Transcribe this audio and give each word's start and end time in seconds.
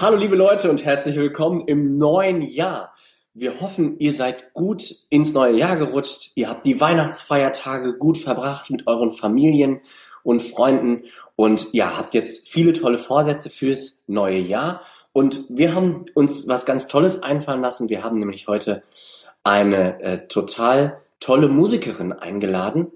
Hallo 0.00 0.16
liebe 0.16 0.34
Leute 0.34 0.70
und 0.70 0.82
herzlich 0.82 1.16
willkommen 1.16 1.64
im 1.66 1.96
neuen 1.96 2.40
Jahr. 2.40 2.94
Wir 3.34 3.60
hoffen, 3.60 3.98
ihr 3.98 4.14
seid 4.14 4.54
gut 4.54 4.82
ins 5.10 5.34
neue 5.34 5.58
Jahr 5.58 5.76
gerutscht. 5.76 6.30
Ihr 6.36 6.48
habt 6.48 6.64
die 6.64 6.80
Weihnachtsfeiertage 6.80 7.98
gut 7.98 8.16
verbracht 8.16 8.70
mit 8.70 8.86
euren 8.86 9.12
Familien 9.12 9.82
und 10.22 10.40
Freunden 10.40 11.04
und 11.36 11.68
ja, 11.72 11.98
habt 11.98 12.14
jetzt 12.14 12.48
viele 12.48 12.72
tolle 12.72 12.96
Vorsätze 12.96 13.50
fürs 13.50 14.00
neue 14.06 14.38
Jahr. 14.38 14.80
Und 15.12 15.44
wir 15.50 15.74
haben 15.74 16.06
uns 16.14 16.48
was 16.48 16.64
ganz 16.64 16.88
Tolles 16.88 17.22
einfallen 17.22 17.60
lassen. 17.60 17.90
Wir 17.90 18.02
haben 18.02 18.18
nämlich 18.18 18.48
heute 18.48 18.82
eine 19.44 20.00
äh, 20.00 20.28
total 20.28 20.98
tolle 21.20 21.48
Musikerin 21.48 22.14
eingeladen, 22.14 22.90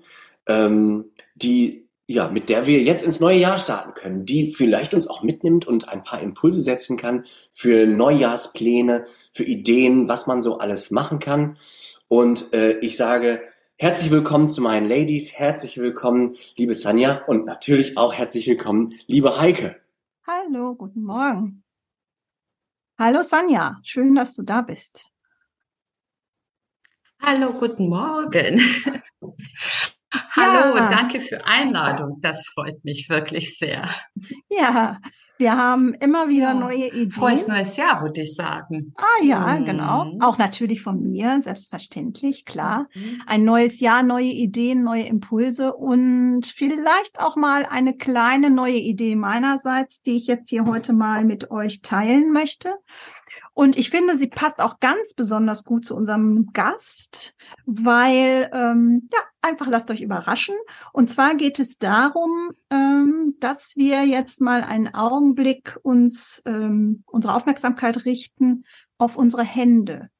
ähm, 0.46 1.10
die 1.34 1.83
ja, 2.06 2.28
mit 2.28 2.48
der 2.48 2.66
wir 2.66 2.82
jetzt 2.82 3.04
ins 3.04 3.20
neue 3.20 3.38
Jahr 3.38 3.58
starten 3.58 3.94
können, 3.94 4.26
die 4.26 4.50
vielleicht 4.50 4.92
uns 4.92 5.06
auch 5.06 5.22
mitnimmt 5.22 5.66
und 5.66 5.88
ein 5.88 6.04
paar 6.04 6.20
Impulse 6.20 6.60
setzen 6.60 6.96
kann 6.96 7.24
für 7.50 7.86
Neujahrspläne, 7.86 9.06
für 9.32 9.44
Ideen, 9.44 10.08
was 10.08 10.26
man 10.26 10.42
so 10.42 10.58
alles 10.58 10.90
machen 10.90 11.18
kann. 11.18 11.56
Und 12.08 12.52
äh, 12.52 12.78
ich 12.80 12.96
sage 12.96 13.42
herzlich 13.76 14.10
willkommen 14.10 14.48
zu 14.48 14.60
meinen 14.60 14.88
Ladies, 14.88 15.32
herzlich 15.32 15.78
willkommen, 15.78 16.34
liebe 16.56 16.74
Sanja 16.74 17.22
und 17.26 17.46
natürlich 17.46 17.96
auch 17.96 18.12
herzlich 18.12 18.46
willkommen, 18.46 18.92
liebe 19.06 19.40
Heike. 19.40 19.80
Hallo, 20.26 20.74
guten 20.74 21.04
Morgen. 21.04 21.64
Hallo 22.98 23.22
Sanja, 23.22 23.80
schön, 23.82 24.14
dass 24.14 24.34
du 24.34 24.42
da 24.42 24.60
bist. 24.60 25.10
Hallo, 27.20 27.52
guten 27.52 27.88
Morgen. 27.88 28.60
Hallo, 30.36 30.76
ja. 30.76 30.88
danke 30.88 31.20
für 31.20 31.46
Einladung. 31.46 32.18
Das 32.20 32.46
freut 32.46 32.84
mich 32.84 33.08
wirklich 33.08 33.58
sehr. 33.58 33.88
Ja, 34.50 34.98
wir 35.36 35.56
haben 35.56 35.94
immer 35.94 36.28
wieder 36.28 36.52
ja. 36.52 36.54
neue 36.54 36.86
Ideen. 36.86 37.10
Frohes 37.10 37.48
neues 37.48 37.76
Jahr, 37.76 38.02
würde 38.02 38.22
ich 38.22 38.34
sagen. 38.34 38.94
Ah 38.96 39.24
ja, 39.24 39.58
mhm. 39.58 39.64
genau. 39.64 40.12
Auch 40.20 40.38
natürlich 40.38 40.82
von 40.82 41.02
mir, 41.02 41.40
selbstverständlich, 41.40 42.44
klar. 42.44 42.86
Mhm. 42.94 43.22
Ein 43.26 43.44
neues 43.44 43.80
Jahr, 43.80 44.02
neue 44.04 44.26
Ideen, 44.26 44.84
neue 44.84 45.04
Impulse 45.04 45.74
und 45.74 46.46
vielleicht 46.46 47.20
auch 47.20 47.34
mal 47.34 47.66
eine 47.66 47.96
kleine 47.96 48.50
neue 48.50 48.76
Idee 48.76 49.16
meinerseits, 49.16 50.02
die 50.02 50.18
ich 50.18 50.26
jetzt 50.28 50.50
hier 50.50 50.66
heute 50.66 50.92
mal 50.92 51.24
mit 51.24 51.50
euch 51.50 51.82
teilen 51.82 52.32
möchte. 52.32 52.74
Und 53.54 53.76
ich 53.76 53.88
finde, 53.88 54.18
sie 54.18 54.26
passt 54.26 54.60
auch 54.60 54.80
ganz 54.80 55.14
besonders 55.14 55.64
gut 55.64 55.86
zu 55.86 55.94
unserem 55.94 56.50
Gast, 56.52 57.36
weil, 57.64 58.50
ähm, 58.52 59.08
ja, 59.12 59.20
einfach 59.42 59.68
lasst 59.68 59.90
euch 59.90 60.02
überraschen. 60.02 60.56
Und 60.92 61.08
zwar 61.08 61.36
geht 61.36 61.60
es 61.60 61.78
darum, 61.78 62.50
ähm, 62.70 63.36
dass 63.38 63.76
wir 63.76 64.04
jetzt 64.04 64.40
mal 64.40 64.62
einen 64.62 64.92
Augenblick 64.92 65.78
uns, 65.82 66.42
ähm, 66.46 67.04
unsere 67.06 67.34
Aufmerksamkeit 67.34 68.04
richten 68.04 68.64
auf 68.98 69.16
unsere 69.16 69.44
Hände. 69.44 70.10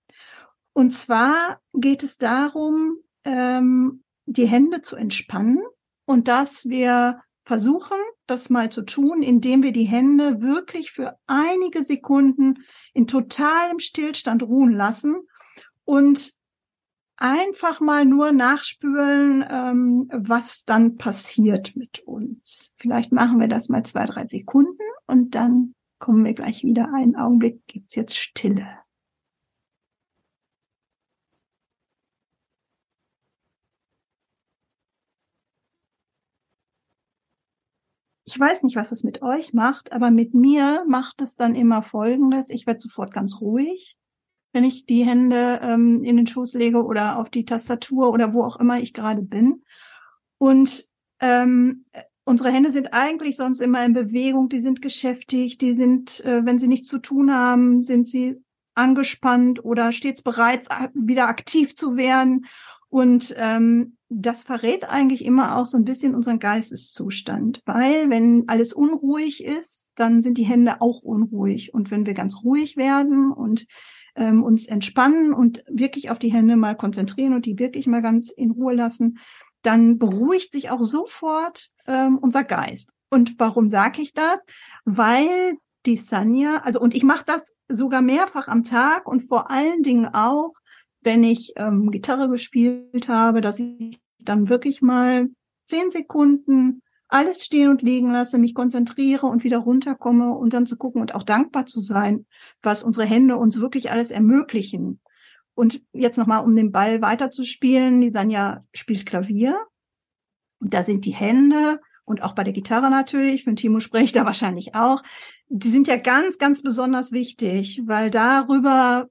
Und 0.73 0.93
zwar 0.93 1.61
geht 1.73 2.05
es 2.05 2.19
darum, 2.19 2.99
ähm, 3.25 4.05
die 4.27 4.47
Hände 4.47 4.81
zu 4.81 4.97
entspannen 4.97 5.61
und 6.07 6.29
dass 6.29 6.67
wir 6.67 7.21
versuchen, 7.45 7.99
das 8.27 8.51
mal 8.51 8.71
zu 8.71 8.83
tun, 8.83 9.23
indem 9.23 9.63
wir 9.63 9.73
die 9.73 9.85
Hände 9.85 10.41
wirklich 10.41 10.93
für 10.93 11.19
einige 11.27 11.83
Sekunden 11.83 12.65
in 12.93 13.07
totalem 13.07 13.79
Stillstand 13.79 14.43
ruhen 14.43 14.73
lassen 14.73 15.17
und 15.85 16.33
einfach 17.17 17.81
mal 17.81 18.05
nur 18.05 18.33
nachspüren, 18.33 19.45
ähm, 19.49 20.09
was 20.13 20.65
dann 20.65 20.97
passiert 20.97 21.77
mit 21.77 22.01
uns. 22.01 22.75
Vielleicht 22.79 23.13
machen 23.13 23.41
wir 23.41 23.49
das 23.49 23.69
mal 23.69 23.85
zwei, 23.85 24.05
drei 24.07 24.27
Sekunden 24.27 24.83
und 25.07 25.35
dann 25.35 25.75
kommen 25.99 26.25
wir 26.25 26.35
gleich 26.35 26.65
wieder. 26.65 26.93
Einen 26.93 27.17
Augenblick 27.17 27.67
gibt's 27.67 27.95
jetzt 27.95 28.17
Stille. 28.17 28.67
Ich 38.27 38.39
weiß 38.39 38.63
nicht, 38.63 38.77
was 38.77 38.91
es 38.91 39.05
mit 39.05 39.21
euch 39.23 39.53
macht, 39.53 39.93
aber 39.93 40.11
mit 40.11 40.33
mir 40.33 40.85
macht 40.87 41.21
es 41.21 41.37
dann 41.37 41.55
immer 41.55 41.83
Folgendes. 41.83 42.49
Ich 42.49 42.67
werde 42.67 42.81
sofort 42.81 43.13
ganz 43.13 43.41
ruhig, 43.41 43.99
wenn 44.53 44.65
ich 44.65 44.87
die 44.87 45.05
Hände 45.05 45.61
ähm, 45.63 46.03
in 46.05 46.17
den 46.17 46.27
Schoß 46.27 46.55
lege 46.55 46.85
oder 46.85 47.19
auf 47.19 47.29
die 47.29 47.45
Tastatur 47.45 48.11
oder 48.11 48.33
wo 48.33 48.43
auch 48.43 48.59
immer 48.59 48.81
ich 48.81 48.95
gerade 48.95 49.23
bin. 49.23 49.63
Und 50.39 50.87
ähm, 51.21 51.85
unsere 52.25 52.51
Hände 52.51 52.73
sind 52.73 52.95
eigentlich 52.95 53.37
sonst 53.37 53.61
immer 53.61 53.85
in 53.85 53.93
Bewegung, 53.93 54.49
die 54.49 54.61
sind 54.61 54.81
geschäftig, 54.81 55.59
die 55.59 55.75
sind, 55.75 56.25
äh, 56.25 56.47
wenn 56.47 56.59
sie 56.59 56.69
nichts 56.69 56.89
zu 56.89 56.99
tun 56.99 57.35
haben, 57.35 57.83
sind 57.83 58.09
sie 58.09 58.43
angespannt 58.75 59.65
oder 59.65 59.93
stets 59.93 60.23
bereit, 60.23 60.67
wieder 60.95 61.29
aktiv 61.29 61.77
zu 61.77 61.97
werden. 61.97 62.47
Und 62.89 63.35
ähm, 63.39 63.97
das 64.17 64.45
verrät 64.45 64.89
eigentlich 64.89 65.25
immer 65.25 65.57
auch 65.57 65.67
so 65.67 65.77
ein 65.77 65.85
bisschen 65.85 66.15
unseren 66.15 66.39
Geisteszustand, 66.39 67.63
weil 67.67 68.11
wenn 68.11 68.45
alles 68.47 68.73
unruhig 68.73 69.45
ist, 69.45 69.89
dann 69.97 70.23
sind 70.23 70.39
die 70.39 70.45
Hände 70.45 70.81
auch 70.81 71.03
unruhig. 71.03 71.75
Und 71.75 71.91
wenn 71.91 72.07
wir 72.07 72.15
ganz 72.15 72.37
ruhig 72.45 72.77
werden 72.77 73.33
und 73.33 73.67
ähm, 74.15 74.45
uns 74.45 74.67
entspannen 74.67 75.33
und 75.33 75.65
wirklich 75.69 76.11
auf 76.11 76.21
die 76.21 76.33
Hände 76.33 76.57
mal 76.57 76.77
konzentrieren 76.77 77.35
und 77.35 77.45
die 77.45 77.59
wirklich 77.59 77.87
mal 77.89 78.03
ganz 78.03 78.31
in 78.31 78.53
Ruhe 78.53 78.75
lassen, 78.75 79.19
dann 79.63 79.99
beruhigt 79.99 80.53
sich 80.53 80.71
auch 80.71 80.83
sofort 80.83 81.71
ähm, 81.87 82.19
unser 82.19 82.45
Geist. 82.45 82.91
Und 83.11 83.39
warum 83.39 83.71
sage 83.71 84.01
ich 84.01 84.13
das? 84.13 84.39
Weil 84.85 85.57
die 85.87 85.97
Sanya, 85.97 86.59
also 86.59 86.81
und 86.81 86.95
ich 86.95 87.03
mache 87.03 87.25
das 87.27 87.43
sogar 87.69 88.03
mehrfach 88.03 88.47
am 88.47 88.63
Tag 88.63 89.09
und 89.09 89.23
vor 89.23 89.51
allen 89.51 89.83
Dingen 89.83 90.07
auch, 90.07 90.53
wenn 91.01 91.25
ich 91.25 91.53
ähm, 91.57 91.91
Gitarre 91.91 92.29
gespielt 92.29 93.09
habe, 93.09 93.41
dass 93.41 93.59
ich 93.59 93.99
dann 94.25 94.49
wirklich 94.49 94.83
mal 94.83 95.29
zehn 95.65 95.91
Sekunden 95.91 96.83
alles 97.09 97.45
stehen 97.45 97.69
und 97.69 97.83
liegen 97.83 98.11
lasse, 98.11 98.39
mich 98.39 98.55
konzentriere 98.55 99.27
und 99.27 99.45
wieder 99.45 99.59
runterkomme 99.59 100.35
und 100.35 100.53
dann 100.53 100.67
zu 100.67 100.77
gucken 100.77 101.01
und 101.01 101.15
auch 101.15 101.23
dankbar 101.23 101.67
zu 101.67 101.81
sein, 101.81 102.27
was 102.63 102.83
unsere 102.83 103.07
Hände 103.07 103.37
uns 103.37 103.61
wirklich 103.61 103.91
alles 103.93 104.11
ermöglichen. 104.11 105.01
Und 105.55 105.83
jetzt 105.93 106.19
nochmal, 106.19 106.45
um 106.45 106.57
den 106.57 106.73
Ball 106.73 107.03
weiterzuspielen, 107.03 108.01
die 108.01 108.11
Sanja 108.11 108.65
spielt 108.73 109.07
Klavier. 109.07 109.61
Und 110.61 110.75
da 110.75 110.83
sind 110.83 111.05
die 111.05 111.15
Hände 111.15 111.79
und 112.05 112.23
auch 112.23 112.35
bei 112.35 112.45
der 112.45 112.53
Gitarre 112.53 112.91
natürlich, 112.91 113.45
für 113.45 113.55
Timo 113.55 113.81
spricht 113.81 114.17
da 114.17 114.25
wahrscheinlich 114.25 114.75
auch, 114.75 115.03
die 115.49 115.71
sind 115.71 115.89
ja 115.89 115.97
ganz, 115.97 116.39
ganz 116.39 116.63
besonders 116.63 117.13
wichtig, 117.13 117.83
weil 117.87 118.11
darüber, 118.11 119.09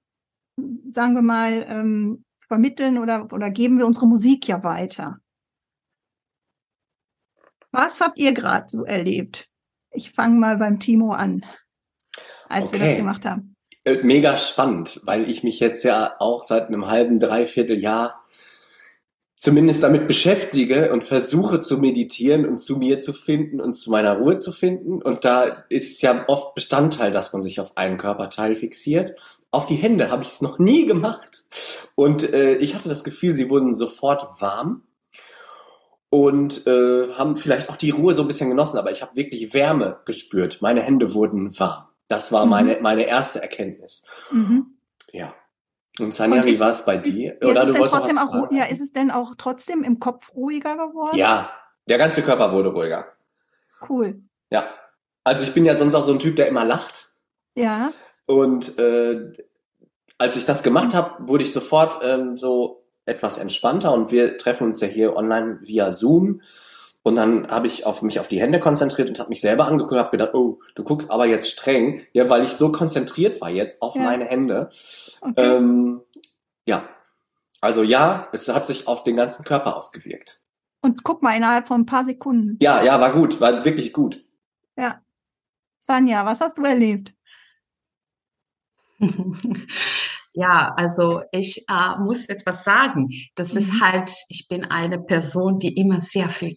sagen 0.91 1.15
wir 1.15 1.21
mal, 1.21 1.65
ähm, 1.67 2.23
vermitteln 2.53 2.99
oder, 2.99 3.27
oder 3.31 3.49
geben 3.49 3.79
wir 3.79 3.87
unsere 3.87 4.05
Musik 4.05 4.47
ja 4.47 4.63
weiter. 4.63 5.17
Was 7.71 7.99
habt 7.99 8.19
ihr 8.19 8.31
gerade 8.31 8.69
so 8.69 8.85
erlebt? 8.85 9.49
Ich 9.89 10.11
fange 10.11 10.39
mal 10.39 10.57
beim 10.57 10.79
Timo 10.79 11.13
an, 11.13 11.43
als 12.47 12.69
okay. 12.69 12.79
wir 12.79 12.87
das 12.87 12.97
gemacht 12.97 13.25
haben. 13.25 13.55
Äh, 13.85 14.03
mega 14.03 14.37
spannend, 14.37 15.01
weil 15.03 15.27
ich 15.27 15.43
mich 15.43 15.59
jetzt 15.59 15.83
ja 15.83 16.15
auch 16.19 16.43
seit 16.43 16.67
einem 16.67 16.85
halben, 16.85 17.19
dreiviertel 17.19 17.79
Jahr 17.79 18.23
zumindest 19.43 19.83
damit 19.83 20.07
beschäftige 20.07 20.93
und 20.93 21.03
versuche 21.03 21.59
zu 21.59 21.77
meditieren 21.77 22.45
und 22.45 22.59
zu 22.59 22.77
mir 22.77 23.01
zu 23.01 23.11
finden 23.11 23.59
und 23.59 23.73
zu 23.73 23.91
meiner 23.91 24.17
Ruhe 24.17 24.37
zu 24.37 24.53
finden. 24.53 25.01
Und 25.01 25.25
da 25.25 25.65
ist 25.67 25.91
es 25.91 26.01
ja 26.01 26.23
oft 26.29 26.55
Bestandteil, 26.55 27.11
dass 27.11 27.33
man 27.33 27.43
sich 27.43 27.59
auf 27.59 27.75
einen 27.75 27.97
Körperteil 27.97 28.55
fixiert. 28.55 29.15
Auf 29.51 29.65
die 29.65 29.75
Hände 29.75 30.09
habe 30.09 30.23
ich 30.23 30.29
es 30.29 30.41
noch 30.41 30.59
nie 30.59 30.85
gemacht. 30.85 31.43
Und 31.95 32.31
äh, 32.31 32.55
ich 32.55 32.73
hatte 32.73 32.87
das 32.87 33.03
Gefühl, 33.03 33.35
sie 33.35 33.49
wurden 33.49 33.73
sofort 33.73 34.39
warm 34.39 34.83
und 36.09 36.65
äh, 36.65 37.09
haben 37.11 37.35
vielleicht 37.35 37.69
auch 37.69 37.75
die 37.75 37.89
Ruhe 37.89 38.15
so 38.15 38.21
ein 38.21 38.29
bisschen 38.29 38.49
genossen. 38.49 38.77
Aber 38.77 38.93
ich 38.93 39.01
habe 39.01 39.17
wirklich 39.17 39.53
Wärme 39.53 39.99
gespürt. 40.05 40.61
Meine 40.61 40.79
Hände 40.79 41.13
wurden 41.13 41.59
warm. 41.59 41.83
Das 42.07 42.31
war 42.31 42.45
mhm. 42.45 42.51
meine, 42.51 42.77
meine 42.79 43.03
erste 43.07 43.41
Erkenntnis. 43.41 44.05
Mhm. 44.31 44.67
Ja. 45.11 45.33
Und 45.99 46.13
Sanja, 46.13 46.41
und 46.41 46.47
wie 46.47 46.59
war 46.59 46.71
es 46.71 46.83
bei 46.85 46.97
dir? 46.97 47.39
Ist, 47.39 47.47
Oder 47.47 47.63
ist 47.63 47.69
du 47.69 47.79
wolltest 47.79 47.93
trotzdem 47.93 48.17
auch, 48.17 48.51
ja, 48.51 48.65
ist 48.65 48.81
es 48.81 48.93
denn 48.93 49.11
auch 49.11 49.35
trotzdem 49.37 49.83
im 49.83 49.99
Kopf 49.99 50.33
ruhiger 50.33 50.75
geworden? 50.75 51.15
Ja, 51.15 51.53
der 51.87 51.97
ganze 51.97 52.23
Körper 52.23 52.51
wurde 52.51 52.69
ruhiger. 52.69 53.05
Cool. 53.87 54.21
Ja. 54.49 54.65
Also 55.23 55.43
ich 55.43 55.53
bin 55.53 55.65
ja 55.65 55.75
sonst 55.75 55.95
auch 55.95 56.03
so 56.03 56.13
ein 56.13 56.19
Typ, 56.19 56.35
der 56.35 56.47
immer 56.47 56.65
lacht. 56.65 57.11
Ja. 57.55 57.91
Und 58.27 58.77
äh, 58.79 59.33
als 60.17 60.35
ich 60.35 60.45
das 60.45 60.63
gemacht 60.63 60.93
habe, 60.93 61.27
wurde 61.27 61.43
ich 61.43 61.53
sofort 61.53 61.99
ähm, 62.03 62.37
so 62.37 62.83
etwas 63.05 63.37
entspannter 63.37 63.93
und 63.93 64.11
wir 64.11 64.37
treffen 64.37 64.67
uns 64.67 64.79
ja 64.81 64.87
hier 64.87 65.15
online 65.15 65.59
via 65.61 65.91
Zoom. 65.91 66.41
Und 67.05 67.15
dann 67.17 67.47
habe 67.49 67.67
ich 67.67 67.85
auf 67.85 68.01
mich 68.01 68.19
auf 68.21 68.29
die 68.29 68.39
Hände 68.39 68.59
konzentriert 68.61 69.09
und 69.09 69.19
habe 69.19 69.29
mich 69.29 69.41
selber 69.41 69.67
angeguckt 69.67 69.91
und 69.91 69.99
habe 69.99 70.11
gedacht, 70.11 70.33
oh, 70.33 70.59
du 70.75 70.83
guckst 70.83 71.11
aber 71.11 71.25
jetzt 71.25 71.49
streng, 71.49 72.01
ja, 72.13 72.29
weil 72.29 72.43
ich 72.45 72.51
so 72.53 72.71
konzentriert 72.71 73.41
war 73.41 73.49
jetzt 73.49 73.81
auf 73.81 73.95
Ja. 73.95 74.03
meine 74.03 74.25
Hände. 74.25 74.69
Okay. 75.19 75.33
Ähm, 75.37 76.01
ja, 76.65 76.87
also 77.59 77.83
ja, 77.83 78.29
es 78.31 78.47
hat 78.47 78.67
sich 78.67 78.87
auf 78.87 79.03
den 79.03 79.17
ganzen 79.17 79.43
Körper 79.43 79.75
ausgewirkt. 79.75 80.41
Und 80.81 81.03
guck 81.03 81.21
mal, 81.23 81.35
innerhalb 81.35 81.67
von 81.67 81.81
ein 81.81 81.85
paar 81.85 82.05
Sekunden. 82.05 82.57
Ja, 82.61 82.81
ja, 82.83 82.99
war 82.99 83.11
gut, 83.13 83.39
war 83.41 83.63
wirklich 83.65 83.91
gut. 83.93 84.23
Ja. 84.77 85.01
Sanja, 85.79 86.25
was 86.25 86.39
hast 86.39 86.57
du 86.57 86.63
erlebt? 86.63 87.13
Ja, 90.35 90.73
also 90.77 91.21
ich 91.31 91.63
äh, 91.69 91.99
muss 91.99 92.27
etwas 92.27 92.63
sagen. 92.63 93.09
Das 93.35 93.55
ist 93.55 93.71
Mhm. 93.73 93.81
halt, 93.81 94.11
ich 94.29 94.47
bin 94.47 94.65
eine 94.65 94.99
Person, 94.99 95.59
die 95.59 95.75
immer 95.77 96.01
sehr 96.01 96.27
viel 96.27 96.55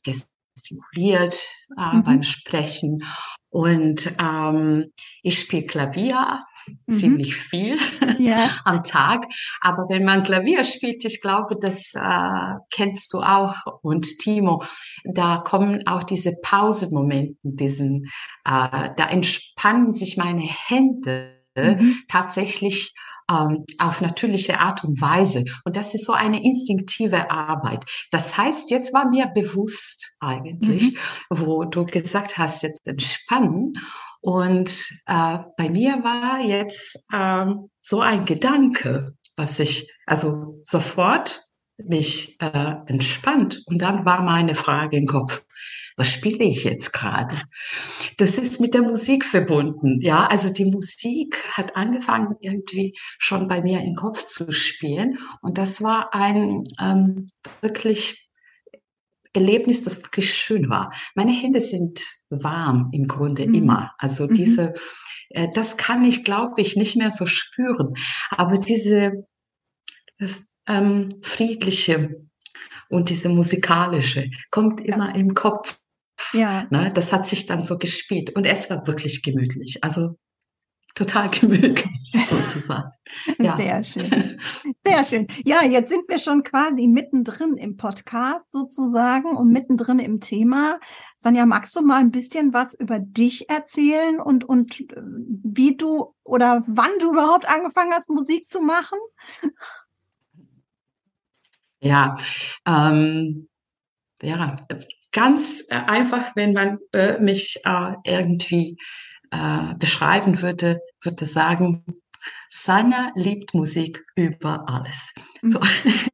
gestikuliert 0.57 1.43
äh, 1.79 1.97
Mhm. 1.97 2.03
beim 2.03 2.23
Sprechen. 2.23 3.05
Und 3.51 4.13
ähm, 4.21 4.93
ich 5.23 5.39
spiele 5.39 5.67
Klavier 5.67 6.41
Mhm. 6.89 6.93
ziemlich 6.93 7.37
viel 7.37 7.79
Ja. 8.19 8.51
am 8.65 8.83
Tag. 8.83 9.25
Aber 9.61 9.85
wenn 9.89 10.05
man 10.05 10.25
Klavier 10.25 10.65
spielt, 10.65 11.05
ich 11.05 11.21
glaube, 11.21 11.55
das 11.61 11.93
äh, 11.95 12.55
kennst 12.71 13.13
du 13.13 13.21
auch 13.21 13.55
und 13.83 14.05
Timo, 14.19 14.65
da 15.05 15.39
kommen 15.39 15.87
auch 15.87 16.03
diese 16.03 16.33
Pausemomente, 16.43 17.37
diesen, 17.45 18.07
äh, 18.45 18.91
da 18.97 19.07
entspannen 19.11 19.93
sich 19.93 20.17
meine 20.17 20.43
Hände 20.43 21.37
Mhm. 21.59 22.03
tatsächlich 22.09 22.93
ähm, 23.31 23.65
auf 23.79 24.01
natürliche 24.01 24.61
Art 24.61 24.85
und 24.85 25.01
Weise. 25.01 25.45
Und 25.65 25.77
das 25.77 25.95
ist 25.95 26.05
so 26.05 26.13
eine 26.13 26.43
instinktive 26.45 27.31
Arbeit. 27.31 27.85
Das 28.11 28.37
heißt, 28.37 28.71
jetzt 28.71 28.93
war 28.95 29.09
mir 29.09 29.27
bewusst 29.35 30.15
eigentlich, 30.21 30.93
Mhm. 30.95 30.99
wo 31.31 31.65
du 31.65 31.85
gesagt 31.85 32.39
hast, 32.39 32.63
jetzt 32.63 32.87
entspannen. 32.87 33.75
Und 34.21 34.89
äh, 35.07 35.39
bei 35.57 35.69
mir 35.69 36.03
war 36.03 36.41
jetzt 36.41 37.07
ähm, 37.13 37.71
so 37.81 38.01
ein 38.01 38.25
Gedanke, 38.25 39.13
was 39.37 39.59
ich 39.61 39.93
also 40.07 40.61
sofort 40.65 41.43
mich 41.79 42.37
äh, 42.41 42.75
entspannt. 42.87 43.63
Und 43.67 43.83
dann 43.83 44.05
war 44.05 44.23
meine 44.23 44.55
Frage 44.55 44.97
im 44.97 45.07
Kopf, 45.07 45.45
was 45.97 46.13
spiele 46.13 46.45
ich 46.45 46.65
jetzt 46.65 46.93
gerade? 46.93 47.37
Das 48.19 48.39
ist 48.39 48.61
mit 48.61 48.75
der 48.75 48.83
Musik 48.83 49.25
verbunden. 49.25 50.01
Ja, 50.03 50.27
also 50.27 50.53
die 50.53 50.67
Musik 50.67 51.43
hat 51.53 51.75
angefangen 51.75 52.37
irgendwie 52.41 52.95
schon 53.19 53.49
bei 53.49 53.63
mir 53.63 53.81
im 53.81 53.95
Kopf 53.95 54.25
zu 54.27 54.53
spielen. 54.53 55.19
Und 55.41 55.57
das 55.59 55.83
war 55.83 56.13
ein 56.13 56.65
ähm, 56.81 57.27
wirklich 57.63 58.29
Erlebnis, 59.33 59.85
das 59.85 60.03
wirklich 60.03 60.33
schön 60.33 60.69
war. 60.69 60.93
Meine 61.15 61.33
Hände 61.33 61.61
sind 61.61 62.05
warm 62.31 62.91
im 62.93 63.07
Grunde 63.07 63.47
Mhm. 63.47 63.55
immer. 63.55 63.93
Also 63.99 64.27
Mhm. 64.27 64.35
diese, 64.35 64.73
äh, 65.31 65.49
das 65.55 65.77
kann 65.77 66.05
ich, 66.05 66.25
glaube 66.25 66.61
ich, 66.61 66.77
nicht 66.77 66.97
mehr 66.97 67.11
so 67.11 67.27
spüren. 67.27 67.95
Aber 68.31 68.57
diese 68.59 69.27
ähm, 70.67 71.09
friedliche 71.23 72.27
und 72.89 73.11
diese 73.11 73.29
musikalische 73.29 74.31
kommt 74.51 74.81
immer 74.81 75.15
im 75.15 75.35
Kopf. 75.35 75.79
Ja. 76.33 76.67
Ne, 76.71 76.93
das 76.95 77.13
hat 77.13 77.27
sich 77.27 77.47
dann 77.47 77.63
so 77.63 77.79
gespielt 77.79 78.35
und 78.35 78.45
es 78.45 78.71
war 78.71 78.87
wirklich 78.87 79.23
gemütlich. 79.23 79.83
Also 79.83 80.17
total 80.97 81.29
gemütlich 81.41 81.85
sozusagen. 82.29 82.91
Ja. 83.39 83.57
Sehr 83.57 83.85
schön. 83.85 84.41
Sehr 84.85 85.05
schön. 85.05 85.27
Ja, 85.45 85.63
jetzt 85.63 85.91
sind 85.91 86.09
wir 86.09 86.19
schon 86.19 86.43
quasi 86.43 86.89
mittendrin 86.89 87.57
im 87.57 87.77
Podcast 87.77 88.45
sozusagen 88.51 89.37
und 89.37 89.53
mittendrin 89.53 90.01
im 90.01 90.21
Thema. 90.21 90.81
Sanja, 91.17 91.47
magst 91.47 91.77
du 91.77 91.83
mal 91.83 92.01
ein 92.01 92.11
bisschen 92.11 92.53
was 92.53 92.75
über 92.75 92.99
dich 92.99 93.49
erzählen 93.49 94.21
und, 94.21 94.45
und 94.45 94.81
äh, 94.81 95.03
wie 95.45 95.77
du 95.77 96.15
oder 96.25 96.65
wann 96.67 96.99
du 96.99 97.13
überhaupt 97.13 97.49
angefangen 97.49 97.93
hast, 97.93 98.11
Musik 98.11 98.49
zu 98.49 98.61
machen? 98.61 98.99
Ja, 101.81 102.17
ähm, 102.67 103.49
ja, 104.23 104.57
ganz 105.17 105.67
äh, 105.71 105.77
einfach, 105.77 106.37
wenn 106.37 106.53
man 106.53 106.79
äh, 106.93 107.19
mich 107.19 107.59
äh, 107.65 107.95
irgendwie 108.05 108.77
äh, 109.31 109.75
beschreiben 109.79 110.43
würde, 110.43 110.81
würde 111.03 111.25
sagen, 111.25 111.85
Sanja 112.51 113.13
liebt 113.15 113.55
Musik 113.55 114.05
über 114.15 114.69
alles. 114.69 115.15
So, 115.43 115.59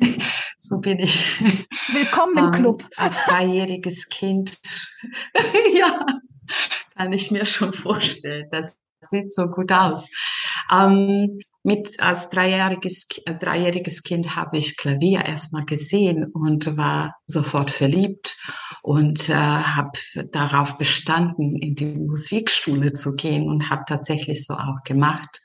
so 0.59 0.79
bin 0.79 1.01
ich. 1.01 1.41
Willkommen 1.93 2.39
im 2.39 2.45
Ähm, 2.45 2.53
Club. 2.53 2.89
Als 2.97 3.17
dreijähriges 3.27 4.09
Kind, 4.09 4.57
ja, 5.75 6.07
kann 6.97 7.13
ich 7.13 7.33
mir 7.33 7.45
schon 7.45 7.73
vorstellen. 7.73 8.47
Das 8.53 8.77
sieht 9.01 9.33
so 9.33 9.49
gut 9.49 9.73
aus. 9.73 10.09
Ähm, 10.71 11.41
mit 11.63 12.01
als 12.01 12.31
dreijähriges, 12.31 13.07
äh, 13.25 13.35
dreijähriges 13.35 14.03
Kind 14.03 14.35
habe 14.37 14.59
ich 14.59 14.77
Klavier 14.77 15.25
erstmal 15.25 15.65
gesehen 15.65 16.27
und 16.27 16.77
war 16.77 17.15
sofort 17.27 17.71
verliebt 17.71 18.37
und 18.83 19.29
äh, 19.29 19.35
habe 19.35 19.93
darauf 20.33 20.79
bestanden, 20.79 21.57
in 21.57 21.75
die 21.75 21.95
Musikschule 21.97 22.93
zu 22.95 23.15
gehen 23.15 23.49
und 23.49 23.71
habe 23.71 23.83
tatsächlich 23.87 24.45
so 24.45 24.55
auch 24.55 24.83
gemacht. 24.85 25.41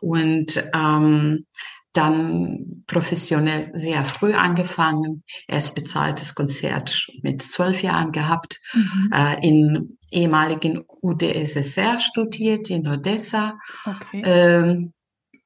Und 0.00 0.62
ähm, 0.74 1.46
dann 1.94 2.84
professionell 2.86 3.70
sehr 3.74 4.04
früh 4.04 4.34
angefangen, 4.34 5.24
erst 5.48 5.74
bezahltes 5.74 6.34
Konzert 6.34 7.06
mit 7.22 7.40
zwölf 7.40 7.82
Jahren 7.82 8.12
gehabt, 8.12 8.60
Mhm. 8.74 9.10
äh, 9.12 9.48
in 9.48 9.98
ehemaligen 10.10 10.84
UdSSR 11.00 11.98
studiert, 11.98 12.68
in 12.68 12.86
Odessa, 12.86 13.58
Okay. 13.86 14.22
ähm, 14.24 14.92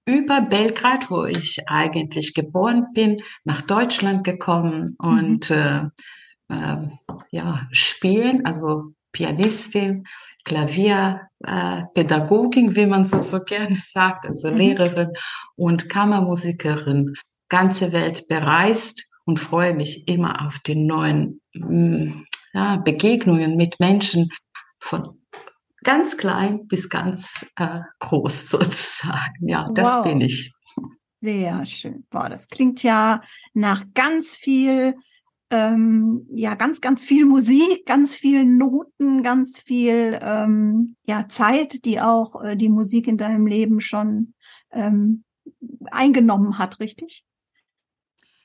über 0.07 0.41
Belgrad, 0.43 1.11
wo 1.11 1.25
ich 1.25 1.69
eigentlich 1.69 2.35
geboren 2.35 2.89
bin, 2.95 3.17
nach 3.45 3.63
Deutschland 3.63 4.25
gekommen 4.25 4.95
und 4.99 5.51
äh, 5.51 5.83
äh, 6.49 6.77
ja, 7.31 7.69
spielen, 7.71 8.45
also 8.45 8.93
Pianistin, 9.13 10.05
Klavier, 10.45 11.29
äh, 11.45 11.83
wie 11.95 12.87
man 12.87 13.05
so, 13.05 13.19
so 13.19 13.41
gerne 13.45 13.77
sagt, 13.81 14.27
also 14.27 14.51
Mhm. 14.51 14.57
Lehrerin 14.57 15.13
und 15.57 15.89
Kammermusikerin, 15.89 17.15
ganze 17.49 17.93
Welt 17.93 18.27
bereist 18.29 19.09
und 19.25 19.39
freue 19.39 19.75
mich 19.75 20.09
immer 20.09 20.47
auf 20.47 20.59
die 20.61 20.77
neuen 20.77 21.41
mm, 21.55 22.25
ja, 22.53 22.77
Begegnungen 22.77 23.57
mit 23.57 23.81
Menschen 23.81 24.31
von 24.79 25.20
ganz 25.85 26.17
klein 26.17 26.67
bis 26.67 26.89
ganz 26.89 27.51
äh, 27.57 27.81
groß 28.01 28.51
sozusagen. 28.51 29.49
Ja, 29.49 29.67
das 29.75 29.97
Wow. 29.97 30.05
bin 30.05 30.21
ich. 30.21 30.53
Sehr 31.21 31.67
schön. 31.67 32.07
Boah, 32.11 32.29
das 32.29 32.49
klingt 32.49 32.83
ja 32.83 33.21
nach 33.53 33.85
ganz 33.93 34.37
viel, 34.37 34.95
ähm, 35.51 36.27
ja, 36.33 36.55
ganz, 36.55 36.81
ganz 36.81 37.05
viel 37.05 37.27
Musik, 37.27 37.85
ganz 37.85 38.17
viel 38.17 38.45
Noten, 38.47 39.23
ganz 39.23 39.59
viel, 39.59 40.19
ähm, 40.23 40.97
ja, 41.05 41.29
Zeit, 41.29 41.85
die 41.85 42.01
auch 42.01 42.43
äh, 42.43 42.57
die 42.57 42.71
Musik 42.71 43.07
in 43.07 43.19
deinem 43.19 43.47
Leben 43.47 43.81
schon 43.81 44.33
ähm, 44.71 45.25
eingenommen 45.91 46.57
hat, 46.57 46.81
richtig? 46.81 47.25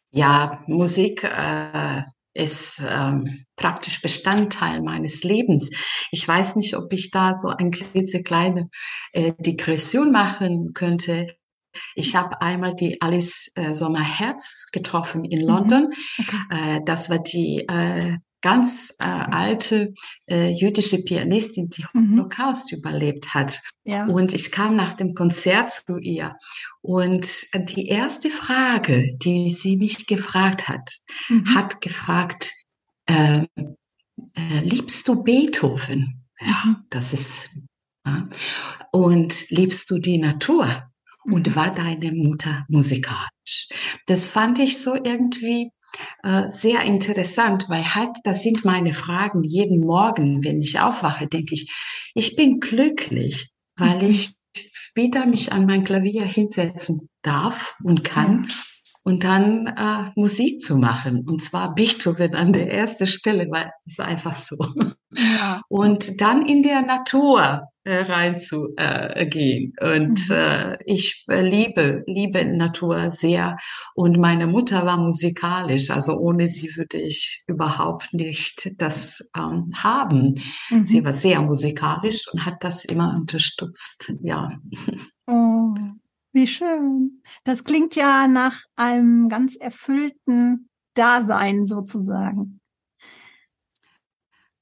Ja, 0.09 0.63
Musik 0.67 1.23
äh, 1.23 2.01
ist 2.35 2.83
ähm, 2.87 3.45
praktisch 3.55 4.01
Bestandteil 4.01 4.81
meines 4.81 5.23
Lebens. 5.23 5.71
Ich 6.11 6.27
weiß 6.27 6.57
nicht, 6.57 6.75
ob 6.75 6.91
ich 6.93 7.09
da 7.09 7.35
so 7.35 7.47
eine 7.47 7.71
klitzekleine 7.71 8.69
äh, 9.13 9.33
Digression 9.39 10.11
machen 10.11 10.73
könnte. 10.73 11.35
Ich 11.95 12.15
habe 12.15 12.41
einmal 12.41 12.75
die 12.75 13.01
Alice 13.01 13.51
äh, 13.55 13.73
Sommer-Herz 13.73 14.67
getroffen 14.71 15.25
in 15.25 15.41
Mhm. 15.41 15.47
London. 15.47 15.93
Okay. 16.19 16.37
Äh, 16.51 16.81
das 16.85 17.09
war 17.09 17.19
die 17.19 17.65
äh, 17.67 18.17
ganz 18.45 18.95
äh, 18.99 19.05
alte 19.05 19.91
äh, 20.27 20.49
jüdische 20.51 20.99
Pianistin, 21.03 21.67
die 21.71 21.83
Mhm. 21.93 22.11
Holocaust 22.19 22.71
überlebt 22.71 23.33
hat. 23.33 23.59
Ja. 23.85 24.05
Und 24.05 24.33
ich 24.33 24.51
kam 24.51 24.75
nach 24.75 24.93
dem 24.93 25.15
Konzert 25.15 25.71
zu 25.71 25.97
ihr. 25.97 26.33
Und 26.81 27.27
die 27.69 27.87
erste 27.87 28.29
Frage, 28.29 29.07
die 29.23 29.49
sie 29.49 29.77
mich 29.77 30.05
gefragt 30.05 30.67
hat, 30.67 30.91
Mhm. 31.29 31.55
hat 31.55 31.81
gefragt, 31.81 32.51
äh, 33.07 33.45
äh, 34.35 34.59
liebst 34.61 35.07
du 35.07 35.23
Beethoven? 35.23 36.27
Ja, 36.39 36.61
Mhm. 36.65 36.75
das 36.91 37.13
ist. 37.13 37.49
Ja. 38.05 38.29
Und 38.91 39.49
liebst 39.49 39.89
du 39.89 39.97
die 39.97 40.19
Natur? 40.19 40.83
Und 41.23 41.47
Mhm. 41.47 41.55
war 41.55 41.73
deine 41.73 42.11
Mutter 42.11 42.65
musikalisch? 42.69 43.69
Das 44.05 44.27
fand 44.27 44.59
ich 44.59 44.79
so 44.83 44.93
irgendwie 44.93 45.71
äh, 46.23 46.49
sehr 46.49 46.81
interessant, 46.81 47.65
weil 47.69 47.83
halt, 47.83 48.11
das 48.23 48.43
sind 48.43 48.65
meine 48.65 48.93
Fragen 48.93 49.43
jeden 49.43 49.85
Morgen, 49.85 50.43
wenn 50.43 50.61
ich 50.61 50.79
aufwache, 50.79 51.27
denke 51.27 51.53
ich, 51.53 51.71
ich 52.13 52.35
bin 52.35 52.59
glücklich, 52.59 53.49
weil 53.77 54.01
mhm. 54.01 54.09
ich 54.09 54.33
wieder 54.95 55.25
mich 55.25 55.51
an 55.51 55.65
mein 55.65 55.83
Klavier 55.83 56.23
hinsetzen 56.23 57.09
darf 57.21 57.75
und 57.83 58.03
kann. 58.03 58.47
Ja 58.49 58.55
und 59.05 59.23
dann 59.23 59.67
äh, 59.67 60.11
Musik 60.15 60.61
zu 60.61 60.77
machen. 60.77 61.25
Und 61.27 61.41
zwar 61.41 61.75
Beethoven 61.75 62.33
an 62.33 62.53
der 62.53 62.71
ersten 62.71 63.05
Stelle, 63.05 63.47
weil 63.51 63.71
es 63.85 63.99
einfach 63.99 64.35
so. 64.35 64.57
Ja. 65.11 65.61
Und 65.69 66.19
dann 66.21 66.45
in 66.45 66.63
der 66.63 66.81
Natur 66.81 67.69
äh, 67.85 68.01
reinzugehen. 68.01 69.73
Äh, 69.77 69.95
und 69.95 70.29
mhm. 70.29 70.35
äh, 70.35 70.77
ich 70.85 71.23
liebe, 71.27 72.03
liebe 72.07 72.45
Natur 72.45 73.09
sehr. 73.11 73.57
Und 73.93 74.17
meine 74.19 74.47
Mutter 74.47 74.85
war 74.85 74.97
musikalisch. 74.97 75.89
Also 75.91 76.17
ohne 76.17 76.47
sie 76.47 76.75
würde 76.75 76.97
ich 76.97 77.43
überhaupt 77.47 78.13
nicht 78.13 78.71
das 78.77 79.29
ähm, 79.37 79.71
haben. 79.75 80.35
Mhm. 80.69 80.83
Sie 80.83 81.05
war 81.05 81.13
sehr 81.13 81.41
musikalisch 81.41 82.25
und 82.33 82.45
hat 82.45 82.63
das 82.63 82.85
immer 82.85 83.15
unterstützt. 83.15 84.11
Ja. 84.21 84.51
Oh. 85.27 85.73
Wie 86.35 86.47
schön. 86.47 87.23
Das 87.45 87.63
klingt 87.63 87.95
ja 87.95 88.27
nach 88.27 88.59
einem 88.75 89.29
ganz 89.29 89.55
erfüllten 89.55 90.69
Dasein 90.93 91.65
sozusagen. 91.65 92.59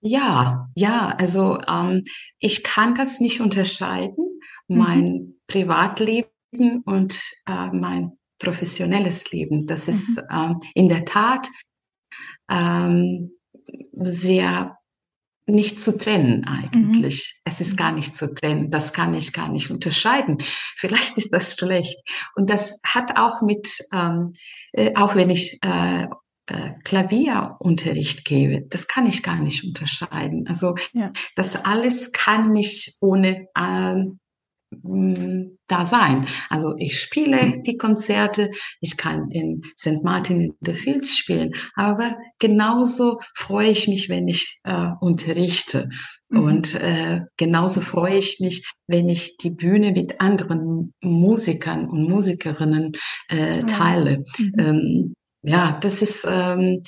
Ja, 0.05 0.69
ja, 0.75 1.15
also 1.17 1.59
ähm, 1.65 2.03
ich 2.39 2.63
kann 2.63 2.93
das 2.93 3.21
nicht 3.21 3.39
unterscheiden, 3.39 4.39
mhm. 4.67 4.77
mein 4.77 5.33
Privatleben 5.47 6.27
und 6.85 7.19
äh, 7.47 7.67
mein 7.71 8.11
professionelles 8.37 9.31
Leben. 9.31 9.65
Das 9.65 9.87
mhm. 9.87 9.93
ist 9.93 10.21
ähm, 10.29 10.59
in 10.75 10.89
der 10.89 11.05
Tat 11.05 11.47
ähm, 12.49 13.31
sehr 13.93 14.77
nicht 15.45 15.79
zu 15.79 15.97
trennen 15.97 16.45
eigentlich. 16.47 17.33
Mhm. 17.35 17.41
Es 17.45 17.61
ist 17.61 17.77
gar 17.77 17.93
nicht 17.93 18.15
zu 18.15 18.33
trennen. 18.33 18.71
Das 18.71 18.91
kann 18.91 19.13
ich 19.13 19.31
gar 19.31 19.49
nicht 19.49 19.71
unterscheiden. 19.71 20.37
Vielleicht 20.75 21.17
ist 21.17 21.31
das 21.31 21.55
schlecht. 21.55 21.97
Und 22.35 22.49
das 22.49 22.81
hat 22.85 23.17
auch 23.17 23.41
mit, 23.41 23.79
ähm, 23.93 24.31
äh, 24.73 24.93
auch 24.95 25.15
wenn 25.15 25.29
ich 25.29 25.59
äh, 25.63 26.03
äh, 26.03 26.07
Klavierunterricht 26.83 28.25
gebe, 28.25 28.65
das 28.69 28.87
kann 28.87 29.05
ich 29.05 29.23
gar 29.23 29.41
nicht 29.41 29.63
unterscheiden. 29.63 30.45
Also 30.47 30.75
ja. 30.93 31.11
das 31.35 31.55
alles 31.65 32.11
kann 32.11 32.55
ich 32.55 32.97
ohne 32.99 33.47
ähm, 33.57 34.19
da 35.67 35.85
sein. 35.85 36.27
Also 36.49 36.73
ich 36.77 36.99
spiele 36.99 37.45
mhm. 37.45 37.63
die 37.63 37.77
Konzerte, 37.77 38.49
ich 38.79 38.97
kann 38.97 39.29
in 39.31 39.61
St. 39.79 40.03
Martin 40.03 40.41
in 40.41 40.53
the 40.61 40.73
Fields 40.73 41.17
spielen, 41.17 41.51
aber 41.75 42.17
genauso 42.39 43.19
freue 43.35 43.69
ich 43.69 43.87
mich, 43.87 44.09
wenn 44.09 44.27
ich 44.27 44.57
äh, 44.63 44.89
unterrichte. 44.99 45.89
Mhm. 46.29 46.43
Und 46.43 46.75
äh, 46.75 47.21
genauso 47.37 47.81
freue 47.81 48.17
ich 48.17 48.39
mich, 48.39 48.69
wenn 48.87 49.09
ich 49.09 49.37
die 49.37 49.51
Bühne 49.51 49.91
mit 49.91 50.19
anderen 50.19 50.93
Musikern 51.01 51.87
und 51.87 52.09
Musikerinnen 52.09 52.93
äh, 53.29 53.59
teile. 53.61 54.23
Mhm. 54.37 54.53
Ähm, 54.57 55.13
ja, 55.43 55.77
das 55.81 56.01
ist 56.01 56.25
ähm, 56.27 56.81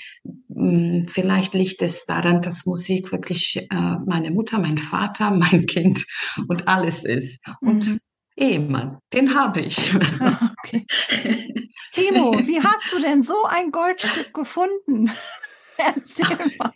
hm, 0.53 1.05
vielleicht 1.09 1.53
liegt 1.53 1.81
es 1.81 2.05
daran, 2.05 2.41
dass 2.41 2.65
Musik 2.65 3.11
wirklich 3.11 3.57
äh, 3.57 3.95
meine 4.05 4.31
Mutter, 4.31 4.57
mein 4.57 4.77
Vater, 4.77 5.31
mein 5.35 5.65
Kind 5.65 6.05
und 6.47 6.67
alles 6.67 7.03
ist. 7.03 7.45
Und 7.61 7.87
mhm. 7.87 7.99
Ehemann, 8.37 8.99
den 9.13 9.33
habe 9.33 9.61
ich. 9.61 9.93
Okay. 9.93 10.85
Timo, 11.91 12.33
wie 12.45 12.59
hast 12.59 12.91
du 12.91 13.01
denn 13.01 13.23
so 13.23 13.45
ein 13.45 13.71
Goldstück 13.71 14.33
gefunden? 14.33 15.11
Erzähl 15.77 16.37
mal. 16.57 16.71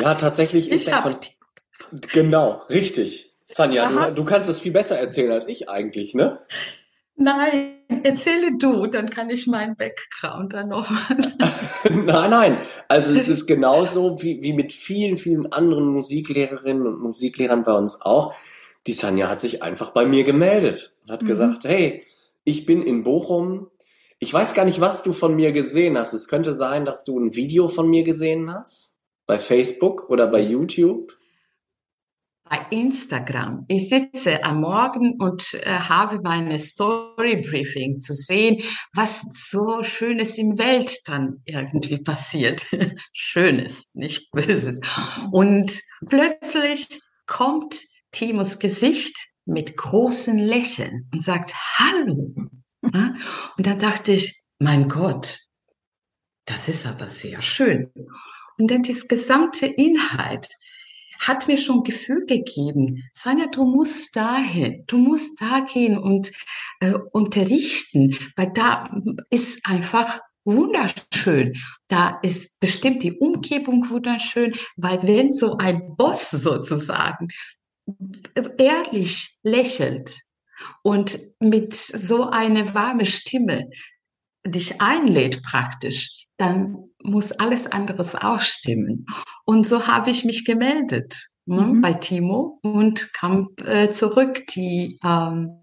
Ja, 0.00 0.14
tatsächlich 0.14 0.70
ist 0.70 0.88
ich 0.88 0.94
er 0.94 1.02
von, 1.02 1.14
Genau, 2.12 2.62
richtig. 2.68 3.34
Sanja, 3.44 3.88
du, 3.88 4.14
du, 4.14 4.24
kannst 4.24 4.48
es 4.48 4.60
viel 4.60 4.72
besser 4.72 4.98
erzählen 4.98 5.32
als 5.32 5.46
ich 5.46 5.68
eigentlich, 5.68 6.14
ne? 6.14 6.40
Nein, 7.16 7.81
erzähle 8.02 8.56
du, 8.58 8.86
dann 8.86 9.10
kann 9.10 9.30
ich 9.30 9.46
meinen 9.46 9.76
Background 9.76 10.52
dann 10.52 10.68
noch. 10.68 10.90
nein, 11.90 12.30
nein. 12.30 12.60
Also 12.88 13.14
es 13.14 13.28
ist 13.28 13.46
genauso 13.46 14.22
wie, 14.22 14.42
wie 14.42 14.52
mit 14.52 14.72
vielen, 14.72 15.18
vielen 15.18 15.52
anderen 15.52 15.86
Musiklehrerinnen 15.86 16.86
und 16.86 17.00
Musiklehrern 17.00 17.64
bei 17.64 17.72
uns 17.72 18.00
auch. 18.00 18.34
Die 18.86 18.92
Sanja 18.92 19.28
hat 19.28 19.40
sich 19.40 19.62
einfach 19.62 19.90
bei 19.90 20.06
mir 20.06 20.24
gemeldet 20.24 20.94
und 21.04 21.12
hat 21.12 21.22
mhm. 21.22 21.26
gesagt, 21.26 21.64
hey, 21.64 22.04
ich 22.44 22.66
bin 22.66 22.82
in 22.82 23.04
Bochum. 23.04 23.68
Ich 24.18 24.32
weiß 24.32 24.54
gar 24.54 24.64
nicht, 24.64 24.80
was 24.80 25.02
du 25.02 25.12
von 25.12 25.34
mir 25.34 25.52
gesehen 25.52 25.98
hast. 25.98 26.12
Es 26.12 26.28
könnte 26.28 26.52
sein, 26.52 26.84
dass 26.84 27.04
du 27.04 27.18
ein 27.18 27.34
Video 27.34 27.68
von 27.68 27.88
mir 27.88 28.02
gesehen 28.02 28.52
hast. 28.52 28.96
Bei 29.26 29.38
Facebook 29.38 30.10
oder 30.10 30.26
bei 30.26 30.40
YouTube 30.40 31.12
bei 32.52 32.66
Instagram. 32.68 33.64
Ich 33.68 33.88
sitze 33.88 34.44
am 34.44 34.60
Morgen 34.60 35.14
und 35.18 35.54
äh, 35.54 35.70
habe 35.70 36.20
meine 36.22 36.58
Story 36.58 37.40
Briefing 37.40 37.98
zu 37.98 38.12
sehen, 38.12 38.62
was 38.92 39.22
so 39.50 39.82
Schönes 39.82 40.36
in 40.36 40.58
Welt 40.58 40.98
dann 41.06 41.40
irgendwie 41.46 41.96
passiert. 41.96 42.66
Schönes, 43.14 43.94
nicht 43.94 44.30
Böses. 44.32 44.80
Und 45.30 45.80
plötzlich 46.06 47.00
kommt 47.26 47.80
Timos 48.10 48.58
Gesicht 48.58 49.16
mit 49.46 49.78
großen 49.78 50.38
Lächeln 50.38 51.08
und 51.10 51.24
sagt 51.24 51.54
Hallo. 51.78 52.34
Und 52.82 53.66
dann 53.66 53.78
dachte 53.78 54.12
ich, 54.12 54.44
mein 54.58 54.90
Gott, 54.90 55.38
das 56.44 56.68
ist 56.68 56.84
aber 56.84 57.08
sehr 57.08 57.40
schön. 57.40 57.90
Und 58.58 58.70
dann 58.70 58.82
das 58.82 59.08
gesamte 59.08 59.64
Inhalt 59.64 60.48
hat 61.26 61.48
mir 61.48 61.56
schon 61.56 61.84
Gefühl 61.84 62.26
gegeben, 62.26 63.04
Sanja, 63.12 63.46
du 63.46 63.64
musst 63.64 64.16
dahin, 64.16 64.84
du 64.86 64.98
musst 64.98 65.40
da 65.40 65.60
gehen 65.60 65.96
und 65.96 66.32
äh, 66.80 66.94
unterrichten, 67.12 68.16
weil 68.36 68.50
da 68.52 68.90
ist 69.30 69.64
einfach 69.64 70.20
wunderschön. 70.44 71.54
Da 71.88 72.18
ist 72.22 72.58
bestimmt 72.60 73.02
die 73.02 73.12
Umgebung 73.12 73.88
wunderschön, 73.90 74.54
weil 74.76 75.02
wenn 75.04 75.32
so 75.32 75.56
ein 75.58 75.94
Boss 75.96 76.30
sozusagen 76.30 77.28
ehrlich 78.58 79.38
lächelt 79.42 80.18
und 80.82 81.18
mit 81.40 81.74
so 81.74 82.30
eine 82.30 82.74
warme 82.74 83.06
Stimme 83.06 83.70
dich 84.44 84.80
einlädt 84.80 85.42
praktisch, 85.42 86.26
dann 86.36 86.91
muss 87.04 87.32
alles 87.32 87.66
anderes 87.66 88.14
auch 88.14 88.40
stimmen. 88.40 89.06
Und 89.44 89.66
so 89.66 89.86
habe 89.86 90.10
ich 90.10 90.24
mich 90.24 90.44
gemeldet 90.44 91.32
ne, 91.46 91.60
mhm. 91.60 91.80
bei 91.80 91.94
Timo 91.94 92.58
und 92.62 93.12
kam 93.12 93.50
äh, 93.64 93.90
zurück. 93.90 94.46
Die 94.54 94.98
ähm, 95.04 95.62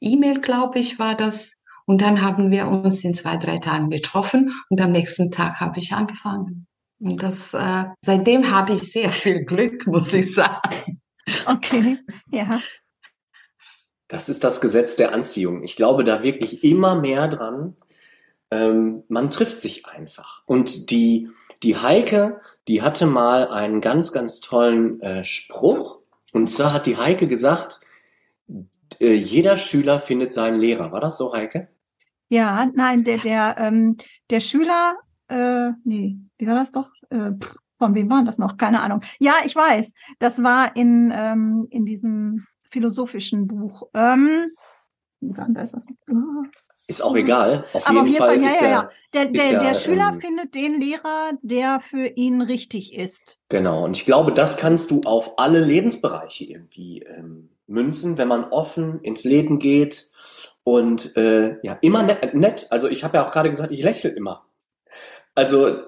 E-Mail, 0.00 0.40
glaube 0.40 0.78
ich, 0.78 0.98
war 0.98 1.16
das. 1.16 1.62
Und 1.86 2.00
dann 2.00 2.22
haben 2.22 2.50
wir 2.50 2.68
uns 2.68 3.02
in 3.04 3.14
zwei, 3.14 3.36
drei 3.36 3.58
Tagen 3.58 3.90
getroffen 3.90 4.54
und 4.70 4.80
am 4.80 4.92
nächsten 4.92 5.30
Tag 5.30 5.60
habe 5.60 5.80
ich 5.80 5.92
angefangen. 5.92 6.66
Und 7.00 7.22
das, 7.22 7.52
äh, 7.54 7.84
seitdem 8.04 8.50
habe 8.50 8.74
ich 8.74 8.92
sehr 8.92 9.10
viel 9.10 9.44
Glück, 9.44 9.86
muss 9.86 10.14
ich 10.14 10.34
sagen. 10.34 11.00
Okay, 11.46 11.98
ja. 12.30 12.60
Das 14.08 14.28
ist 14.28 14.44
das 14.44 14.60
Gesetz 14.60 14.94
der 14.96 15.14
Anziehung. 15.14 15.62
Ich 15.62 15.74
glaube 15.74 16.04
da 16.04 16.22
wirklich 16.22 16.62
immer 16.64 17.00
mehr 17.00 17.28
dran, 17.28 17.76
ähm, 18.52 19.04
man 19.08 19.30
trifft 19.30 19.58
sich 19.58 19.86
einfach. 19.86 20.42
Und 20.44 20.90
die, 20.90 21.30
die 21.62 21.78
Heike, 21.78 22.42
die 22.68 22.82
hatte 22.82 23.06
mal 23.06 23.48
einen 23.48 23.80
ganz, 23.80 24.12
ganz 24.12 24.40
tollen 24.40 25.00
äh, 25.00 25.24
Spruch. 25.24 26.00
Und 26.34 26.50
zwar 26.50 26.74
hat 26.74 26.84
die 26.84 26.98
Heike 26.98 27.28
gesagt, 27.28 27.80
äh, 29.00 29.14
jeder 29.14 29.56
Schüler 29.56 30.00
findet 30.00 30.34
seinen 30.34 30.60
Lehrer. 30.60 30.92
War 30.92 31.00
das 31.00 31.16
so, 31.16 31.32
Heike? 31.32 31.68
Ja, 32.28 32.70
nein, 32.74 33.04
der, 33.04 33.18
der, 33.18 33.56
ähm, 33.58 33.96
der 34.28 34.40
Schüler, 34.40 34.96
äh, 35.28 35.70
nee, 35.84 36.18
wie 36.36 36.46
war 36.46 36.54
das 36.54 36.72
doch? 36.72 36.90
Äh, 37.08 37.32
von 37.78 37.94
wem 37.94 38.10
war 38.10 38.22
das 38.22 38.36
noch? 38.36 38.58
Keine 38.58 38.82
Ahnung. 38.82 39.00
Ja, 39.18 39.36
ich 39.46 39.56
weiß. 39.56 39.92
Das 40.18 40.42
war 40.42 40.76
in, 40.76 41.10
ähm, 41.16 41.68
in 41.70 41.86
diesem 41.86 42.46
philosophischen 42.68 43.46
Buch. 43.46 43.88
Ähm, 43.94 44.50
Ist 46.92 47.00
auch 47.00 47.16
egal. 47.16 47.64
Auf 47.72 47.86
Aber 47.88 48.04
jeden, 48.04 48.22
auf 48.22 48.30
jeden 48.32 48.44
Fall, 48.44 48.58
Fall 48.58 48.66
ja, 48.66 48.66
ja, 48.66 48.70
ja. 48.70 48.90
Der, 49.14 49.24
der, 49.26 49.50
ja, 49.50 49.62
der 49.62 49.74
Schüler 49.74 50.10
ähm, 50.12 50.20
findet 50.20 50.54
den 50.54 50.78
Lehrer, 50.78 51.32
der 51.40 51.80
für 51.80 52.06
ihn 52.06 52.42
richtig 52.42 52.96
ist. 52.96 53.40
Genau. 53.48 53.84
Und 53.84 53.96
ich 53.96 54.04
glaube, 54.04 54.32
das 54.32 54.58
kannst 54.58 54.90
du 54.90 55.00
auf 55.04 55.38
alle 55.38 55.60
Lebensbereiche 55.60 56.44
irgendwie 56.44 57.02
ähm, 57.02 57.48
münzen, 57.66 58.18
wenn 58.18 58.28
man 58.28 58.44
offen 58.44 59.00
ins 59.00 59.24
Leben 59.24 59.58
geht 59.58 60.10
und 60.64 61.16
äh, 61.16 61.56
ja, 61.62 61.78
immer 61.80 62.02
nett. 62.02 62.34
nett. 62.34 62.66
Also 62.70 62.88
ich 62.88 63.04
habe 63.04 63.16
ja 63.16 63.26
auch 63.26 63.32
gerade 63.32 63.48
gesagt, 63.48 63.70
ich 63.70 63.82
lächle 63.82 64.10
immer. 64.10 64.44
Also 65.34 65.78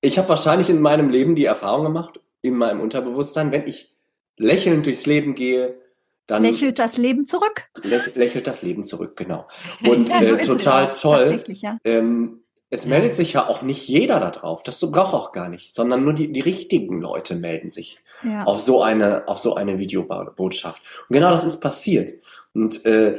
ich 0.00 0.18
habe 0.18 0.30
wahrscheinlich 0.30 0.70
in 0.70 0.80
meinem 0.80 1.10
Leben 1.10 1.34
die 1.34 1.44
Erfahrung 1.44 1.84
gemacht, 1.84 2.20
in 2.40 2.54
meinem 2.54 2.80
Unterbewusstsein, 2.80 3.52
wenn 3.52 3.66
ich 3.66 3.92
lächelnd 4.38 4.86
durchs 4.86 5.04
Leben 5.04 5.34
gehe, 5.34 5.78
dann 6.26 6.42
lächelt 6.42 6.78
das 6.78 6.96
Leben 6.96 7.26
zurück. 7.26 7.70
Lächelt 8.14 8.46
das 8.46 8.62
Leben 8.62 8.84
zurück, 8.84 9.16
genau. 9.16 9.46
Und 9.88 10.10
ja, 10.10 10.20
so 10.20 10.34
äh, 10.34 10.44
total 10.44 10.94
toll. 10.94 11.40
Ja. 11.48 11.78
Ähm, 11.84 12.40
es 12.68 12.86
meldet 12.86 13.14
sich 13.14 13.32
ja 13.32 13.46
auch 13.48 13.62
nicht 13.62 13.86
jeder 13.86 14.18
da 14.18 14.30
drauf. 14.30 14.62
Das 14.64 14.80
braucht 14.80 15.14
auch 15.14 15.32
gar 15.32 15.48
nicht, 15.48 15.72
sondern 15.72 16.02
nur 16.04 16.14
die, 16.14 16.32
die 16.32 16.40
richtigen 16.40 17.00
Leute 17.00 17.36
melden 17.36 17.70
sich 17.70 18.00
Ja. 18.24 18.44
auf 18.44 18.58
so 18.58 18.82
eine, 18.82 19.28
auf 19.28 19.38
so 19.38 19.54
eine 19.54 19.78
Videobotschaft. 19.78 20.82
Und 21.08 21.14
genau 21.14 21.30
das 21.30 21.44
ist 21.44 21.60
passiert. 21.60 22.14
Und 22.54 22.84
äh, 22.84 23.18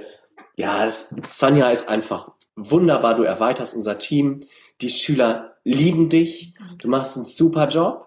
ja, 0.58 0.86
es, 0.86 1.16
Sanja 1.32 1.70
ist 1.70 1.88
einfach 1.88 2.32
wunderbar. 2.56 3.16
Du 3.16 3.24
erweiterst 3.24 3.74
unser 3.74 4.00
Team. 4.00 4.42
Die 4.82 4.90
Schüler 4.90 5.56
lieben 5.64 6.10
dich. 6.10 6.54
Du 6.80 6.90
machst 6.90 7.16
einen 7.16 7.26
super 7.26 7.68
Job. 7.70 8.07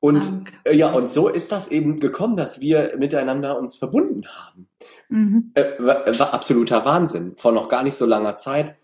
Und 0.00 0.26
Danke. 0.26 0.52
äh, 0.64 0.74
ja, 0.74 0.90
und 0.92 1.10
so 1.10 1.28
ist 1.28 1.52
das 1.52 1.68
eben 1.68 2.00
gekommen, 2.00 2.34
dass 2.34 2.60
wir 2.60 2.94
miteinander 2.98 3.58
uns 3.58 3.76
verbunden 3.76 4.26
haben. 4.28 4.66
Mhm. 5.10 5.50
Äh, 5.54 5.72
war, 5.78 6.06
war 6.18 6.32
absoluter 6.34 6.84
Wahnsinn. 6.86 7.34
Vor 7.36 7.52
noch 7.52 7.68
gar 7.68 7.82
nicht 7.82 7.96
so 7.96 8.06
langer 8.06 8.36
Zeit. 8.36 8.76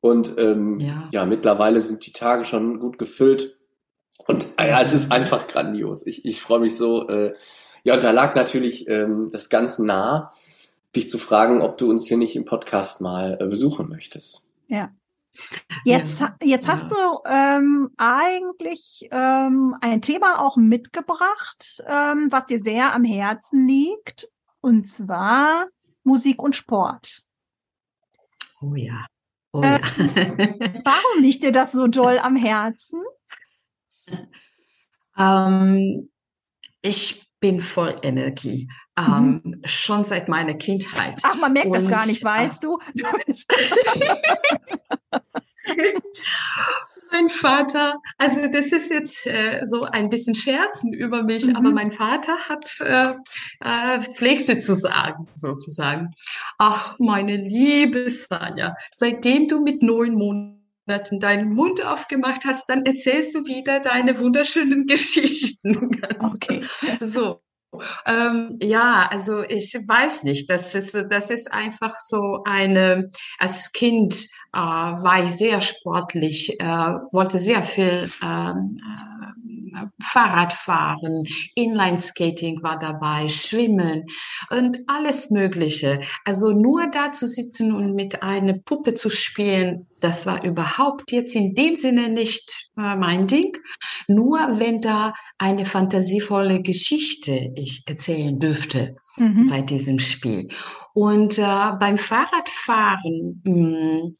Und 0.00 0.34
ähm, 0.38 0.78
Ja. 0.78 1.08
ja, 1.10 1.24
mittlerweile 1.24 1.80
sind 1.80 2.06
die 2.06 2.12
Tage 2.12 2.44
schon 2.44 2.78
gut 2.78 2.98
gefüllt. 2.98 3.58
Und 4.28 4.46
äh, 4.56 4.68
ja, 4.70 4.80
es 4.80 4.92
ist 4.92 5.10
einfach 5.10 5.48
grandios. 5.48 6.06
Ich, 6.06 6.24
ich 6.24 6.40
freue 6.40 6.60
mich 6.60 6.76
so. 6.76 7.08
Äh, 7.08 7.34
ja, 7.82 7.94
und 7.94 8.04
da 8.04 8.12
lag 8.12 8.36
natürlich 8.36 8.86
ähm, 8.88 9.30
das 9.32 9.48
ganz 9.48 9.80
nah, 9.80 10.32
dich 10.94 11.10
zu 11.10 11.18
fragen, 11.18 11.60
ob 11.62 11.78
du 11.78 11.90
uns 11.90 12.06
hier 12.06 12.18
nicht 12.18 12.36
im 12.36 12.44
Podcast 12.44 13.00
mal 13.00 13.36
äh, 13.40 13.46
besuchen 13.46 13.88
möchtest. 13.88 14.42
Jetzt, 15.84 16.20
Ja. 16.20 16.36
jetzt 16.42 16.68
hast 16.68 16.90
du 16.90 16.94
ähm, 17.26 17.90
eigentlich 17.96 19.08
ähm, 19.10 19.74
ein 19.80 20.00
Thema 20.02 20.40
auch 20.40 20.56
mitgebracht, 20.56 21.82
ähm, 21.86 22.28
was 22.30 22.46
dir 22.46 22.62
sehr 22.62 22.94
am 22.94 23.04
Herzen 23.04 23.66
liegt, 23.66 24.28
und 24.60 24.88
zwar 24.88 25.66
Musik 26.04 26.42
und 26.42 26.54
Sport. 26.54 27.22
Oh 28.60 28.74
ja. 28.74 29.06
Oh 29.52 29.62
Äh, 29.62 29.72
ja. 29.72 29.78
Warum 30.84 31.22
liegt 31.22 31.42
dir 31.42 31.52
das 31.52 31.72
so 31.72 31.86
doll 31.88 32.18
am 32.18 32.36
Herzen? 32.36 33.02
ähm, 35.18 36.10
ich 36.80 37.26
bin 37.42 37.60
voll 37.60 37.96
Energie. 38.02 38.70
Ähm, 38.96 39.60
Schon 39.64 40.04
seit 40.06 40.28
meiner 40.28 40.54
Kindheit. 40.54 41.16
Ach, 41.24 41.34
man 41.34 41.52
merkt 41.52 41.74
das 41.74 41.82
Und, 41.84 41.90
gar 41.90 42.06
nicht, 42.06 42.22
äh, 42.22 42.24
weißt 42.24 42.64
du? 42.64 42.78
du 42.94 43.04
bist, 43.26 43.52
Mein 47.10 47.28
Vater, 47.28 47.96
also 48.16 48.40
das 48.50 48.72
ist 48.72 48.90
jetzt 48.90 49.26
äh, 49.26 49.60
so 49.64 49.82
ein 49.82 50.08
bisschen 50.08 50.34
Scherzen 50.34 50.94
über 50.94 51.22
mich, 51.24 51.46
Mhm. 51.46 51.56
aber 51.56 51.70
mein 51.70 51.90
Vater 51.90 52.36
hat 52.48 52.80
äh, 52.80 53.14
äh, 53.60 54.00
pflegte 54.00 54.58
zu 54.60 54.74
sagen, 54.74 55.24
sozusagen. 55.34 56.10
Ach, 56.56 56.98
meine 56.98 57.36
liebe 57.36 58.08
Sanja, 58.10 58.74
seitdem 58.94 59.46
du 59.48 59.60
mit 59.62 59.82
neun 59.82 60.14
Monaten 60.14 60.61
deinen 60.86 61.54
Mund 61.54 61.84
aufgemacht 61.84 62.44
hast, 62.44 62.68
dann 62.68 62.84
erzählst 62.84 63.34
du 63.34 63.46
wieder 63.46 63.80
deine 63.80 64.18
wunderschönen 64.18 64.86
Geschichten. 64.86 66.00
okay. 66.20 66.62
So. 67.00 67.40
Ähm, 68.04 68.58
ja, 68.60 69.08
also 69.10 69.42
ich 69.42 69.72
weiß 69.74 70.24
nicht, 70.24 70.50
das 70.50 70.74
ist, 70.74 70.94
das 71.08 71.30
ist 71.30 71.50
einfach 71.50 71.98
so 71.98 72.42
eine, 72.44 73.08
als 73.38 73.72
Kind 73.72 74.14
äh, 74.52 74.58
war 74.58 75.24
ich 75.24 75.30
sehr 75.30 75.62
sportlich, 75.62 76.60
äh, 76.60 76.66
wollte 76.66 77.38
sehr 77.38 77.62
viel 77.62 78.10
ähm, 78.22 78.76
äh, 78.76 79.12
Fahrrad 80.02 80.52
fahren, 80.52 81.24
Inline-Skating 81.54 82.62
war 82.62 82.78
dabei, 82.78 83.28
Schwimmen 83.28 84.04
und 84.50 84.78
alles 84.86 85.30
Mögliche. 85.30 86.00
Also 86.26 86.50
nur 86.50 86.90
da 86.90 87.12
zu 87.12 87.26
sitzen 87.26 87.74
und 87.74 87.94
mit 87.94 88.22
einer 88.22 88.54
Puppe 88.54 88.94
zu 88.94 89.08
spielen, 89.08 89.86
das 90.02 90.26
war 90.26 90.44
überhaupt 90.44 91.12
jetzt 91.12 91.34
in 91.34 91.54
dem 91.54 91.76
Sinne 91.76 92.08
nicht 92.08 92.68
äh, 92.76 92.96
mein 92.96 93.26
Ding. 93.26 93.56
Nur 94.08 94.38
wenn 94.58 94.78
da 94.78 95.14
eine 95.38 95.64
fantasievolle 95.64 96.60
Geschichte 96.62 97.50
ich 97.56 97.82
erzählen 97.86 98.38
dürfte 98.38 98.96
Mhm. 99.16 99.46
bei 99.46 99.60
diesem 99.60 99.98
Spiel. 99.98 100.48
Und 100.94 101.38
äh, 101.38 101.72
beim 101.78 101.98
Fahrradfahren, 101.98 103.42
mh, 103.44 104.12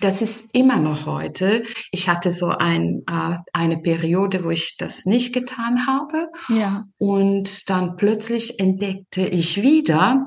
das 0.00 0.22
ist 0.22 0.54
immer 0.54 0.76
noch 0.76 1.06
heute. 1.06 1.62
Ich 1.92 2.08
hatte 2.08 2.32
so 2.32 2.48
ein, 2.48 3.02
äh, 3.08 3.36
eine 3.52 3.78
Periode, 3.78 4.42
wo 4.42 4.50
ich 4.50 4.76
das 4.76 5.06
nicht 5.06 5.32
getan 5.32 5.86
habe. 5.86 6.30
Ja. 6.48 6.84
Und 6.98 7.70
dann 7.70 7.94
plötzlich 7.96 8.58
entdeckte 8.58 9.24
ich 9.24 9.62
wieder, 9.62 10.26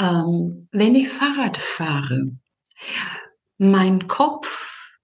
ähm, 0.00 0.68
wenn 0.72 0.94
ich 0.94 1.08
Fahrrad 1.08 1.58
fahre, 1.58 2.30
mein 3.58 4.06
Kopf 4.06 4.98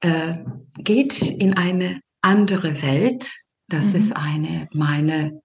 äh, 0.00 0.38
geht 0.78 1.22
in 1.22 1.54
eine 1.54 2.00
andere 2.22 2.82
Welt. 2.82 3.32
Das 3.68 3.92
Mhm. 3.92 3.96
ist 3.96 4.12
eine 4.12 4.68
meine 4.72 5.40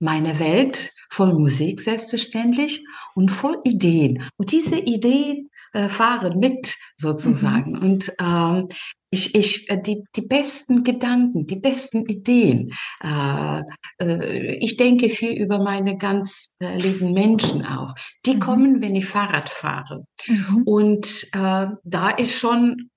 meine 0.00 0.38
Welt 0.38 0.92
voll 1.10 1.34
Musik 1.34 1.80
selbstverständlich 1.80 2.84
und 3.14 3.30
voll 3.30 3.58
Ideen. 3.64 4.22
Und 4.36 4.52
diese 4.52 4.78
Ideen 4.78 5.50
äh, 5.78 5.88
fahren 5.88 6.38
mit 6.38 6.76
sozusagen. 6.96 7.78
Und 7.78 8.12
ähm, 8.20 8.66
ich, 9.10 9.34
ich, 9.34 9.70
äh, 9.70 9.80
die, 9.80 10.02
die 10.16 10.26
besten 10.26 10.82
Gedanken, 10.82 11.46
die 11.46 11.60
besten 11.60 12.04
Ideen. 12.06 12.72
Äh, 13.00 13.62
äh, 14.02 14.56
ich 14.56 14.76
denke 14.76 15.08
viel 15.08 15.32
über 15.32 15.62
meine 15.62 15.96
ganz 15.96 16.56
äh, 16.60 16.76
lieben 16.76 17.12
Menschen 17.12 17.64
auch. 17.64 17.94
Die 18.26 18.34
Mhm. 18.34 18.40
kommen, 18.40 18.82
wenn 18.82 18.96
ich 18.96 19.06
Fahrrad 19.06 19.48
fahre. 19.48 20.04
Mhm. 20.26 20.62
Und 20.64 21.30
da 21.32 22.10
ist 22.10 22.38
schon 22.38 22.90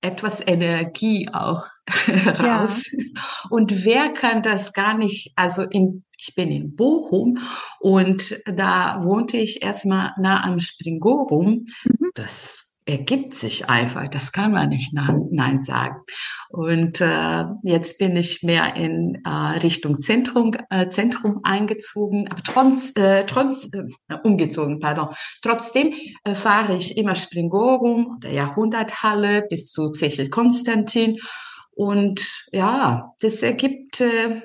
etwas 0.00 0.46
Energie 0.46 1.28
auch 1.32 1.64
raus. 2.08 2.90
Und 3.50 3.84
wer 3.84 4.12
kann 4.12 4.42
das 4.42 4.72
gar 4.72 4.96
nicht, 4.96 5.32
also 5.36 5.62
in, 5.62 6.04
ich 6.18 6.34
bin 6.34 6.50
in 6.50 6.74
Bochum 6.74 7.38
und 7.80 8.38
da 8.46 8.98
wohnte 9.02 9.36
ich 9.36 9.62
erstmal 9.62 10.12
nah 10.18 10.44
am 10.44 10.58
Springorum. 10.58 11.64
Mhm. 11.84 12.10
Das 12.14 12.75
ergibt 12.86 13.34
sich 13.34 13.68
einfach, 13.68 14.08
das 14.08 14.32
kann 14.32 14.52
man 14.52 14.68
nicht 14.68 14.94
Nein, 14.94 15.58
sagen. 15.58 15.96
Und 16.48 17.00
äh, 17.00 17.44
jetzt 17.64 17.98
bin 17.98 18.16
ich 18.16 18.42
mehr 18.42 18.76
in 18.76 19.20
äh, 19.24 19.28
Richtung 19.58 19.98
Zentrum, 19.98 20.52
äh, 20.70 20.88
Zentrum 20.88 21.40
eingezogen, 21.42 22.28
aber 22.30 22.42
trotz, 22.42 22.92
äh, 22.96 23.24
trotz 23.26 23.70
äh, 23.74 23.82
umgezogen, 24.22 24.78
pardon. 24.78 25.08
Trotzdem 25.42 25.94
äh, 26.24 26.34
fahre 26.34 26.76
ich 26.76 26.96
immer 26.96 27.16
Springorum, 27.16 28.18
der 28.22 28.32
Jahrhunderthalle 28.32 29.42
bis 29.50 29.70
zu 29.70 29.90
Zechel 29.90 30.30
Konstantin. 30.30 31.18
Und 31.72 32.46
ja, 32.52 33.12
das 33.20 33.42
ergibt, 33.42 34.00
äh, 34.00 34.40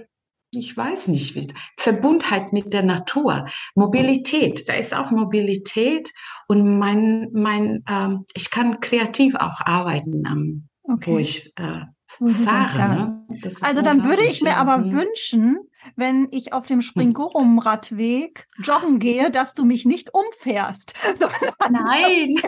ich 0.53 0.75
weiß 0.75 1.07
nicht, 1.09 1.53
Verbundheit 1.77 2.51
mit 2.53 2.73
der 2.73 2.83
Natur, 2.83 3.45
Mobilität, 3.75 4.67
da 4.67 4.73
ist 4.73 4.93
auch 4.93 5.11
Mobilität 5.11 6.11
und 6.47 6.77
mein, 6.77 7.29
mein, 7.33 7.83
ähm, 7.87 8.25
ich 8.33 8.49
kann 8.51 8.79
kreativ 8.81 9.35
auch 9.35 9.61
arbeiten, 9.61 10.67
wo 10.83 10.93
Okay. 10.93 11.21
ich 11.21 11.53
äh, 11.57 11.81
Wo 12.19 12.25
du 12.25 12.33
dann 12.33 12.45
fahre. 12.45 12.71
fährst. 12.73 13.11
Ne? 13.11 13.51
Also 13.61 13.81
dann 13.81 14.03
würde 14.03 14.23
ich 14.29 14.41
mir 14.41 14.57
aber 14.57 14.77
Mhm. 14.79 14.91
wünschen, 14.91 15.57
wenn 15.95 16.27
ich 16.31 16.51
auf 16.53 16.67
dem 16.67 16.81
Springorum-Radweg 16.81 18.47
joggen 18.61 18.99
gehe, 18.99 19.31
dass 19.31 19.53
du 19.53 19.63
mich 19.65 19.85
nicht 19.85 20.13
umfährst, 20.13 20.93
Nein. 21.69 22.41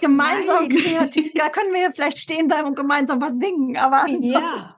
gemeinsam 0.00 0.68
Nein. 0.68 0.78
kreativ, 0.80 1.32
da 1.34 1.48
können 1.48 1.74
wir 1.74 1.92
vielleicht 1.92 2.18
stehen 2.18 2.46
bleiben 2.48 2.68
und 2.68 2.76
gemeinsam 2.76 3.20
was 3.20 3.36
singen, 3.38 3.76
aber 3.76 4.06
Ja. 4.20 4.68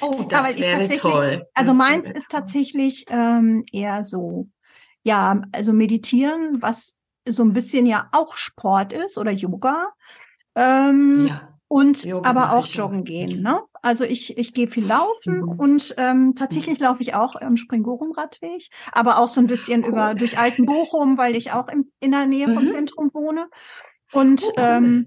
Oh, 0.00 0.26
das 0.28 0.58
wäre 0.58 0.88
toll. 0.88 1.44
Also 1.54 1.70
Das 1.70 1.76
meins 1.76 2.06
ist 2.08 2.14
toll. 2.28 2.40
tatsächlich 2.40 3.06
ähm, 3.08 3.64
eher 3.72 4.04
so, 4.04 4.48
ja, 5.02 5.42
also 5.52 5.72
meditieren, 5.72 6.60
was 6.60 6.96
so 7.28 7.42
ein 7.42 7.52
bisschen 7.52 7.86
ja 7.86 8.08
auch 8.12 8.36
Sport 8.36 8.92
ist 8.92 9.18
oder 9.18 9.32
Yoga. 9.32 9.88
Ähm, 10.54 11.26
Ja. 11.28 11.52
Und 11.68 12.04
Yoga 12.04 12.30
aber 12.30 12.52
auch 12.52 12.64
joggen 12.66 13.02
gehen. 13.02 13.42
Ne? 13.42 13.60
Also 13.82 14.04
ich, 14.04 14.38
ich 14.38 14.54
gehe 14.54 14.68
viel 14.68 14.86
laufen 14.86 15.40
Mhm. 15.40 15.48
und 15.58 15.94
ähm, 15.98 16.34
tatsächlich 16.36 16.78
laufe 16.78 17.02
ich 17.02 17.16
auch 17.16 17.34
im 17.34 17.56
Springorum-Radweg, 17.56 18.68
aber 18.92 19.18
auch 19.18 19.26
so 19.26 19.40
ein 19.40 19.48
bisschen 19.48 19.82
Cool. 19.82 19.88
über 19.90 20.14
durch 20.14 20.38
Altenbochum, 20.38 21.18
weil 21.18 21.34
ich 21.36 21.50
auch 21.50 21.66
im, 21.66 21.90
in 21.98 22.12
der 22.12 22.26
Nähe 22.26 22.46
vom 22.46 22.66
Mhm. 22.66 22.68
Zentrum 22.68 23.10
wohne. 23.12 23.48
Und 24.12 24.44
Oh, 24.44 24.52
cool. 24.56 24.64
ähm, 24.64 25.06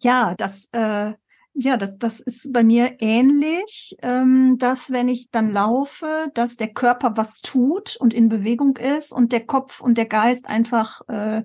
ja, 0.00 0.34
das, 0.36 0.68
äh, 0.72 1.12
ja, 1.54 1.76
das, 1.76 1.98
das 1.98 2.20
ist 2.20 2.52
bei 2.52 2.62
mir 2.62 2.96
ähnlich, 3.00 3.96
ähm, 4.02 4.56
dass 4.58 4.90
wenn 4.90 5.08
ich 5.08 5.30
dann 5.30 5.52
laufe, 5.52 6.30
dass 6.34 6.56
der 6.56 6.72
Körper 6.72 7.12
was 7.16 7.40
tut 7.40 7.96
und 7.96 8.14
in 8.14 8.28
Bewegung 8.28 8.76
ist 8.78 9.12
und 9.12 9.32
der 9.32 9.44
Kopf 9.46 9.80
und 9.80 9.98
der 9.98 10.06
Geist 10.06 10.46
einfach 10.46 11.02
äh, 11.08 11.42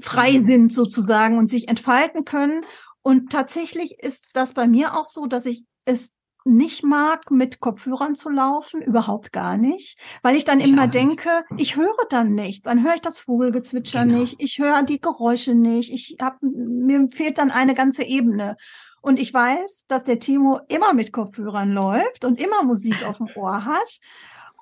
frei 0.00 0.40
Mhm. 0.40 0.46
sind 0.46 0.72
sozusagen 0.72 1.38
und 1.38 1.48
sich 1.48 1.68
entfalten 1.68 2.24
können. 2.24 2.64
Und 3.02 3.30
tatsächlich 3.30 3.98
ist 3.98 4.24
das 4.32 4.52
bei 4.52 4.66
mir 4.66 4.96
auch 4.96 5.06
so, 5.06 5.26
dass 5.26 5.46
ich 5.46 5.64
es 5.84 6.10
nicht 6.44 6.82
mag, 6.84 7.30
mit 7.30 7.60
Kopfhörern 7.60 8.14
zu 8.14 8.28
laufen, 8.28 8.82
überhaupt 8.82 9.32
gar 9.32 9.56
nicht, 9.56 9.98
weil 10.22 10.36
ich 10.36 10.44
dann 10.44 10.60
ich 10.60 10.70
immer 10.70 10.86
denke, 10.86 11.44
ich 11.56 11.76
höre 11.76 12.06
dann 12.08 12.34
nichts, 12.34 12.64
dann 12.64 12.84
höre 12.84 12.94
ich 12.94 13.00
das 13.00 13.20
Vogelgezwitscher 13.20 14.04
genau. 14.04 14.18
nicht, 14.18 14.42
ich 14.42 14.58
höre 14.58 14.82
die 14.82 15.00
Geräusche 15.00 15.54
nicht, 15.54 15.92
ich 15.92 16.16
hab, 16.20 16.38
mir 16.42 17.08
fehlt 17.10 17.38
dann 17.38 17.50
eine 17.50 17.74
ganze 17.74 18.04
Ebene. 18.04 18.56
Und 19.00 19.18
ich 19.18 19.34
weiß, 19.34 19.84
dass 19.88 20.04
der 20.04 20.20
Timo 20.20 20.60
immer 20.68 20.94
mit 20.94 21.12
Kopfhörern 21.12 21.72
läuft 21.72 22.24
und 22.24 22.40
immer 22.40 22.62
Musik 22.62 23.04
auf 23.04 23.16
dem 23.16 23.28
Ohr 23.34 23.64
hat. 23.64 23.98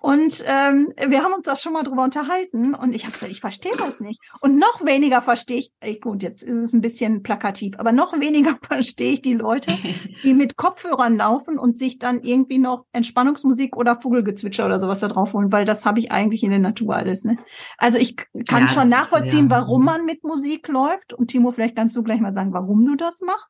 Und 0.00 0.42
ähm, 0.46 0.94
wir 1.08 1.22
haben 1.22 1.34
uns 1.34 1.44
da 1.44 1.56
schon 1.56 1.74
mal 1.74 1.82
drüber 1.82 2.04
unterhalten 2.04 2.74
und 2.74 2.94
ich 2.94 3.02
habe 3.02 3.12
gesagt, 3.12 3.30
ich 3.30 3.40
verstehe 3.40 3.76
das 3.76 4.00
nicht. 4.00 4.18
Und 4.40 4.56
noch 4.58 4.84
weniger 4.84 5.20
verstehe 5.20 5.58
ich, 5.58 5.72
ey, 5.80 6.00
gut, 6.00 6.22
jetzt 6.22 6.42
ist 6.42 6.54
es 6.54 6.72
ein 6.72 6.80
bisschen 6.80 7.22
plakativ, 7.22 7.78
aber 7.78 7.92
noch 7.92 8.18
weniger 8.18 8.58
verstehe 8.66 9.12
ich 9.12 9.22
die 9.22 9.34
Leute, 9.34 9.72
die 10.24 10.32
mit 10.32 10.56
Kopfhörern 10.56 11.18
laufen 11.18 11.58
und 11.58 11.76
sich 11.76 11.98
dann 11.98 12.22
irgendwie 12.22 12.58
noch 12.58 12.86
Entspannungsmusik 12.92 13.76
oder 13.76 14.00
Vogelgezwitscher 14.00 14.64
oder 14.64 14.80
sowas 14.80 15.00
da 15.00 15.08
drauf 15.08 15.34
holen, 15.34 15.52
weil 15.52 15.66
das 15.66 15.84
habe 15.84 15.98
ich 15.98 16.10
eigentlich 16.10 16.42
in 16.42 16.50
der 16.50 16.60
Natur 16.60 16.96
alles. 16.96 17.24
Ne? 17.24 17.36
Also 17.76 17.98
ich 17.98 18.16
kann 18.16 18.62
ja, 18.62 18.68
schon 18.68 18.88
nachvollziehen, 18.88 19.46
ist, 19.46 19.52
ja. 19.52 19.60
warum 19.60 19.84
man 19.84 20.06
mit 20.06 20.24
Musik 20.24 20.68
läuft. 20.68 21.12
Und 21.12 21.28
Timo, 21.28 21.52
vielleicht 21.52 21.76
kannst 21.76 21.94
du 21.94 22.02
gleich 22.02 22.20
mal 22.20 22.32
sagen, 22.32 22.54
warum 22.54 22.86
du 22.86 22.96
das 22.96 23.20
machst. 23.20 23.48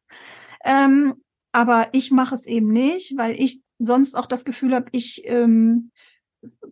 Ähm, 0.64 1.14
aber 1.52 1.88
ich 1.92 2.10
mache 2.10 2.34
es 2.34 2.46
eben 2.46 2.68
nicht, 2.68 3.16
weil 3.16 3.32
ich 3.32 3.60
sonst 3.78 4.14
auch 4.16 4.26
das 4.26 4.44
Gefühl 4.44 4.74
habe, 4.74 4.86
ich 4.92 5.22
ähm, 5.24 5.90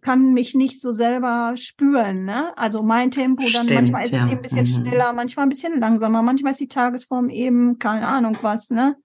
kann 0.00 0.32
mich 0.32 0.54
nicht 0.54 0.80
so 0.80 0.92
selber 0.92 1.54
spüren. 1.56 2.24
Ne? 2.24 2.56
Also 2.56 2.82
mein 2.82 3.10
Tempo, 3.10 3.42
dann 3.42 3.66
Stimmt, 3.66 3.72
manchmal 3.92 4.04
ist 4.04 4.12
ja. 4.12 4.20
es 4.20 4.26
eben 4.26 4.36
ein 4.36 4.42
bisschen 4.42 4.60
mhm. 4.60 4.86
schneller, 4.86 5.12
manchmal 5.12 5.46
ein 5.46 5.50
bisschen 5.50 5.78
langsamer, 5.80 6.22
manchmal 6.22 6.52
ist 6.52 6.60
die 6.60 6.68
Tagesform 6.68 7.28
eben, 7.30 7.78
keine 7.78 8.06
Ahnung 8.06 8.36
was, 8.42 8.70
ne? 8.70 8.96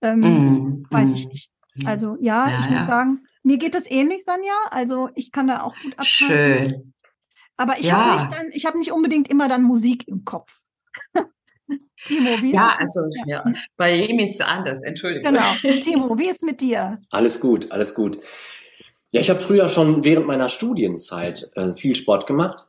Ähm, 0.00 0.20
mhm. 0.20 0.86
Weiß 0.90 1.12
ich 1.12 1.26
mhm. 1.26 1.32
nicht. 1.32 1.50
Also 1.84 2.16
ja, 2.20 2.48
ja 2.48 2.60
ich 2.60 2.66
ja. 2.66 2.72
muss 2.72 2.86
sagen, 2.86 3.24
mir 3.42 3.58
geht 3.58 3.74
es 3.74 3.90
ähnlich, 3.90 4.24
Sanja. 4.26 4.52
Also 4.70 5.08
ich 5.14 5.32
kann 5.32 5.46
da 5.46 5.62
auch 5.62 5.74
gut 5.80 5.98
abschalten. 5.98 6.70
Schön. 6.70 6.92
Aber 7.56 7.78
ich 7.78 7.86
ja. 7.86 7.96
habe 7.96 8.22
nicht, 8.22 8.38
dann, 8.38 8.46
ich 8.52 8.66
hab 8.66 8.74
nicht 8.74 8.92
unbedingt 8.92 9.28
immer 9.28 9.48
dann 9.48 9.62
Musik 9.62 10.08
im 10.08 10.24
Kopf. 10.24 10.60
Timo, 12.04 12.30
wie 12.40 12.48
ist 12.48 12.54
ja, 12.54 12.76
es 12.80 12.96
also 12.96 13.00
ja. 13.26 13.44
bei 13.76 13.94
ihm 13.94 14.18
ist 14.18 14.40
es 14.40 14.40
anders, 14.40 14.82
Entschuldigung. 14.82 15.32
Genau. 15.32 15.80
Timo, 15.80 16.18
wie 16.18 16.26
ist 16.26 16.36
es 16.36 16.42
mit 16.42 16.60
dir? 16.60 16.98
Alles 17.10 17.40
gut, 17.40 17.70
alles 17.70 17.94
gut. 17.94 18.18
Ja, 19.12 19.20
ich 19.20 19.28
habe 19.28 19.40
früher 19.40 19.68
schon 19.68 20.04
während 20.04 20.26
meiner 20.26 20.48
Studienzeit 20.48 21.50
äh, 21.54 21.74
viel 21.74 21.94
Sport 21.94 22.26
gemacht 22.26 22.66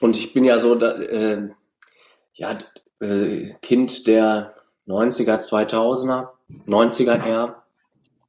und 0.00 0.16
ich 0.16 0.32
bin 0.32 0.44
ja 0.44 0.60
so 0.60 0.76
da, 0.76 0.92
äh, 0.92 1.48
ja 2.32 2.56
äh, 3.00 3.52
Kind 3.60 4.06
der 4.06 4.54
90er, 4.86 5.40
2000er, 5.40 6.28
90er 6.68 7.26
eher. 7.26 7.62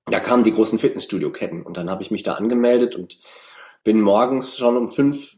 Da 0.08 0.19
kamen 0.19 0.43
die 0.43 0.54
großen 0.54 0.80
Fitnessstudio-Ketten 0.80 1.62
und 1.62 1.78
dann 1.78 1.91
habe 1.91 2.02
ich 2.02 2.10
mich 2.10 2.24
da 2.24 2.34
angemeldet 2.34 2.95
und 2.95 3.19
bin 3.84 4.02
morgens 4.02 4.58
schon 4.58 4.76
um 4.76 4.89
fünf 4.89 5.38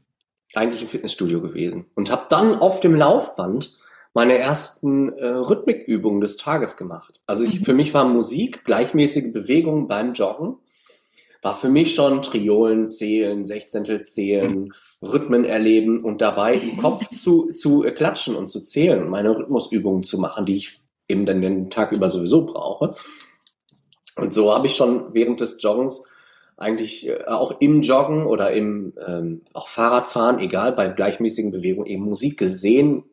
eigentlich 0.56 0.82
im 0.82 0.88
Fitnessstudio 0.88 1.42
gewesen 1.42 1.88
und 1.94 2.10
habe 2.10 2.28
dann 2.30 2.56
auf 2.56 2.80
dem 2.80 2.96
Laufband 2.96 3.78
meine 4.14 4.38
ersten 4.38 5.12
äh, 5.18 5.28
Rhythmikübungen 5.28 6.22
des 6.22 6.38
Tages 6.38 6.78
gemacht. 6.78 7.22
Also 7.26 7.44
ich, 7.44 7.60
mhm. 7.60 7.66
für 7.66 7.74
mich 7.74 7.94
war 7.94 8.06
Musik, 8.06 8.64
gleichmäßige 8.64 9.34
Bewegung 9.34 9.90
beim 9.90 10.14
Joggen 10.14 10.60
war 11.43 11.56
für 11.56 11.69
mich 11.69 11.93
schon 11.93 12.21
Triolen 12.21 12.89
zählen, 12.89 13.45
Sechzehntel 13.45 14.01
zählen, 14.01 14.73
Rhythmen 15.01 15.43
erleben 15.43 16.01
und 16.01 16.21
dabei 16.21 16.56
im 16.56 16.77
Kopf 16.77 17.08
zu, 17.12 17.51
zu 17.51 17.82
klatschen 17.82 18.36
und 18.36 18.47
zu 18.47 18.62
zählen 18.62 19.03
und 19.03 19.10
meine 19.10 19.38
Rhythmusübungen 19.38 20.03
zu 20.03 20.17
machen, 20.17 20.45
die 20.45 20.56
ich 20.56 20.82
eben 21.08 21.25
dann 21.25 21.41
den 21.41 21.69
Tag 21.69 21.91
über 21.91 22.10
sowieso 22.10 22.45
brauche. 22.45 22.95
Und 24.15 24.34
so 24.34 24.53
habe 24.53 24.67
ich 24.67 24.75
schon 24.75 25.13
während 25.13 25.41
des 25.41 25.62
Joggens 25.62 26.03
eigentlich 26.56 27.08
äh, 27.08 27.25
auch 27.25 27.60
im 27.60 27.82
Joggen 27.82 28.25
oder 28.25 28.51
im 28.51 28.93
ähm, 29.06 29.41
auch 29.53 29.67
Fahrradfahren, 29.67 30.39
egal, 30.39 30.71
bei 30.71 30.88
gleichmäßigen 30.88 31.51
Bewegungen 31.51 31.88
eben 31.88 32.03
Musik 32.03 32.38
gesehen 32.38 33.03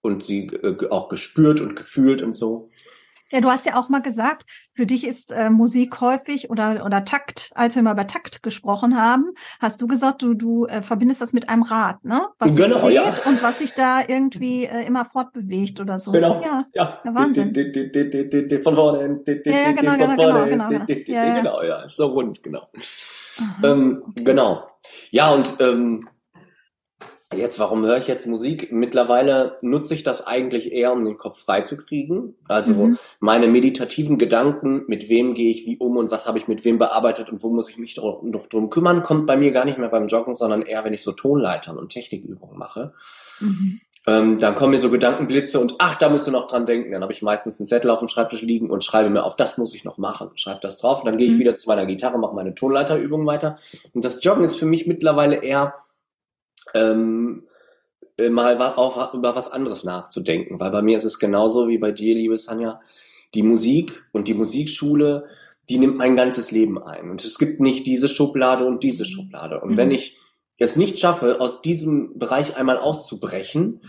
und 0.00 0.24
sie 0.24 0.46
äh, 0.46 0.88
auch 0.88 1.08
gespürt 1.08 1.60
und 1.60 1.76
gefühlt 1.76 2.22
und 2.22 2.32
so. 2.32 2.70
Ja, 3.34 3.40
du 3.40 3.50
hast 3.50 3.66
ja 3.66 3.74
auch 3.74 3.88
mal 3.88 4.00
gesagt, 4.00 4.48
für 4.74 4.86
dich 4.86 5.04
ist 5.04 5.32
äh, 5.32 5.50
Musik 5.50 6.00
häufig 6.00 6.50
oder 6.50 6.84
oder 6.86 7.04
Takt, 7.04 7.50
als 7.56 7.74
wir 7.74 7.82
mal 7.82 7.94
über 7.94 8.06
Takt 8.06 8.44
gesprochen 8.44 8.96
haben, 8.96 9.32
hast 9.58 9.82
du 9.82 9.88
gesagt, 9.88 10.22
du 10.22 10.34
du 10.34 10.66
äh, 10.66 10.82
verbindest 10.82 11.20
das 11.20 11.32
mit 11.32 11.48
einem 11.48 11.64
Rad, 11.64 12.04
ne? 12.04 12.28
Was 12.38 12.54
genau, 12.54 12.78
dreht 12.78 12.94
ja. 12.94 13.12
und 13.26 13.42
was 13.42 13.58
sich 13.58 13.72
da 13.72 14.02
irgendwie 14.06 14.66
äh, 14.66 14.86
immer 14.86 15.04
fortbewegt 15.04 15.80
oder 15.80 15.98
so. 15.98 16.12
Genau. 16.12 16.40
Ja, 16.44 16.66
ja. 16.74 17.00
ja 17.04 17.12
Wahnsinn. 17.12 17.52
Von 18.62 18.74
vorne. 18.76 19.20
Ja, 19.26 19.72
genau, 19.72 19.94
genau, 19.94 20.16
genau, 20.16 20.44
genau, 20.44 20.68
genau. 20.68 20.84
Genau, 20.86 21.62
ja, 21.64 21.88
so 21.88 22.06
rund, 22.06 22.40
genau. 22.40 22.68
Ähm, 23.64 24.14
genau. 24.14 24.68
Ja, 25.10 25.30
und 25.30 25.56
ähm, 25.58 26.08
Jetzt, 27.36 27.58
warum 27.58 27.84
höre 27.84 27.98
ich 27.98 28.06
jetzt 28.06 28.26
Musik? 28.26 28.72
Mittlerweile 28.72 29.58
nutze 29.60 29.94
ich 29.94 30.02
das 30.02 30.26
eigentlich 30.26 30.72
eher, 30.72 30.92
um 30.92 31.04
den 31.04 31.18
Kopf 31.18 31.40
frei 31.40 31.62
zu 31.62 31.76
kriegen. 31.76 32.34
Also 32.48 32.72
mhm. 32.72 32.98
meine 33.20 33.46
meditativen 33.48 34.18
Gedanken, 34.18 34.84
mit 34.86 35.08
wem 35.08 35.34
gehe 35.34 35.50
ich 35.50 35.66
wie 35.66 35.76
um 35.78 35.96
und 35.96 36.10
was 36.10 36.26
habe 36.26 36.38
ich 36.38 36.48
mit 36.48 36.64
wem 36.64 36.78
bearbeitet 36.78 37.30
und 37.30 37.42
wo 37.42 37.50
muss 37.50 37.68
ich 37.68 37.78
mich 37.78 37.96
noch 37.96 38.48
drum 38.48 38.70
kümmern, 38.70 39.02
kommt 39.02 39.26
bei 39.26 39.36
mir 39.36 39.52
gar 39.52 39.64
nicht 39.64 39.78
mehr 39.78 39.88
beim 39.88 40.08
Joggen, 40.08 40.34
sondern 40.34 40.62
eher, 40.62 40.84
wenn 40.84 40.92
ich 40.92 41.02
so 41.02 41.12
Tonleitern 41.12 41.78
und 41.78 41.90
Technikübungen 41.90 42.58
mache. 42.58 42.92
Mhm. 43.40 43.80
Ähm, 44.06 44.38
dann 44.38 44.54
kommen 44.54 44.72
mir 44.72 44.78
so 44.78 44.90
Gedankenblitze 44.90 45.58
und 45.58 45.76
ach, 45.78 45.94
da 45.94 46.10
musst 46.10 46.26
du 46.26 46.30
noch 46.30 46.46
dran 46.46 46.66
denken. 46.66 46.92
Dann 46.92 47.02
habe 47.02 47.12
ich 47.12 47.22
meistens 47.22 47.58
einen 47.58 47.66
Zettel 47.66 47.90
auf 47.90 48.00
dem 48.00 48.08
Schreibtisch 48.08 48.42
liegen 48.42 48.68
und 48.68 48.84
schreibe 48.84 49.08
mir 49.08 49.24
auf, 49.24 49.34
das 49.34 49.56
muss 49.56 49.74
ich 49.74 49.84
noch 49.84 49.96
machen. 49.96 50.30
Schreibe 50.34 50.60
das 50.60 50.76
drauf 50.76 51.00
und 51.00 51.06
dann 51.06 51.16
gehe 51.16 51.28
ich 51.28 51.34
mhm. 51.34 51.38
wieder 51.38 51.56
zu 51.56 51.68
meiner 51.68 51.86
Gitarre, 51.86 52.18
mache 52.18 52.34
meine 52.34 52.54
Tonleiterübung 52.54 53.26
weiter. 53.26 53.56
Und 53.94 54.04
das 54.04 54.22
Joggen 54.22 54.44
ist 54.44 54.56
für 54.56 54.66
mich 54.66 54.86
mittlerweile 54.86 55.36
eher 55.36 55.72
ähm, 56.72 57.46
äh, 58.16 58.30
mal 58.30 58.56
auf, 58.60 59.12
über 59.12 59.36
was 59.36 59.50
anderes 59.50 59.84
nachzudenken. 59.84 60.60
Weil 60.60 60.70
bei 60.70 60.82
mir 60.82 60.96
ist 60.96 61.04
es 61.04 61.18
genauso 61.18 61.68
wie 61.68 61.78
bei 61.78 61.92
dir, 61.92 62.14
liebe 62.14 62.36
Sanja. 62.36 62.80
Die 63.34 63.42
Musik 63.42 64.04
und 64.12 64.28
die 64.28 64.34
Musikschule, 64.34 65.26
die 65.68 65.78
nimmt 65.78 65.96
mein 65.96 66.14
ganzes 66.14 66.50
Leben 66.50 66.80
ein. 66.82 67.10
Und 67.10 67.24
es 67.24 67.38
gibt 67.38 67.60
nicht 67.60 67.86
diese 67.86 68.08
Schublade 68.08 68.64
und 68.64 68.82
diese 68.82 69.04
Schublade. 69.04 69.60
Und 69.60 69.72
mhm. 69.72 69.76
wenn 69.76 69.90
ich 69.90 70.18
es 70.58 70.76
nicht 70.76 70.98
schaffe, 70.98 71.40
aus 71.40 71.62
diesem 71.62 72.18
Bereich 72.18 72.56
einmal 72.56 72.78
auszubrechen, 72.78 73.80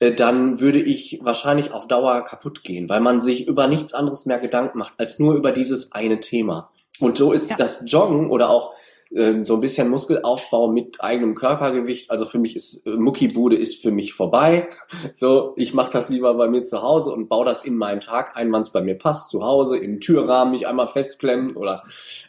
äh, 0.00 0.12
dann 0.12 0.60
würde 0.60 0.80
ich 0.80 1.20
wahrscheinlich 1.22 1.72
auf 1.72 1.86
Dauer 1.86 2.22
kaputt 2.24 2.64
gehen, 2.64 2.88
weil 2.88 3.00
man 3.00 3.20
sich 3.20 3.46
über 3.46 3.68
nichts 3.68 3.94
anderes 3.94 4.26
mehr 4.26 4.40
Gedanken 4.40 4.78
macht 4.78 4.94
als 4.98 5.18
nur 5.18 5.34
über 5.34 5.52
dieses 5.52 5.92
eine 5.92 6.20
Thema. 6.20 6.72
Und 6.98 7.16
so 7.16 7.32
ist 7.32 7.50
ja. 7.50 7.56
das 7.56 7.82
Joggen 7.86 8.30
oder 8.30 8.50
auch 8.50 8.74
ähm, 9.14 9.44
so 9.44 9.54
ein 9.54 9.60
bisschen 9.60 9.88
Muskelaufbau 9.88 10.68
mit 10.68 11.00
eigenem 11.00 11.34
Körpergewicht. 11.34 12.10
Also 12.10 12.26
für 12.26 12.38
mich 12.38 12.56
ist 12.56 12.86
äh, 12.86 12.90
Muckibude 12.90 13.56
ist 13.56 13.82
für 13.82 13.90
mich 13.90 14.14
vorbei. 14.14 14.68
So, 15.14 15.54
ich 15.56 15.74
mache 15.74 15.90
das 15.90 16.08
lieber 16.08 16.34
bei 16.34 16.48
mir 16.48 16.62
zu 16.62 16.82
Hause 16.82 17.12
und 17.12 17.28
baue 17.28 17.44
das 17.44 17.64
in 17.64 17.76
meinen 17.76 18.00
Tag 18.00 18.36
ein, 18.36 18.52
wann 18.52 18.62
es 18.62 18.70
bei 18.70 18.80
mir 18.80 18.96
passt. 18.96 19.30
Zu 19.30 19.42
Hause 19.42 19.78
im 19.78 20.00
Türrahmen 20.00 20.52
mich 20.52 20.68
einmal 20.68 20.86
festklemmen 20.86 21.56
oder 21.56 21.82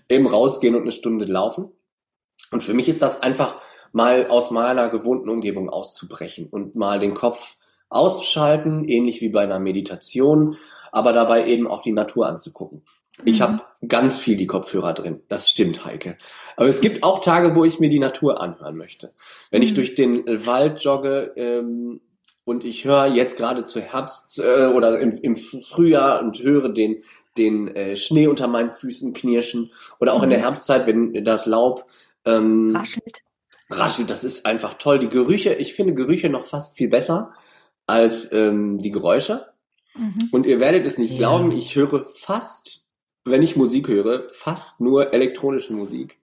eben 0.10 0.28
rausgehen 0.28 0.76
und 0.76 0.82
eine 0.82 0.91
Stunde 0.91 1.26
laufen. 1.26 1.72
Und 2.52 2.63
für 2.63 2.74
mich 2.74 2.89
ist 2.89 3.02
das 3.02 3.22
einfach 3.22 3.62
mal 3.94 4.28
aus 4.28 4.52
meiner 4.52 4.89
gewohnten 4.89 5.30
Umgebung 5.30 5.70
auszubrechen 5.70 6.48
und 6.50 6.76
mal 6.76 7.00
den 7.00 7.13
Kopf 7.13 7.58
auszuschalten, 7.89 8.86
ähnlich 8.86 9.22
wie 9.22 9.30
bei 9.30 9.44
einer 9.44 9.60
Meditation, 9.60 10.56
aber 10.91 11.13
dabei 11.13 11.48
eben 11.48 11.67
auch 11.67 11.82
die 11.82 11.91
Natur 11.91 12.28
anzugucken. 12.28 12.84
Ich 13.25 13.39
mhm. 13.39 13.43
habe 13.43 13.62
ganz 13.88 14.19
viel 14.19 14.38
die 14.38 14.47
Kopfhörer 14.47 14.93
drin. 14.93 15.21
Das 15.27 15.49
stimmt, 15.49 15.86
Heike. 15.86 16.17
Aber 16.55 16.67
es 16.67 16.81
gibt 16.81 17.03
auch 17.03 17.21
Tage, 17.21 17.55
wo 17.55 17.65
ich 17.65 17.79
mir 17.79 17.89
die 17.89 17.99
Natur 17.99 18.41
anhören 18.41 18.77
möchte. 18.77 19.13
Wenn 19.49 19.62
mhm. 19.62 19.67
ich 19.67 19.73
durch 19.73 19.95
den 19.95 20.25
Wald 20.45 20.81
jogge 20.81 21.34
ähm, 21.36 22.01
und 22.43 22.63
ich 22.63 22.86
höre 22.86 23.07
jetzt 23.07 23.38
gerade 23.38 23.65
zu 23.65 23.81
Herbst 23.81 24.39
äh, 24.39 24.67
oder 24.67 24.99
im, 24.99 25.12
im, 25.21 25.36
Frühjahr 25.36 26.21
und 26.21 26.41
höre 26.41 26.69
den, 26.69 27.01
den 27.38 27.67
äh, 27.69 27.97
Schnee 27.97 28.27
unter 28.27 28.47
meinen 28.47 28.71
Füßen 28.71 29.13
knirschen 29.13 29.71
oder 29.99 30.13
auch 30.13 30.19
mhm. 30.19 30.25
in 30.25 30.29
der 30.31 30.39
mhm. 30.39 30.43
Herbstzeit, 30.43 30.88
wenn 30.88 31.23
das 31.23 31.45
Laub 31.45 31.86
ähm, 32.25 32.75
raschelt. 32.75 33.23
Raschelt, 33.69 34.10
das 34.10 34.23
ist 34.23 34.45
einfach 34.45 34.75
toll. 34.75 34.99
Die 34.99 35.10
Gerüche, 35.10 35.53
ich 35.53 35.73
finde 35.73 35.93
Gerüche 35.93 36.29
noch 36.29 36.45
fast 36.45 36.75
viel 36.75 36.89
besser 36.89 37.34
als 37.88 38.31
ähm, 38.31 38.79
die 38.79 38.91
Geräusche. 38.91 39.47
Mhm. 39.95 40.29
Und 40.31 40.45
ihr 40.45 40.60
werdet 40.60 40.86
es 40.86 40.97
nicht 40.97 41.12
ja. 41.12 41.17
glauben, 41.17 41.51
ich 41.51 41.75
höre 41.75 42.05
fast 42.15 42.86
wenn 43.25 43.43
ich 43.43 43.55
Musik 43.55 43.88
höre, 43.88 44.27
fast 44.29 44.81
nur 44.81 45.13
elektronische 45.13 45.73
Musik. 45.73 46.19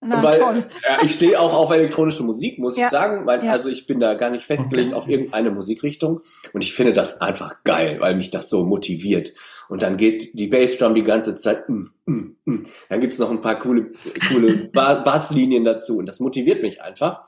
Na, 0.00 0.22
weil 0.22 0.38
toll. 0.38 0.66
Äh, 0.82 1.04
ich 1.04 1.14
stehe 1.14 1.40
auch 1.40 1.54
auf 1.54 1.70
elektronische 1.70 2.22
Musik, 2.22 2.58
muss 2.58 2.76
ja. 2.76 2.86
ich 2.86 2.90
sagen. 2.90 3.26
Weil, 3.26 3.44
ja. 3.44 3.52
Also 3.52 3.68
ich 3.70 3.86
bin 3.86 3.98
da 4.00 4.14
gar 4.14 4.30
nicht 4.30 4.44
festgelegt 4.44 4.88
okay. 4.88 4.96
auf 4.96 5.08
irgendeine 5.08 5.50
Musikrichtung. 5.50 6.20
Und 6.52 6.62
ich 6.62 6.74
finde 6.74 6.92
das 6.92 7.20
einfach 7.20 7.64
geil, 7.64 7.96
weil 8.00 8.14
mich 8.14 8.30
das 8.30 8.50
so 8.50 8.64
motiviert. 8.64 9.32
Und 9.68 9.82
dann 9.82 9.96
geht 9.96 10.38
die 10.38 10.46
Bassdrum 10.46 10.94
die 10.94 11.02
ganze 11.02 11.34
Zeit. 11.34 11.68
Mm, 11.68 11.86
mm, 12.04 12.36
mm. 12.44 12.66
Dann 12.88 13.00
gibt's 13.00 13.18
noch 13.18 13.30
ein 13.30 13.40
paar 13.40 13.58
coole, 13.58 13.92
coole 14.28 14.68
Basslinien 14.72 15.64
dazu. 15.64 15.98
Und 15.98 16.06
das 16.06 16.20
motiviert 16.20 16.62
mich 16.62 16.82
einfach. 16.82 17.24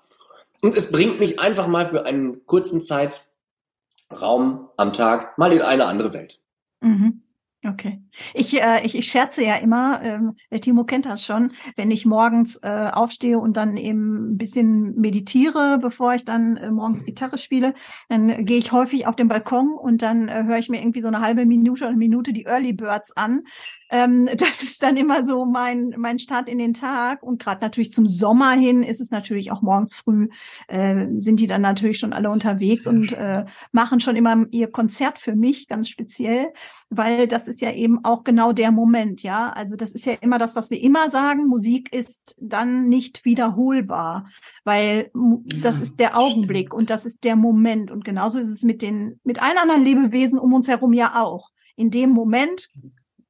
Und 0.61 0.77
es 0.77 0.91
bringt 0.91 1.19
mich 1.19 1.41
einfach 1.41 1.69
mal 1.69 1.87
für 1.87 2.05
einen 2.05 2.45
kurzen 2.47 2.81
Zeitraum 2.81 4.69
am 4.77 4.93
Tag 4.93 5.39
mal 5.39 5.53
in 5.53 5.63
eine 5.63 5.87
andere 5.87 6.13
Welt. 6.13 6.41
Mhm. 6.81 7.23
Okay. 7.67 8.01
Ich, 8.35 8.55
äh, 8.63 8.87
ich, 8.87 8.97
ich 8.97 9.11
scherze 9.11 9.45
ja 9.45 9.57
immer, 9.57 10.01
ähm, 10.05 10.37
der 10.53 10.61
Timo 10.61 10.85
kennt 10.85 11.07
das 11.07 11.25
schon, 11.25 11.51
wenn 11.75 11.91
ich 11.91 12.07
morgens 12.07 12.57
äh, 12.63 12.91
aufstehe 12.93 13.41
und 13.41 13.57
dann 13.57 13.77
eben 13.77 14.33
ein 14.33 14.39
bisschen 14.39 14.95
meditiere, 14.95 15.79
bevor 15.81 16.15
ich 16.15 16.25
dann 16.25 16.57
äh, 16.57 16.71
morgens 16.71 17.05
Gitarre 17.05 17.37
spiele, 17.37 17.75
dann 18.09 18.45
gehe 18.45 18.59
ich 18.59 18.71
häufig 18.71 19.09
auf 19.09 19.17
den 19.17 19.27
Balkon 19.27 19.73
und 19.77 20.03
dann 20.03 20.29
äh, 20.29 20.45
höre 20.45 20.59
ich 20.59 20.69
mir 20.69 20.81
irgendwie 20.81 21.01
so 21.01 21.09
eine 21.09 21.21
halbe 21.21 21.47
Minute 21.47 21.83
oder 21.83 21.89
eine 21.89 21.97
Minute 21.97 22.33
die 22.33 22.45
Early 22.45 22.75
Birds 22.75 23.17
an. 23.17 23.43
Ähm, 23.91 24.29
das 24.37 24.63
ist 24.63 24.83
dann 24.83 24.97
immer 24.97 25.25
so 25.25 25.45
mein, 25.45 25.95
mein 25.97 26.19
Start 26.19 26.49
in 26.49 26.59
den 26.59 26.75
Tag. 26.75 27.23
Und 27.23 27.43
gerade 27.43 27.61
natürlich 27.61 27.93
zum 27.93 28.07
Sommer 28.07 28.53
hin 28.53 28.83
ist 28.83 29.01
es 29.01 29.11
natürlich 29.11 29.51
auch 29.53 29.63
morgens 29.63 29.95
früh, 29.95 30.29
äh, 30.69 31.07
sind 31.19 31.41
die 31.41 31.47
dann 31.47 31.63
natürlich 31.63 31.99
schon 31.99 32.13
alle 32.13 32.31
unterwegs 32.31 32.87
und 32.87 33.13
äh, 33.13 33.45
machen 33.73 34.01
schon 34.01 34.17
immer 34.17 34.47
ihr 34.51 34.71
Konzert 34.71 35.19
für 35.19 35.35
mich 35.35 35.69
ganz 35.69 35.89
speziell, 35.89 36.53
weil 36.91 37.27
das 37.27 37.49
ist 37.49 37.61
ja 37.61 37.73
eben 37.73 38.05
auch 38.05 38.25
genau 38.25 38.53
der 38.53 38.73
Moment, 38.73 39.23
ja. 39.23 39.51
Also 39.51 39.77
das 39.77 39.93
ist 39.93 40.07
ja 40.07 40.15
immer 40.21 40.39
das, 40.39 40.57
was 40.57 40.71
wir 40.71 40.83
immer 40.83 41.11
sagen. 41.11 41.47
Musik 41.47 41.93
ist 41.95 42.37
dann 42.41 42.89
nicht 42.89 43.25
wiederholbar, 43.25 44.29
weil 44.65 45.11
das 45.15 45.81
ist 45.81 46.01
der 46.01 46.19
Augenblick 46.19 46.75
und 46.75 46.91
das 46.91 47.07
ist 47.07 47.25
der 47.25 47.37
Moment. 47.37 47.91
Und 47.91 48.05
genauso 48.05 48.39
ist 48.39 48.49
es 48.49 48.63
mit 48.63 48.83
den, 48.83 49.21
mit 49.25 49.43
allen 49.43 49.59
anderen 49.59 49.85
Lebewesen 49.85 50.39
um 50.39 50.53
uns 50.53 50.69
herum 50.69 50.93
ja 50.93 51.23
auch. 51.23 51.51
In 51.77 51.91
dem 51.91 52.11
Moment 52.11 52.71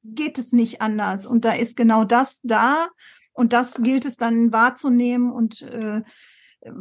geht 0.02 0.38
es 0.38 0.52
nicht 0.52 0.80
anders. 0.80 1.26
Und 1.26 1.44
da 1.44 1.52
ist 1.52 1.76
genau 1.76 2.04
das 2.04 2.40
da. 2.42 2.88
Und 3.32 3.52
das 3.52 3.74
gilt 3.74 4.04
es 4.04 4.16
dann 4.16 4.52
wahrzunehmen 4.52 5.30
und 5.30 5.62
äh, 5.62 6.02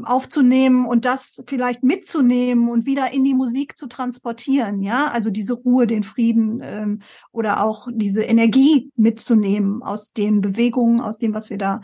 aufzunehmen 0.04 0.86
und 0.88 1.06
das 1.06 1.42
vielleicht 1.48 1.84
mitzunehmen 1.84 2.70
und 2.70 2.86
wieder 2.86 3.14
in 3.14 3.24
die 3.24 3.36
Musik 3.36 3.78
zu 3.78 3.88
transportieren, 3.88 4.82
ja, 4.82 5.12
also 5.12 5.30
diese 5.30 5.54
Ruhe, 5.54 5.86
den 5.86 6.04
Frieden 6.04 6.62
ähm, 6.64 7.00
oder 7.32 7.64
auch 7.64 7.88
diese 7.92 8.24
Energie 8.24 8.92
mitzunehmen 8.96 9.84
aus 9.84 10.14
den 10.14 10.42
Bewegungen, 10.42 11.00
aus 11.00 11.18
dem, 11.18 11.34
was 11.34 11.50
wir 11.50 11.58
da 11.58 11.82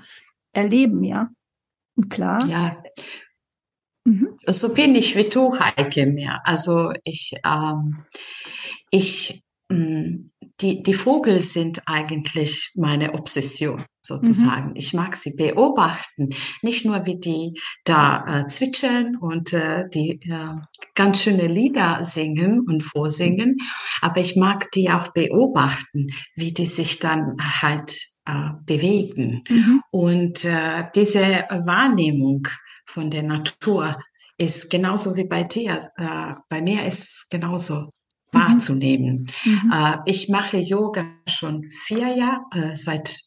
erleben, 0.54 1.04
ja. 1.04 1.30
Und 1.96 2.10
klar. 2.10 2.44
Ja. 2.48 2.84
Mhm. 4.06 4.30
So 4.48 4.74
bin 4.74 4.96
ich 4.96 5.16
wie 5.16 5.30
du, 5.30 5.58
Heike, 5.58 6.08
mehr. 6.08 6.42
Also 6.44 6.92
ich, 7.04 7.36
ähm, 7.46 8.04
ich 8.90 9.44
die, 10.62 10.84
die 10.84 10.94
Vogel 10.94 11.42
sind 11.42 11.82
eigentlich 11.86 12.72
meine 12.76 13.14
Obsession 13.14 13.86
sozusagen. 14.02 14.70
Mhm. 14.70 14.76
Ich 14.76 14.94
mag 14.94 15.16
sie 15.16 15.34
beobachten, 15.36 16.30
nicht 16.62 16.86
nur 16.86 17.06
wie 17.06 17.20
die 17.20 17.60
da 17.86 18.26
äh, 18.28 18.46
zwitschern 18.46 19.16
und 19.16 19.54
äh, 19.54 19.86
die 19.94 20.20
äh, 20.30 20.56
ganz 20.94 21.22
schöne 21.22 21.48
Lieder 21.48 22.04
singen 22.04 22.66
und 22.68 22.82
vorsingen, 22.84 23.58
aber 24.02 24.20
ich 24.22 24.36
mag 24.36 24.70
die 24.72 24.90
auch 24.90 25.14
beobachten, 25.14 26.08
wie 26.36 26.54
die 26.54 26.66
sich 26.66 27.00
dann 27.00 27.38
halt 27.62 27.94
äh, 28.26 28.52
bewegen. 28.66 29.44
Mhm. 29.50 29.82
Und 29.92 30.46
äh, 30.46 30.84
diese 30.94 31.22
Wahrnehmung 31.22 32.48
von 32.86 33.10
der 33.10 33.24
Natur 33.24 33.98
ist 34.38 34.70
genauso 34.70 35.16
wie 35.16 35.26
bei 35.26 35.44
dir. 35.44 35.80
Äh, 35.98 36.34
bei 36.50 36.62
mir 36.62 36.86
ist 36.86 37.28
genauso. 37.30 37.93
Wahrzunehmen. 38.34 39.28
Mhm. 39.46 39.72
Äh, 39.72 39.98
ich 40.06 40.30
mache 40.30 40.58
Yoga 40.58 41.06
schon 41.28 41.70
vier 41.70 42.16
Jahre, 42.16 42.42
äh, 42.54 42.76
seit, 42.76 43.20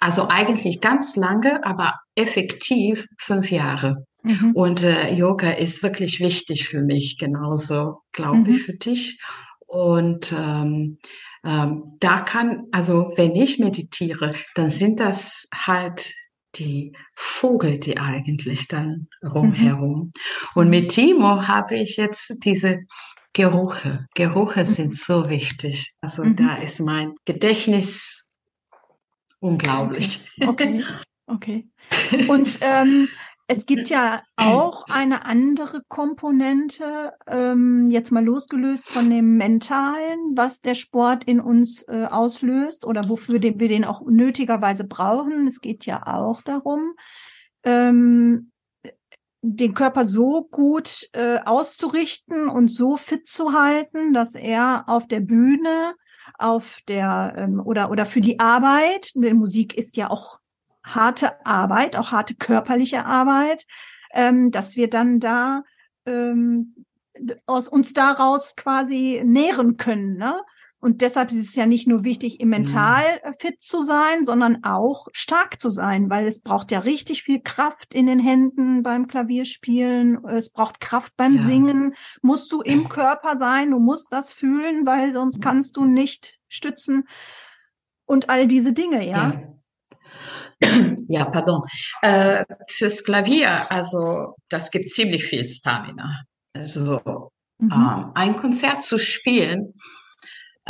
also 0.00 0.28
eigentlich 0.28 0.80
ganz 0.80 1.16
lange, 1.16 1.64
aber 1.64 1.94
effektiv 2.14 3.06
fünf 3.18 3.50
Jahre. 3.50 4.06
Mhm. 4.22 4.52
Und 4.54 4.82
äh, 4.84 5.12
Yoga 5.12 5.50
ist 5.50 5.82
wirklich 5.82 6.20
wichtig 6.20 6.68
für 6.68 6.80
mich, 6.80 7.18
genauso 7.18 7.98
glaube 8.12 8.38
mhm. 8.38 8.50
ich 8.50 8.62
für 8.62 8.74
dich. 8.74 9.20
Und 9.66 10.32
ähm, 10.38 10.98
ähm, 11.44 11.96
da 11.98 12.20
kann, 12.20 12.66
also 12.72 13.10
wenn 13.16 13.34
ich 13.34 13.58
meditiere, 13.58 14.34
dann 14.54 14.68
sind 14.68 15.00
das 15.00 15.48
halt 15.54 16.12
die 16.56 16.92
Vogel, 17.14 17.78
die 17.78 17.98
eigentlich 17.98 18.68
dann 18.68 19.08
rumherum. 19.24 19.98
Mhm. 19.98 20.12
Und 20.54 20.70
mit 20.70 20.90
Timo 20.90 21.48
habe 21.48 21.76
ich 21.76 21.96
jetzt 21.96 22.36
diese 22.44 22.80
Gerüche. 23.32 24.06
Gerüche 24.14 24.66
sind 24.66 24.96
so 24.96 25.28
wichtig. 25.28 25.94
Also 26.00 26.24
mhm. 26.24 26.36
da 26.36 26.56
ist 26.56 26.80
mein 26.80 27.14
Gedächtnis 27.24 28.28
unglaublich. 29.40 30.30
Okay, 30.40 30.84
okay. 31.26 31.68
okay. 31.90 32.28
Und 32.28 32.58
ähm, 32.60 33.08
es 33.48 33.66
gibt 33.66 33.90
ja 33.90 34.22
auch 34.36 34.86
eine 34.88 35.24
andere 35.24 35.82
Komponente, 35.88 37.12
ähm, 37.26 37.90
jetzt 37.90 38.12
mal 38.12 38.24
losgelöst 38.24 38.88
von 38.88 39.10
dem 39.10 39.36
Mentalen, 39.36 40.32
was 40.36 40.60
der 40.60 40.74
Sport 40.74 41.24
in 41.24 41.40
uns 41.40 41.82
äh, 41.88 42.06
auslöst 42.10 42.86
oder 42.86 43.08
wofür 43.08 43.38
den, 43.40 43.58
wir 43.58 43.68
den 43.68 43.84
auch 43.84 44.02
nötigerweise 44.06 44.84
brauchen. 44.84 45.46
Es 45.46 45.60
geht 45.60 45.84
ja 45.86 46.06
auch 46.06 46.40
darum, 46.42 46.94
ähm, 47.64 48.51
den 49.42 49.74
Körper 49.74 50.04
so 50.04 50.44
gut 50.50 51.08
äh, 51.12 51.38
auszurichten 51.44 52.48
und 52.48 52.68
so 52.68 52.96
fit 52.96 53.28
zu 53.28 53.52
halten, 53.52 54.14
dass 54.14 54.36
er 54.36 54.84
auf 54.86 55.08
der 55.08 55.20
Bühne, 55.20 55.94
auf 56.38 56.78
der 56.86 57.34
ähm, 57.36 57.60
oder 57.60 57.90
oder 57.90 58.06
für 58.06 58.20
die 58.20 58.38
Arbeit, 58.38 59.10
denn 59.16 59.36
Musik 59.36 59.74
ist 59.76 59.96
ja 59.96 60.10
auch 60.10 60.38
harte 60.84 61.44
Arbeit, 61.44 61.96
auch 61.96 62.12
harte 62.12 62.36
körperliche 62.36 63.04
Arbeit, 63.04 63.66
ähm, 64.12 64.52
dass 64.52 64.76
wir 64.76 64.88
dann 64.88 65.18
da 65.18 65.64
ähm, 66.06 66.84
aus 67.46 67.66
uns 67.68 67.92
daraus 67.92 68.54
quasi 68.56 69.22
nähren 69.24 69.76
können, 69.76 70.16
ne? 70.16 70.40
Und 70.82 71.00
deshalb 71.00 71.30
ist 71.30 71.48
es 71.48 71.54
ja 71.54 71.64
nicht 71.64 71.86
nur 71.86 72.02
wichtig, 72.02 72.40
im 72.40 72.48
Mental 72.48 73.04
mhm. 73.24 73.34
fit 73.38 73.62
zu 73.62 73.82
sein, 73.82 74.24
sondern 74.24 74.64
auch 74.64 75.06
stark 75.12 75.60
zu 75.60 75.70
sein, 75.70 76.10
weil 76.10 76.26
es 76.26 76.40
braucht 76.40 76.72
ja 76.72 76.80
richtig 76.80 77.22
viel 77.22 77.40
Kraft 77.40 77.94
in 77.94 78.06
den 78.06 78.18
Händen 78.18 78.82
beim 78.82 79.06
Klavierspielen. 79.06 80.24
Es 80.24 80.50
braucht 80.50 80.80
Kraft 80.80 81.12
beim 81.16 81.36
ja. 81.36 81.42
Singen. 81.44 81.94
Musst 82.20 82.50
du 82.50 82.62
im 82.62 82.88
Körper 82.88 83.38
sein, 83.38 83.70
du 83.70 83.78
musst 83.78 84.08
das 84.10 84.32
fühlen, 84.32 84.84
weil 84.84 85.14
sonst 85.14 85.40
kannst 85.40 85.76
du 85.76 85.84
nicht 85.84 86.40
stützen. 86.48 87.04
Und 88.04 88.28
all 88.28 88.48
diese 88.48 88.72
Dinge, 88.72 89.06
ja. 89.06 89.30
ja. 89.30 89.52
Ja, 91.08 91.24
pardon. 91.26 91.62
Äh, 92.02 92.44
fürs 92.68 93.04
Klavier, 93.04 93.70
also 93.70 94.34
das 94.48 94.72
gibt 94.72 94.88
ziemlich 94.88 95.24
viel 95.24 95.44
Stamina. 95.44 96.22
Also 96.54 97.30
mhm. 97.58 97.70
ähm, 97.72 98.10
ein 98.14 98.36
Konzert 98.36 98.82
zu 98.82 98.98
spielen, 98.98 99.74
äh, 99.74 100.01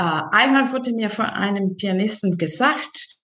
einmal 0.00 0.72
wurde 0.72 0.92
mir 0.92 1.10
von 1.10 1.26
einem 1.26 1.76
Pianisten 1.76 2.38
gesagt, 2.38 3.18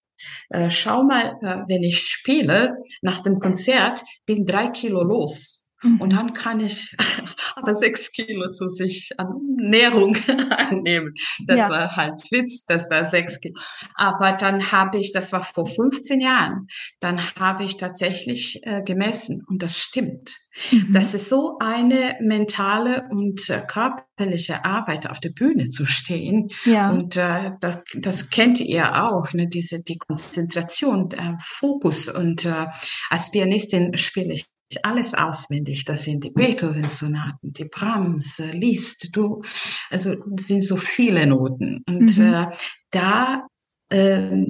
äh, 0.51 0.71
schau 0.71 1.05
mal, 1.05 1.37
äh, 1.43 1.63
wenn 1.69 1.83
ich 1.83 2.01
spiele, 2.01 2.77
nach 3.03 3.21
dem 3.21 3.39
Konzert 3.39 4.03
bin 4.27 4.45
drei 4.45 4.69
Kilo 4.69 5.03
los. 5.03 5.58
Mhm. 5.83 6.01
Und 6.01 6.13
dann 6.13 6.33
kann 6.33 6.61
ich 6.61 6.95
aber 7.57 7.75
sechs 7.75 8.13
Kilo 8.13 8.51
zu 8.51 8.69
sich 8.69 9.11
an 9.17 9.29
Nährung 9.57 10.17
annehmen. 10.51 11.15
Das 11.47 11.59
ja. 11.59 11.71
war 11.71 11.97
halt 11.97 12.21
Witz, 12.31 12.65
dass 12.65 12.89
da 12.89 13.05
sechs 13.05 13.41
Kilo. 13.41 13.55
Aber 13.95 14.33
dann 14.33 14.73
habe 14.73 14.99
ich, 14.99 15.13
das 15.13 15.33
war 15.33 15.43
vor 15.43 15.67
15 15.67 16.21
Jahren, 16.21 16.69
dann 17.01 17.21
habe 17.37 17.65
ich 17.65 17.77
tatsächlich 17.77 18.61
äh, 18.65 18.83
gemessen 18.83 19.45
und 19.49 19.63
das 19.63 19.79
stimmt. 19.79 20.37
Mhm. 20.73 20.93
Das 20.93 21.15
ist 21.15 21.29
so 21.29 21.59
eine 21.61 22.17
mentale 22.21 23.05
und 23.11 23.49
äh, 23.49 23.63
körperliche 23.67 24.65
Arbeit 24.65 25.09
auf 25.09 25.21
der 25.21 25.31
Bühne 25.31 25.69
zu 25.69 25.87
stehen. 25.87 26.49
Ja. 26.65 26.91
Und 26.91 27.17
äh, 27.17 27.53
das, 27.61 27.83
das 27.95 28.31
kennt 28.31 28.61
ihr 28.61 29.05
auch, 29.05 29.33
ne? 29.33 29.47
diese 29.47 29.83
die 29.83 29.99
Konzentration, 29.99 31.09
der 31.09 31.37
Fokus. 31.41 32.09
Und 32.09 32.45
äh, 32.45 32.67
als 33.11 33.31
Pianistin 33.31 33.97
spiele 33.97 34.35
ich 34.35 34.47
alles 34.83 35.15
auswendig. 35.15 35.85
Das 35.85 36.05
sind 36.05 36.25
die 36.25 36.31
Beethoven-Sonaten, 36.31 37.53
die 37.53 37.65
Brahms, 37.65 38.39
äh, 38.41 38.53
Liszt, 38.53 39.09
du, 39.13 39.43
also 39.91 40.15
sind 40.37 40.63
so 40.63 40.77
viele 40.77 41.27
Noten. 41.27 41.83
Und 41.87 42.19
mhm. 42.19 42.35
äh, 42.35 42.47
da 42.91 43.47
äh, 43.91 44.47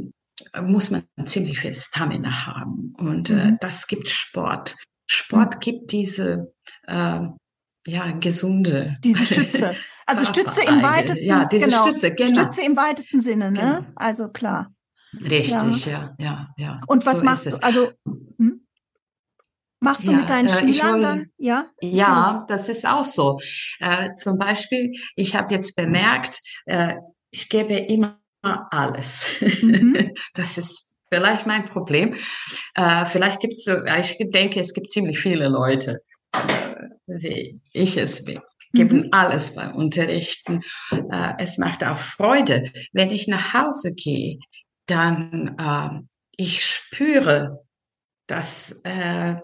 muss 0.61 0.91
man 0.91 1.05
ziemlich 1.27 1.59
viel 1.59 1.75
Stamina 1.75 2.47
haben. 2.47 2.95
Und 2.99 3.31
äh, 3.31 3.35
mhm. 3.35 3.41
äh, 3.41 3.57
das 3.61 3.87
gibt 3.87 4.09
Sport. 4.09 4.77
Sport 5.07 5.57
mhm. 5.57 5.61
gibt 5.61 5.93
diese 5.93 6.53
äh, 6.87 7.21
ja 7.87 8.11
gesunde 8.21 8.97
diese 9.05 9.25
Stütze. 9.25 9.75
Also 10.07 10.25
Stütze 10.25 10.63
im 10.63 10.83
weitesten 10.83 11.27
ja 11.27 11.45
diese 11.45 11.67
genau, 11.67 11.87
Stütze 11.87 12.15
genau 12.15 12.43
Stütze 12.43 12.63
im 12.63 12.77
weitesten 12.77 13.21
Sinne, 13.21 13.51
ne? 13.53 13.61
Genau. 13.61 13.93
Also 13.97 14.29
klar. 14.29 14.73
Richtig, 15.15 15.87
ja, 15.87 16.15
ja, 16.19 16.19
ja. 16.19 16.49
ja. 16.57 16.81
Und 16.87 17.07
was 17.07 17.19
so 17.19 17.25
machst 17.25 17.47
du? 17.47 17.63
Also 17.63 17.93
hm? 18.39 18.67
Machst 19.81 20.05
du 20.05 20.11
ja, 20.11 20.19
mit 20.19 20.31
deinen 20.31 20.49
äh, 20.49 20.73
Schülern 20.73 21.03
dann? 21.03 21.27
Ja, 21.37 21.71
ja, 21.81 22.45
das 22.49 22.69
ist 22.69 22.87
auch 22.87 23.05
so. 23.05 23.39
Äh, 23.79 24.13
zum 24.15 24.39
Beispiel, 24.39 24.93
ich 25.15 25.37
habe 25.37 25.55
jetzt 25.55 25.77
bemerkt, 25.77 26.41
äh, 26.67 26.97
ich 27.31 27.49
gebe 27.49 27.75
immer 27.75 28.19
alles. 28.43 29.37
Mhm. 29.41 30.13
das 30.35 30.59
ist 30.59 30.97
vielleicht 31.11 31.47
mein 31.47 31.65
Problem. 31.65 32.17
Äh, 32.75 33.07
vielleicht 33.07 33.41
gibt 33.41 33.55
es, 33.55 33.67
ich 33.67 34.31
denke, 34.31 34.61
es 34.61 34.75
gibt 34.75 34.91
ziemlich 34.91 35.19
viele 35.19 35.49
Leute, 35.49 36.01
äh, 36.33 36.41
wie 37.07 37.61
ich 37.73 37.97
es 37.97 38.25
bin. 38.25 38.41
geben 38.73 39.05
mhm. 39.05 39.09
alles 39.13 39.55
beim 39.55 39.75
Unterrichten. 39.77 40.63
Äh, 40.91 41.35
es 41.39 41.59
macht 41.59 41.85
auch 41.85 41.99
Freude. 41.99 42.71
Wenn 42.93 43.11
ich 43.11 43.29
nach 43.29 43.55
Hause 43.55 43.93
gehe, 43.93 44.39
dann 44.87 45.57
äh, 45.59 46.01
ich 46.37 46.65
spüre, 46.65 47.65
dass 48.27 48.81
äh, 48.85 49.37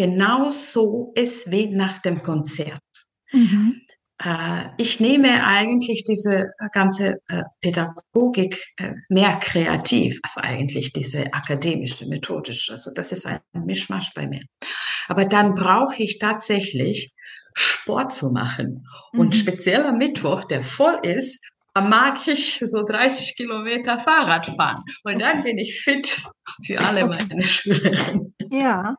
genau 0.00 0.50
so 0.50 1.12
ist 1.14 1.50
wie 1.50 1.66
nach 1.66 1.98
dem 1.98 2.22
Konzert. 2.22 2.80
Mhm. 3.32 3.82
Äh, 4.24 4.68
ich 4.78 4.98
nehme 4.98 5.44
eigentlich 5.44 6.06
diese 6.06 6.52
ganze 6.72 7.18
äh, 7.28 7.42
Pädagogik 7.60 8.64
äh, 8.78 8.94
mehr 9.10 9.36
kreativ 9.36 10.18
als 10.22 10.38
eigentlich 10.38 10.94
diese 10.94 11.30
akademische, 11.34 12.06
methodische. 12.08 12.72
Also 12.72 12.92
das 12.94 13.12
ist 13.12 13.26
ein 13.26 13.40
Mischmasch 13.52 14.14
bei 14.14 14.26
mir. 14.26 14.40
Aber 15.06 15.26
dann 15.26 15.54
brauche 15.54 16.02
ich 16.02 16.18
tatsächlich 16.18 17.12
Sport 17.52 18.10
zu 18.10 18.30
machen. 18.32 18.86
Und 19.12 19.28
mhm. 19.28 19.32
speziell 19.32 19.84
am 19.84 19.98
Mittwoch, 19.98 20.44
der 20.44 20.62
voll 20.62 20.98
ist, 21.02 21.44
mag 21.74 22.26
ich 22.26 22.58
so 22.64 22.84
30 22.86 23.36
Kilometer 23.36 23.98
Fahrrad 23.98 24.46
fahren. 24.46 24.82
Und 25.04 25.20
dann 25.20 25.42
bin 25.42 25.58
ich 25.58 25.78
fit 25.78 26.22
für 26.64 26.80
alle 26.80 27.04
okay. 27.04 27.26
meine 27.28 27.44
Schülerinnen. 27.44 28.34
Ja, 28.50 28.96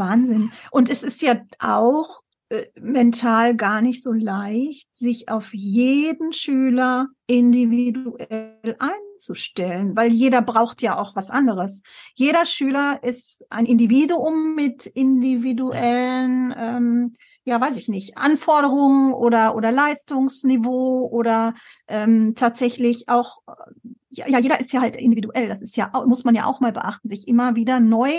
Wahnsinn. 0.00 0.50
Und 0.72 0.90
es 0.90 1.04
ist 1.04 1.22
ja 1.22 1.40
auch 1.60 2.22
äh, 2.48 2.66
mental 2.80 3.54
gar 3.54 3.80
nicht 3.80 4.02
so 4.02 4.10
leicht, 4.10 4.88
sich 4.92 5.28
auf 5.28 5.54
jeden 5.54 6.32
Schüler 6.32 7.06
individuell 7.28 8.76
einzustellen, 9.20 9.94
weil 9.96 10.12
jeder 10.12 10.40
braucht 10.40 10.82
ja 10.82 10.98
auch 10.98 11.14
was 11.14 11.30
anderes. 11.30 11.82
Jeder 12.14 12.46
Schüler 12.46 12.98
ist 13.02 13.44
ein 13.50 13.66
Individuum 13.66 14.54
mit 14.54 14.86
individuellen, 14.86 16.54
ähm, 16.56 17.14
ja, 17.44 17.60
weiß 17.60 17.76
ich 17.76 17.88
nicht, 17.88 18.16
Anforderungen 18.16 19.12
oder 19.12 19.54
oder 19.54 19.72
Leistungsniveau 19.72 21.08
oder 21.10 21.54
ähm, 21.88 22.34
tatsächlich 22.34 23.08
auch 23.08 23.38
ja, 24.12 24.26
ja, 24.26 24.40
jeder 24.40 24.58
ist 24.58 24.72
ja 24.72 24.80
halt 24.80 24.96
individuell. 24.96 25.46
Das 25.46 25.62
ist 25.62 25.76
ja, 25.76 25.92
muss 26.04 26.24
man 26.24 26.34
ja 26.34 26.44
auch 26.44 26.58
mal 26.58 26.72
beachten, 26.72 27.06
sich 27.06 27.28
immer 27.28 27.54
wieder 27.54 27.78
neu 27.78 28.10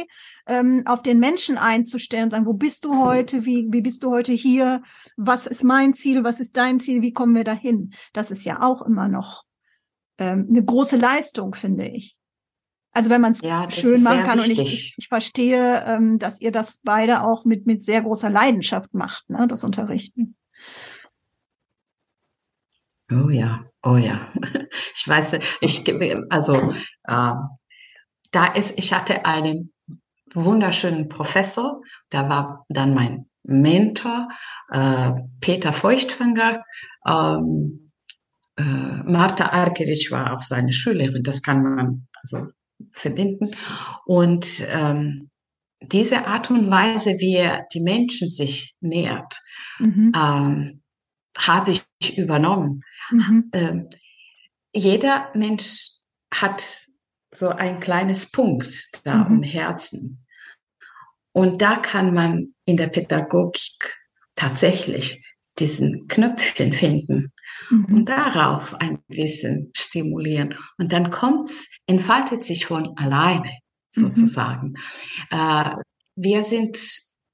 ähm, 0.48 0.84
auf 0.86 1.02
den 1.02 1.20
Menschen 1.20 1.58
einzustellen, 1.58 2.32
sagen, 2.32 2.46
wo 2.46 2.54
bist 2.54 2.86
du 2.86 3.04
heute, 3.04 3.44
wie, 3.44 3.68
wie 3.72 3.82
bist 3.82 4.04
du 4.04 4.10
heute 4.10 4.32
hier, 4.32 4.84
was 5.18 5.48
ist 5.48 5.66
mein 5.66 5.94
Ziel, 5.94 6.24
was 6.24 6.40
ist 6.40 6.56
dein 6.56 6.80
Ziel, 6.80 7.02
wie 7.02 7.12
kommen 7.12 7.36
wir 7.36 7.44
dahin? 7.44 7.92
Das 8.14 8.32
ist 8.32 8.46
ja 8.46 8.62
auch 8.62 8.82
immer 8.84 9.10
noch 9.10 9.44
ähm, 10.22 10.46
eine 10.50 10.64
große 10.64 10.98
Leistung, 10.98 11.56
finde 11.56 11.88
ich. 11.88 12.16
Also 12.92 13.10
wenn 13.10 13.22
man 13.22 13.32
es 13.32 13.42
ja, 13.42 13.70
schön 13.72 14.04
machen 14.04 14.24
kann 14.24 14.40
wichtig. 14.40 14.60
und 14.60 14.66
ich, 14.66 14.96
ich 14.98 15.08
verstehe, 15.08 15.84
ähm, 15.88 16.20
dass 16.20 16.40
ihr 16.42 16.52
das 16.52 16.80
beide 16.84 17.24
auch 17.24 17.44
mit, 17.44 17.66
mit 17.66 17.84
sehr 17.84 18.02
großer 18.02 18.30
Leidenschaft 18.30 18.94
macht, 18.94 19.28
ne, 19.30 19.48
das 19.48 19.64
Unterrichten. 19.64 20.36
Oh 23.12 23.30
ja, 23.30 23.66
oh 23.84 23.98
ja. 23.98 24.28
Ich 24.96 25.08
weiß, 25.08 25.40
ich 25.62 25.84
also 26.30 26.74
äh, 27.06 27.34
da 28.32 28.46
ist, 28.54 28.78
ich 28.78 28.94
hatte 28.94 29.26
einen 29.26 29.74
wunderschönen 30.34 31.10
Professor, 31.10 31.82
der 32.12 32.30
war 32.30 32.66
dann 32.70 32.94
mein 32.94 33.26
Mentor, 33.44 34.30
äh, 34.70 35.12
Peter 35.40 35.74
Feuchtwanger. 35.74 36.64
Ähm, 37.06 37.81
äh, 38.62 39.12
Marta 39.12 39.48
Arkewitsch 39.50 40.12
war 40.12 40.34
auch 40.34 40.42
seine 40.42 40.74
Schülerin, 40.74 41.24
das 41.24 41.42
kann 41.42 41.64
man 41.64 42.08
also 42.22 42.52
verbinden. 42.92 43.56
Und 44.06 44.66
ähm, 44.70 45.30
diese 45.82 46.28
Art 46.28 46.50
und 46.52 46.70
Weise, 46.70 47.12
wie 47.20 47.36
er 47.36 47.66
die 47.74 47.82
Menschen 47.82 48.30
sich 48.30 48.76
nähert, 48.82 49.40
mhm. 49.80 50.12
ähm, 50.16 50.84
habe 51.38 51.72
ich 51.72 52.18
übernommen. 52.18 52.84
Mhm. 53.10 53.50
Ähm, 53.54 53.90
jeder 54.74 55.32
Mensch 55.34 55.88
hat 56.34 56.62
so 57.34 57.50
ein 57.50 57.80
kleines 57.80 58.32
Punkt 58.32 58.90
da 59.04 59.24
mhm. 59.24 59.38
im 59.38 59.44
Herzen. 59.44 60.26
Und 61.34 61.62
da 61.62 61.78
kann 61.78 62.14
man 62.14 62.54
in 62.66 62.78
der 62.78 62.88
Pädagogik 62.88 63.98
tatsächlich 64.36 65.26
diesen 65.60 66.08
Knöpfchen 66.08 66.74
finden 66.74 67.32
mhm. 67.72 67.86
und 67.86 68.10
darauf 68.10 68.76
ein 68.80 69.00
bisschen 69.08 69.72
stimulieren. 69.76 70.56
Und 70.78 70.94
dann 70.94 71.12
kommt's, 71.12 71.70
entfaltet 71.88 72.44
sich 72.44 72.66
von 72.66 72.96
alleine 72.98 73.50
mhm. 73.50 74.02
sozusagen. 74.02 74.68
Mhm. 74.70 74.76
Äh, 75.32 75.76
wir 76.16 76.44
sind 76.44 76.78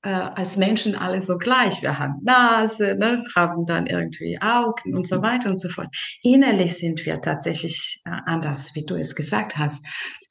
äh, 0.03 0.09
als 0.09 0.57
Menschen 0.57 0.95
alle 0.95 1.19
so 1.21 1.37
gleich. 1.37 1.81
Wir 1.81 1.99
haben 1.99 2.21
Nase, 2.23 2.95
ne, 2.95 3.23
haben 3.35 3.65
dann 3.65 3.87
irgendwie 3.87 4.39
Augen 4.41 4.95
und 4.95 5.07
so 5.07 5.21
weiter 5.21 5.49
und 5.49 5.59
so 5.59 5.69
fort. 5.69 5.87
Innerlich 6.21 6.77
sind 6.77 7.05
wir 7.05 7.19
tatsächlich 7.19 8.01
äh, 8.05 8.11
anders, 8.25 8.75
wie 8.75 8.85
du 8.85 8.95
es 8.95 9.15
gesagt 9.15 9.57
hast, 9.57 9.85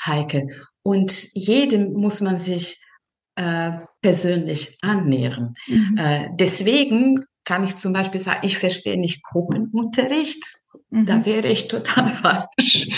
Heike. 0.05 0.47
Und 0.83 1.35
jedem 1.35 1.93
muss 1.93 2.21
man 2.21 2.39
sich 2.39 2.81
äh, 3.35 3.73
persönlich 4.01 4.79
annähern. 4.81 5.55
Mhm. 5.67 5.97
Äh, 5.99 6.29
deswegen 6.39 7.25
kann 7.47 7.65
ich 7.65 7.79
zum 7.79 7.95
Beispiel 7.95 8.21
sagen, 8.21 8.41
ich 8.43 8.59
verstehe 8.59 9.01
nicht 9.01 9.23
Gruppenunterricht. 9.23 10.59
Mhm. 10.91 11.07
Da 11.07 11.25
wäre 11.25 11.49
ich 11.49 11.69
total 11.69 12.09
falsch. 12.11 12.89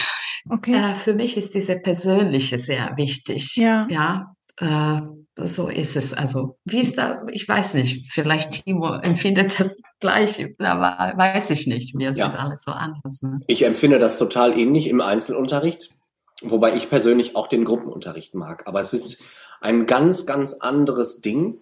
Okay. 0.50 0.74
Äh, 0.74 0.94
für 0.94 1.14
mich 1.14 1.36
ist 1.36 1.54
diese 1.54 1.78
persönliche 1.78 2.58
sehr 2.58 2.96
wichtig. 2.96 3.56
Ja. 3.56 3.86
ja 3.90 4.34
äh, 4.56 5.00
so 5.36 5.68
ist 5.68 5.96
es. 5.96 6.14
Also, 6.14 6.58
wie 6.64 6.80
ist 6.80 6.98
da, 6.98 7.22
ich 7.30 7.46
weiß 7.46 7.74
nicht, 7.74 8.10
vielleicht 8.10 8.64
Timo 8.64 8.94
empfindet 8.94 9.58
das 9.60 9.80
gleich, 10.00 10.54
aber 10.58 11.12
weiß 11.16 11.50
ich 11.50 11.66
nicht. 11.66 11.96
Wir 11.96 12.08
ja. 12.08 12.12
sind 12.12 12.34
alle 12.34 12.56
so 12.56 12.72
anders. 12.72 13.22
Ne? 13.22 13.40
Ich 13.46 13.62
empfinde 13.62 13.98
das 13.98 14.18
total 14.18 14.58
ähnlich 14.58 14.88
im 14.88 15.00
Einzelunterricht, 15.00 15.94
wobei 16.42 16.74
ich 16.74 16.88
persönlich 16.88 17.36
auch 17.36 17.46
den 17.46 17.64
Gruppenunterricht 17.64 18.34
mag. 18.34 18.66
Aber 18.66 18.80
es 18.80 18.94
ist 18.94 19.22
ein 19.60 19.86
ganz, 19.86 20.26
ganz 20.26 20.54
anderes 20.54 21.20
Ding. 21.20 21.58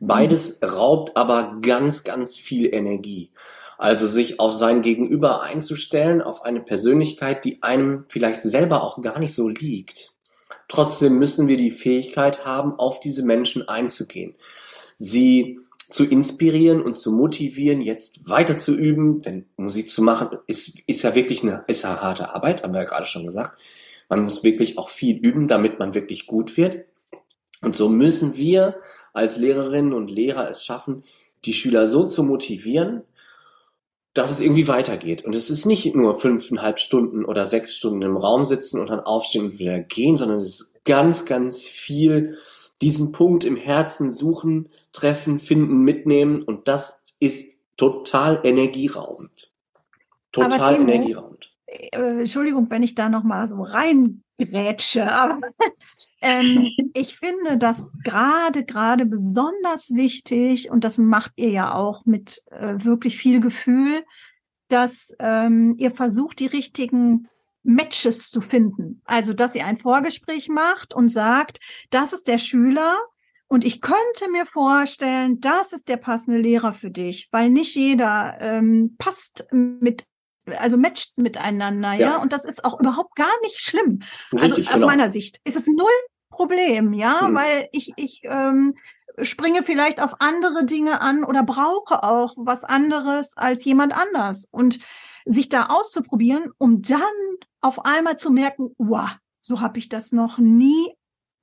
Beides 0.00 0.58
raubt 0.62 1.16
aber 1.16 1.58
ganz, 1.60 2.04
ganz 2.04 2.36
viel 2.36 2.74
Energie. 2.74 3.30
Also 3.76 4.06
sich 4.06 4.40
auf 4.40 4.54
sein 4.54 4.82
Gegenüber 4.82 5.42
einzustellen, 5.42 6.22
auf 6.22 6.42
eine 6.42 6.60
Persönlichkeit, 6.60 7.44
die 7.44 7.62
einem 7.62 8.04
vielleicht 8.08 8.42
selber 8.42 8.82
auch 8.82 9.00
gar 9.00 9.18
nicht 9.18 9.34
so 9.34 9.48
liegt. 9.48 10.12
Trotzdem 10.68 11.18
müssen 11.18 11.48
wir 11.48 11.56
die 11.56 11.70
Fähigkeit 11.70 12.44
haben, 12.44 12.74
auf 12.74 13.00
diese 13.00 13.22
Menschen 13.22 13.68
einzugehen, 13.68 14.34
sie 14.98 15.60
zu 15.90 16.04
inspirieren 16.04 16.80
und 16.80 16.96
zu 16.96 17.10
motivieren, 17.10 17.80
jetzt 17.80 18.28
weiter 18.28 18.56
zu 18.56 18.76
üben, 18.76 19.20
denn 19.20 19.46
Musik 19.56 19.90
zu 19.90 20.02
machen 20.02 20.38
ist, 20.46 20.78
ist 20.86 21.02
ja 21.02 21.14
wirklich 21.14 21.42
eine, 21.42 21.64
ist 21.66 21.82
ja 21.82 22.00
harte 22.00 22.34
Arbeit, 22.34 22.62
haben 22.62 22.72
wir 22.72 22.82
ja 22.82 22.86
gerade 22.86 23.06
schon 23.06 23.26
gesagt. 23.26 23.60
Man 24.08 24.22
muss 24.22 24.44
wirklich 24.44 24.78
auch 24.78 24.88
viel 24.88 25.16
üben, 25.16 25.48
damit 25.48 25.78
man 25.78 25.94
wirklich 25.94 26.26
gut 26.26 26.56
wird. 26.56 26.84
Und 27.62 27.76
so 27.76 27.88
müssen 27.88 28.36
wir 28.36 28.76
als 29.12 29.36
Lehrerinnen 29.36 29.92
und 29.92 30.08
Lehrer 30.08 30.50
es 30.50 30.64
schaffen, 30.64 31.02
die 31.44 31.52
Schüler 31.52 31.88
so 31.88 32.04
zu 32.04 32.22
motivieren, 32.22 33.02
dass 34.14 34.30
es 34.30 34.40
irgendwie 34.40 34.68
weitergeht. 34.68 35.24
Und 35.24 35.34
es 35.36 35.50
ist 35.50 35.66
nicht 35.66 35.94
nur 35.94 36.16
fünfeinhalb 36.16 36.78
Stunden 36.78 37.24
oder 37.24 37.46
sechs 37.46 37.76
Stunden 37.76 38.02
im 38.02 38.16
Raum 38.16 38.44
sitzen 38.44 38.80
und 38.80 38.90
dann 38.90 39.00
aufstehen 39.00 39.46
und 39.46 39.58
wieder 39.58 39.78
gehen, 39.80 40.16
sondern 40.16 40.40
es 40.40 40.60
ist 40.60 40.84
ganz, 40.84 41.24
ganz 41.24 41.62
viel 41.62 42.36
diesen 42.80 43.12
Punkt 43.12 43.44
im 43.44 43.56
Herzen 43.56 44.10
suchen, 44.10 44.68
treffen, 44.92 45.38
finden, 45.38 45.82
mitnehmen. 45.82 46.42
Und 46.42 46.66
das 46.66 47.04
ist 47.20 47.58
total 47.76 48.40
energieraubend. 48.42 49.52
Total 50.32 50.76
Timo, 50.76 50.88
energieraubend. 50.88 51.50
Äh, 51.66 52.20
Entschuldigung, 52.20 52.70
wenn 52.70 52.82
ich 52.82 52.94
da 52.94 53.08
nochmal 53.08 53.48
so 53.48 53.60
reingrätsche, 54.40 55.10
aber 55.10 55.40
ähm, 56.20 56.66
ich 56.94 57.16
finde 57.16 57.58
das 57.58 57.86
gerade, 58.04 58.64
gerade 58.64 59.06
besonders 59.06 59.94
wichtig 59.94 60.70
und 60.70 60.84
das 60.84 60.98
macht 60.98 61.32
ihr 61.36 61.50
ja 61.50 61.74
auch 61.74 62.04
mit 62.06 62.42
äh, 62.50 62.74
wirklich 62.84 63.16
viel 63.16 63.40
Gefühl, 63.40 64.04
dass 64.68 65.14
ähm, 65.18 65.74
ihr 65.78 65.90
versucht, 65.90 66.38
die 66.38 66.46
richtigen 66.46 67.28
Matches 67.62 68.30
zu 68.30 68.40
finden. 68.40 69.02
Also, 69.04 69.34
dass 69.34 69.54
ihr 69.54 69.66
ein 69.66 69.78
Vorgespräch 69.78 70.48
macht 70.48 70.94
und 70.94 71.10
sagt, 71.10 71.58
das 71.90 72.12
ist 72.12 72.26
der 72.26 72.38
Schüler 72.38 72.96
und 73.48 73.64
ich 73.64 73.80
könnte 73.80 74.30
mir 74.30 74.46
vorstellen, 74.46 75.40
das 75.40 75.72
ist 75.72 75.88
der 75.88 75.96
passende 75.96 76.40
Lehrer 76.40 76.72
für 76.72 76.90
dich, 76.90 77.28
weil 77.32 77.50
nicht 77.50 77.74
jeder 77.74 78.38
ähm, 78.40 78.94
passt 78.96 79.46
mit 79.50 80.06
also 80.58 80.76
matcht 80.76 81.16
miteinander, 81.16 81.92
ja? 81.92 82.12
ja, 82.12 82.16
und 82.16 82.32
das 82.32 82.44
ist 82.44 82.64
auch 82.64 82.78
überhaupt 82.80 83.14
gar 83.16 83.32
nicht 83.42 83.60
schlimm. 83.60 84.00
Richtig, 84.32 84.50
also 84.50 84.60
aus 84.62 84.74
genau. 84.74 84.86
meiner 84.86 85.10
Sicht 85.10 85.40
ist 85.44 85.56
es 85.56 85.66
null 85.66 85.86
Problem, 86.30 86.92
ja, 86.92 87.26
hm. 87.26 87.34
weil 87.34 87.68
ich 87.72 87.92
ich 87.96 88.22
ähm, 88.24 88.74
springe 89.20 89.62
vielleicht 89.62 90.02
auf 90.02 90.16
andere 90.20 90.64
Dinge 90.64 91.00
an 91.00 91.24
oder 91.24 91.42
brauche 91.42 92.02
auch 92.02 92.34
was 92.36 92.64
anderes 92.64 93.36
als 93.36 93.64
jemand 93.64 93.94
anders 93.94 94.48
und 94.50 94.78
sich 95.26 95.48
da 95.48 95.66
auszuprobieren, 95.66 96.50
um 96.58 96.82
dann 96.82 97.00
auf 97.60 97.84
einmal 97.84 98.16
zu 98.16 98.30
merken, 98.30 98.74
wow, 98.78 99.10
so 99.40 99.60
habe 99.60 99.78
ich 99.78 99.88
das 99.88 100.12
noch 100.12 100.38
nie 100.38 100.94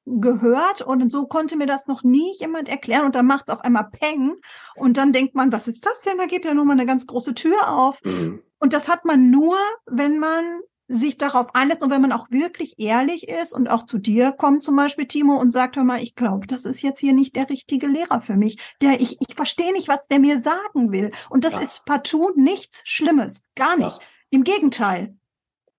gehört 0.05 0.81
und 0.81 1.11
so 1.11 1.27
konnte 1.27 1.57
mir 1.57 1.67
das 1.67 1.85
noch 1.87 2.03
nie 2.03 2.35
jemand 2.39 2.69
erklären 2.69 3.05
und 3.05 3.15
dann 3.15 3.27
macht 3.27 3.49
es 3.49 3.53
auf 3.53 3.61
einmal 3.61 3.89
Peng 3.91 4.35
und 4.75 4.97
dann 4.97 5.11
denkt 5.11 5.35
man, 5.35 5.51
was 5.51 5.67
ist 5.67 5.85
das 5.85 6.01
denn? 6.01 6.17
Da 6.17 6.25
geht 6.25 6.45
ja 6.45 6.53
nur 6.53 6.65
mal 6.65 6.73
eine 6.73 6.85
ganz 6.85 7.05
große 7.05 7.33
Tür 7.33 7.69
auf. 7.69 8.03
Mhm. 8.03 8.41
Und 8.59 8.73
das 8.73 8.87
hat 8.87 9.05
man 9.05 9.29
nur, 9.29 9.57
wenn 9.85 10.19
man 10.19 10.61
sich 10.87 11.17
darauf 11.17 11.53
einlässt 11.53 11.81
und 11.81 11.91
wenn 11.91 12.01
man 12.01 12.13
auch 12.13 12.31
wirklich 12.31 12.75
ehrlich 12.77 13.27
ist 13.27 13.53
und 13.53 13.67
auch 13.67 13.85
zu 13.85 13.97
dir 13.97 14.31
kommt 14.31 14.63
zum 14.63 14.75
Beispiel 14.75 15.05
Timo 15.05 15.35
und 15.35 15.51
sagt, 15.51 15.75
hör 15.75 15.83
mal, 15.83 16.01
ich 16.01 16.15
glaube, 16.15 16.47
das 16.47 16.63
ist 16.65 16.81
jetzt 16.81 16.99
hier 16.99 17.13
nicht 17.13 17.35
der 17.35 17.49
richtige 17.49 17.87
Lehrer 17.87 18.21
für 18.21 18.35
mich. 18.35 18.57
Der 18.81 19.01
ich 19.01 19.17
ich 19.19 19.35
verstehe 19.35 19.73
nicht, 19.73 19.89
was 19.89 20.07
der 20.07 20.19
mir 20.19 20.39
sagen 20.39 20.93
will 20.93 21.11
und 21.29 21.43
das 21.43 21.53
ja. 21.53 21.59
ist 21.59 21.85
partout 21.85 22.33
nichts 22.35 22.81
Schlimmes, 22.85 23.41
gar 23.55 23.75
nicht. 23.75 23.97
Ja. 23.97 24.07
Im 24.29 24.43
Gegenteil. 24.43 25.17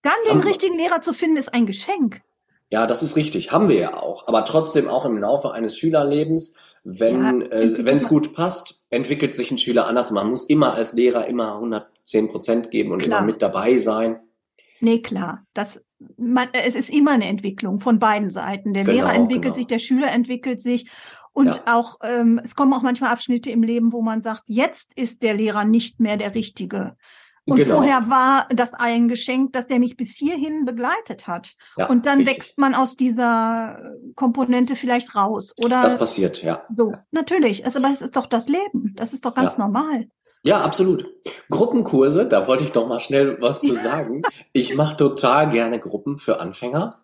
Dann 0.03 0.13
den 0.29 0.39
Aber 0.39 0.49
richtigen 0.49 0.77
Lehrer 0.77 1.01
zu 1.01 1.13
finden 1.13 1.39
ist 1.39 1.53
ein 1.55 1.67
Geschenk. 1.67 2.23
Ja, 2.71 2.87
das 2.87 3.03
ist 3.03 3.17
richtig, 3.17 3.51
haben 3.51 3.69
wir 3.69 3.77
ja 3.77 3.97
auch. 3.97 4.29
Aber 4.29 4.45
trotzdem 4.45 4.89
auch 4.89 5.07
im 5.07 5.19
Laufe 5.19 5.53
eines 5.53 5.79
Schülerlebens, 5.79 6.55
wenn 6.85 7.41
ja, 7.41 7.47
äh, 7.49 7.85
wenn 7.85 7.97
es 7.97 8.09
gut 8.09 8.35
passt, 8.35 8.83
entwickelt 8.91 9.35
sich 9.35 9.51
ein 9.51 9.59
Schüler 9.59 9.87
anders. 9.87 10.11
Man 10.11 10.29
muss 10.29 10.45
immer 10.45 10.75
als 10.75 10.93
Lehrer 10.93 11.27
immer 11.27 11.59
110 12.09 12.29
Prozent 12.29 12.71
geben 12.71 12.93
und 12.93 13.03
Klar. 13.03 13.19
immer 13.19 13.27
mit 13.27 13.43
dabei 13.43 13.79
sein. 13.79 14.21
Nee, 14.81 15.01
klar. 15.03 15.45
Das, 15.55 15.83
man, 16.17 16.49
es 16.53 16.75
ist 16.75 16.91
immer 16.91 17.13
eine 17.13 17.27
Entwicklung 17.27 17.81
von 17.81 17.99
beiden 17.99 18.31
Seiten. 18.31 18.73
Der 18.73 18.85
genau, 18.85 18.97
Lehrer 18.97 19.15
entwickelt 19.15 19.55
genau. 19.55 19.57
sich, 19.57 19.67
der 19.67 19.79
Schüler 19.79 20.13
entwickelt 20.13 20.61
sich. 20.61 20.91
Und 21.33 21.57
ja. 21.57 21.77
auch, 21.77 21.97
ähm, 22.03 22.41
es 22.43 22.55
kommen 22.55 22.73
auch 22.73 22.83
manchmal 22.83 23.13
Abschnitte 23.13 23.51
im 23.51 23.63
Leben, 23.63 23.93
wo 23.93 24.03
man 24.03 24.23
sagt, 24.23 24.43
jetzt 24.47 24.93
ist 24.97 25.23
der 25.23 25.35
Lehrer 25.35 25.65
nicht 25.65 26.01
mehr 26.01 26.17
der 26.17 26.35
Richtige. 26.35 26.97
Und 27.49 27.57
genau. 27.57 27.77
vorher 27.77 28.11
war 28.11 28.47
das 28.51 28.75
ein 28.75 29.09
Geschenk, 29.09 29.55
dass 29.55 29.67
der 29.67 29.79
mich 29.79 29.97
bis 29.97 30.17
hierhin 30.17 30.67
begleitet 30.67 31.27
hat. 31.27 31.55
Ja, 31.79 31.89
und 31.89 32.05
dann 32.05 32.19
richtig. 32.19 32.37
wächst 32.37 32.59
man 32.59 32.75
aus 32.75 32.97
dieser 32.97 33.95
Komponente 34.17 34.77
vielleicht 34.77 35.15
raus, 35.15 35.55
oder? 35.59 35.83
Das 35.83 35.99
passiert, 35.99 36.43
ja. 36.43 36.67
So, 36.77 36.93
natürlich. 37.11 37.65
Es, 37.65 37.75
aber 37.75 37.91
es 37.91 38.03
ist 38.03 38.17
doch 38.17 38.27
das 38.27 38.49
Leben. 38.49 38.95
Das 38.97 39.15
ist 39.15 39.25
doch 39.25 39.35
ganz 39.35 39.53
ja. 39.53 39.61
normal. 39.61 40.09
Ja, 40.45 40.61
absolut. 40.61 41.07
Gruppenkurse, 41.51 42.27
da 42.27 42.47
wollte 42.47 42.65
ich 42.65 42.73
doch 42.73 42.87
mal 42.87 43.01
schnell 43.01 43.37
was 43.41 43.61
zu 43.61 43.75
sagen. 43.75 44.23
Ich 44.53 44.75
mache 44.75 44.97
total 44.97 45.49
gerne 45.49 45.79
Gruppen 45.81 46.19
für 46.19 46.41
Anfänger. 46.41 47.03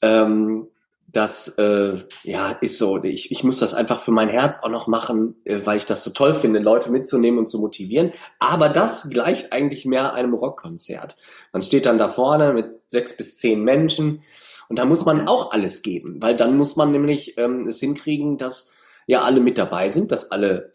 Ähm, 0.00 0.68
das 1.12 1.58
äh, 1.58 1.98
ja 2.24 2.52
ist 2.62 2.78
so. 2.78 3.02
Ich, 3.04 3.30
ich 3.30 3.44
muss 3.44 3.58
das 3.58 3.74
einfach 3.74 4.00
für 4.00 4.12
mein 4.12 4.30
Herz 4.30 4.60
auch 4.62 4.70
noch 4.70 4.86
machen, 4.86 5.36
äh, 5.44 5.60
weil 5.64 5.76
ich 5.76 5.84
das 5.84 6.02
so 6.04 6.10
toll 6.10 6.32
finde, 6.32 6.58
Leute 6.58 6.90
mitzunehmen 6.90 7.38
und 7.38 7.46
zu 7.46 7.58
motivieren. 7.58 8.12
Aber 8.38 8.70
das 8.70 9.10
gleicht 9.10 9.52
eigentlich 9.52 9.84
mehr 9.84 10.14
einem 10.14 10.32
Rockkonzert. 10.32 11.16
Man 11.52 11.62
steht 11.62 11.84
dann 11.84 11.98
da 11.98 12.08
vorne 12.08 12.54
mit 12.54 12.80
sechs 12.86 13.14
bis 13.14 13.36
zehn 13.36 13.62
Menschen 13.62 14.22
und 14.70 14.78
da 14.78 14.86
muss 14.86 15.04
man 15.04 15.28
auch 15.28 15.52
alles 15.52 15.82
geben, 15.82 16.16
weil 16.22 16.34
dann 16.34 16.56
muss 16.56 16.76
man 16.76 16.90
nämlich 16.90 17.36
ähm, 17.36 17.66
es 17.66 17.78
hinkriegen, 17.78 18.38
dass 18.38 18.70
ja 19.06 19.22
alle 19.22 19.40
mit 19.40 19.58
dabei 19.58 19.90
sind, 19.90 20.12
dass 20.12 20.30
alle 20.30 20.72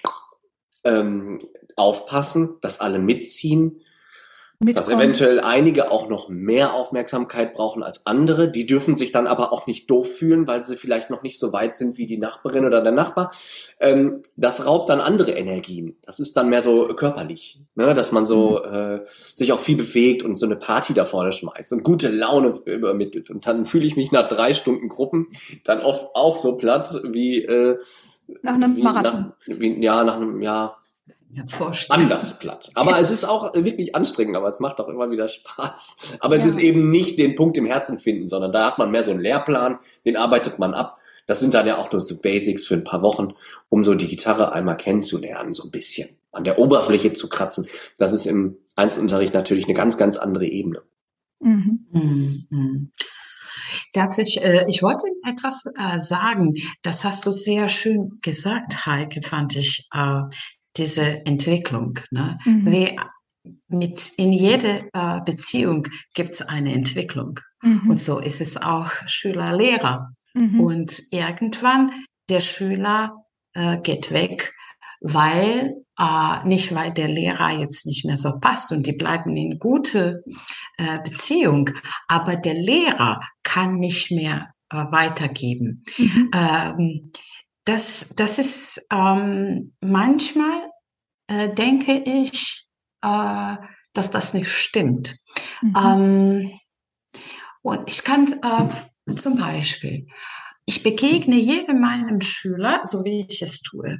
ähm, 0.84 1.42
aufpassen, 1.78 2.58
dass 2.62 2.82
alle 2.82 3.00
mitziehen, 3.00 3.82
Mitkommen. 4.60 4.88
dass 4.88 4.90
eventuell 4.90 5.40
einige 5.40 5.92
auch 5.92 6.10
noch 6.10 6.30
mehr 6.30 6.74
Aufmerksamkeit 6.74 7.54
brauchen 7.54 7.84
als 7.84 8.08
andere. 8.08 8.50
Die 8.50 8.66
dürfen 8.66 8.96
sich 8.96 9.12
dann 9.12 9.28
aber 9.28 9.54
auch 9.54 9.68
nicht 9.68 9.88
doof 9.88 10.12
fühlen, 10.12 10.48
weil 10.48 10.64
sie 10.64 10.78
vielleicht 10.78 11.12
noch 11.12 11.22
nicht 11.22 11.38
so 11.38 11.54
weit 11.54 11.76
sind 11.76 12.00
wie 12.00 12.08
die 12.08 12.18
Nachbarin 12.18 12.66
oder 12.66 12.82
der 12.82 12.92
Nachbar. 12.92 13.32
Ähm, 13.80 14.24
das 14.36 14.66
raubt 14.66 14.90
dann 14.90 15.00
andere 15.00 15.34
Energien. 15.34 15.98
Das 16.02 16.20
ist 16.20 16.36
dann 16.36 16.50
mehr 16.50 16.64
so 16.64 16.88
körperlich, 16.88 17.60
ne? 17.76 17.94
dass 17.94 18.12
man 18.12 18.26
so 18.26 18.60
mhm. 18.66 18.74
äh, 18.74 19.00
sich 19.06 19.54
auch 19.54 19.60
viel 19.60 19.78
bewegt 19.78 20.24
und 20.24 20.36
so 20.36 20.48
eine 20.48 20.56
Party 20.56 20.96
da 20.96 21.06
vorne 21.06 21.34
schmeißt 21.34 21.74
und 21.74 21.84
gute 21.84 22.10
Laune 22.10 22.60
übermittelt. 22.66 23.30
Und 23.30 23.46
dann 23.46 23.68
fühle 23.68 23.86
ich 23.86 23.96
mich 23.96 24.12
nach 24.12 24.28
drei 24.28 24.56
Stunden 24.56 24.90
Gruppen 24.90 25.28
dann 25.66 25.82
oft 25.82 26.16
auch 26.16 26.36
so 26.36 26.58
platt 26.58 27.00
wie 27.04 27.44
äh, 27.44 27.78
nach 28.42 28.56
einem 28.56 28.80
Marathon. 28.80 29.34
Nach, 29.46 29.60
wie, 29.60 29.84
ja, 29.84 30.04
nach 30.04 30.16
einem, 30.16 30.42
ja, 30.42 30.77
anders 31.90 32.40
platt. 32.40 32.72
Aber 32.74 33.00
es 33.00 33.12
ist 33.12 33.26
auch 33.26 33.54
wirklich 33.54 33.96
anstrengend, 33.96 34.36
aber 34.36 34.48
es 34.48 34.60
macht 34.60 34.80
auch 34.80 34.88
immer 34.88 35.10
wieder 35.12 35.30
Spaß. 35.30 35.98
Aber 36.20 36.36
ja. 36.36 36.42
es 36.42 36.48
ist 36.48 36.58
eben 36.58 36.90
nicht 36.90 37.20
den 37.20 37.36
Punkt 37.36 37.58
im 37.58 37.66
Herzen 37.66 38.00
finden, 38.00 38.28
sondern 38.28 38.52
da 38.52 38.66
hat 38.66 38.78
man 38.78 38.92
mehr 38.92 39.06
so 39.06 39.12
einen 39.12 39.20
Lehrplan, 39.20 39.78
den 40.06 40.18
arbeitet 40.18 40.60
man 40.60 40.74
ab. 40.74 41.00
Das 41.26 41.40
sind 41.40 41.54
dann 41.54 41.68
ja 41.68 41.78
auch 41.78 41.92
nur 41.92 42.02
so 42.02 42.20
Basics 42.20 42.66
für 42.66 42.76
ein 42.76 42.84
paar 42.84 43.02
Wochen, 43.02 43.34
um 43.70 43.84
so 43.84 43.96
die 43.96 44.08
Gitarre 44.08 44.54
einmal 44.54 44.78
kennenzulernen, 44.78 45.54
so 45.54 45.64
ein 45.64 45.72
bisschen 45.72 46.10
an 46.32 46.44
der 46.44 46.58
Oberfläche 46.58 47.14
zu 47.14 47.28
kratzen. 47.30 47.68
Das 47.98 48.14
ist 48.14 48.26
im 48.26 48.58
Einzelunterricht 48.76 49.34
natürlich 49.34 49.66
eine 49.66 49.74
ganz, 49.74 49.98
ganz 49.98 50.18
andere 50.18 50.46
Ebene. 50.46 50.82
Mhm. 51.40 51.86
Mhm. 51.92 52.92
Darf 53.94 54.18
ich, 54.18 54.44
äh, 54.44 54.66
ich 54.70 54.82
wollte 54.82 55.06
etwas 55.28 55.66
äh, 55.78 56.00
sagen. 56.00 56.56
Das 56.82 57.04
hast 57.04 57.26
du 57.26 57.32
sehr 57.32 57.70
schön 57.70 58.20
gesagt, 58.22 58.86
Heike, 58.86 59.22
fand 59.22 59.56
ich. 59.56 59.88
Äh, 59.94 60.22
diese 60.78 61.26
Entwicklung. 61.26 62.00
Ne? 62.12 62.38
Mhm. 62.46 62.72
Wie 62.72 63.00
mit 63.70 64.14
in 64.18 64.34
jeder 64.34 64.84
äh, 64.94 65.22
Beziehung 65.26 65.88
gibt 66.14 66.30
es 66.30 66.42
eine 66.42 66.74
Entwicklung. 66.74 67.40
Mhm. 67.62 67.90
Und 67.90 68.00
so 68.00 68.20
ist 68.20 68.42
es 68.42 68.58
auch 68.58 68.92
Schüler-Lehrer. 69.08 70.10
Mhm. 70.34 70.60
Und 70.60 71.02
irgendwann 71.12 71.92
der 72.30 72.42
Schüler 72.42 73.14
äh, 73.54 73.78
geht 73.80 74.12
weg, 74.12 74.54
weil 75.02 75.74
äh, 76.00 76.48
nicht 76.48 76.76
weil 76.76 76.92
der 76.92 77.08
Lehrer 77.08 77.52
jetzt 77.52 77.86
nicht 77.86 78.06
mehr 78.06 78.18
so 78.18 78.40
passt 78.40 78.72
und 78.72 78.86
die 78.86 78.94
bleiben 78.94 79.36
in 79.36 79.58
gute 79.60 80.24
äh, 80.78 81.00
Beziehung, 81.00 81.72
aber 82.08 82.36
der 82.36 82.54
Lehrer 82.54 83.20
kann 83.44 83.76
nicht 83.76 84.12
mehr 84.12 84.52
äh, 84.70 84.76
weitergeben. 84.92 85.84
Mhm. 85.98 86.32
Ähm, 86.34 87.12
das, 87.68 88.14
das 88.16 88.40
ist 88.40 88.86
ähm, 88.92 89.74
manchmal, 89.82 90.72
äh, 91.28 91.54
denke 91.54 91.98
ich, 91.98 92.66
äh, 93.02 93.56
dass 93.94 94.12
das 94.12 94.34
nicht 94.34 94.50
stimmt. 94.50 95.18
Mhm. 95.62 95.74
Ähm, 95.78 96.60
und 97.62 97.90
ich 97.92 98.04
kann 98.04 98.40
äh, 98.42 99.16
zum 99.16 99.38
Beispiel, 99.38 100.08
ich 100.66 100.84
begegne 100.84 101.36
jedem 101.36 101.82
meinem 101.82 102.22
Schüler, 102.22 102.82
so 102.84 103.04
wie 103.04 103.26
ich 103.30 103.42
es 103.42 103.62
tue, 103.62 104.00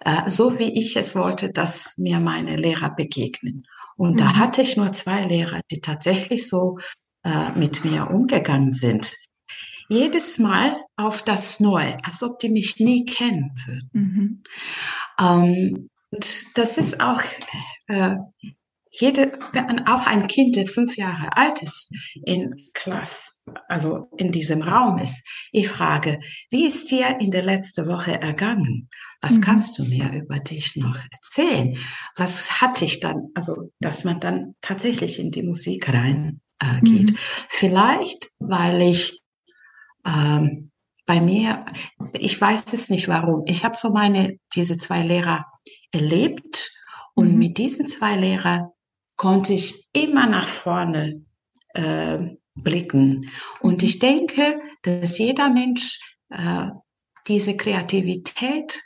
äh, 0.00 0.28
so 0.28 0.58
wie 0.58 0.80
ich 0.80 0.96
es 0.96 1.14
wollte, 1.14 1.52
dass 1.52 1.96
mir 1.98 2.18
meine 2.18 2.56
Lehrer 2.56 2.94
begegnen. 2.94 3.64
Und 3.96 4.14
mhm. 4.14 4.16
da 4.18 4.36
hatte 4.36 4.62
ich 4.62 4.76
nur 4.76 4.92
zwei 4.92 5.24
Lehrer, 5.24 5.60
die 5.70 5.80
tatsächlich 5.80 6.48
so 6.48 6.78
äh, 7.22 7.52
mit 7.52 7.84
mir 7.84 8.10
umgegangen 8.10 8.72
sind 8.72 9.12
jedes 9.88 10.38
Mal 10.38 10.76
auf 10.96 11.22
das 11.22 11.60
Neue, 11.60 11.96
als 12.04 12.22
ob 12.22 12.38
die 12.38 12.50
mich 12.50 12.78
nie 12.78 13.04
kennen 13.04 13.52
würden. 13.66 13.90
Mhm. 13.92 14.42
Ähm, 15.20 15.90
und 16.10 16.58
das 16.58 16.78
ist 16.78 17.00
auch 17.00 17.22
äh, 17.88 18.16
jede, 18.90 19.32
wenn 19.52 19.86
auch 19.88 20.06
ein 20.06 20.28
Kind, 20.28 20.54
der 20.54 20.66
fünf 20.68 20.96
Jahre 20.96 21.36
alt 21.36 21.62
ist, 21.62 21.92
in 22.24 22.54
Klasse, 22.74 23.42
also 23.68 24.08
in 24.16 24.30
diesem 24.30 24.62
Raum 24.62 24.98
ist, 24.98 25.28
ich 25.50 25.68
frage, 25.68 26.20
wie 26.50 26.64
ist 26.64 26.90
dir 26.92 27.18
in 27.18 27.32
der 27.32 27.42
letzten 27.42 27.86
Woche 27.86 28.20
ergangen? 28.20 28.88
Was 29.20 29.38
mhm. 29.38 29.40
kannst 29.40 29.78
du 29.78 29.84
mir 29.84 30.12
über 30.12 30.38
dich 30.38 30.76
noch 30.76 30.98
erzählen? 31.10 31.76
Was 32.16 32.60
hatte 32.60 32.84
ich 32.84 33.00
dann, 33.00 33.30
also, 33.34 33.70
dass 33.80 34.04
man 34.04 34.20
dann 34.20 34.54
tatsächlich 34.60 35.18
in 35.18 35.32
die 35.32 35.42
Musik 35.42 35.92
rein 35.92 36.40
äh, 36.60 36.80
geht. 36.80 37.12
Mhm. 37.12 37.16
Vielleicht, 37.48 38.30
weil 38.38 38.82
ich 38.82 39.20
ähm, 40.06 40.70
bei 41.06 41.20
mir, 41.20 41.66
ich 42.14 42.40
weiß 42.40 42.72
es 42.72 42.88
nicht 42.88 43.08
warum. 43.08 43.44
Ich 43.46 43.64
habe 43.64 43.76
so 43.76 43.92
meine, 43.92 44.38
diese 44.54 44.78
zwei 44.78 45.02
Lehrer 45.02 45.44
erlebt 45.92 46.72
und 47.14 47.32
mhm. 47.32 47.38
mit 47.38 47.58
diesen 47.58 47.86
zwei 47.86 48.16
Lehrern 48.16 48.68
konnte 49.16 49.52
ich 49.52 49.86
immer 49.92 50.26
nach 50.26 50.48
vorne 50.48 51.24
äh, 51.74 52.18
blicken. 52.54 53.30
Und 53.60 53.82
ich 53.82 53.98
denke, 53.98 54.60
dass 54.82 55.18
jeder 55.18 55.50
Mensch 55.50 56.00
äh, 56.30 56.68
diese 57.26 57.56
Kreativität 57.56 58.80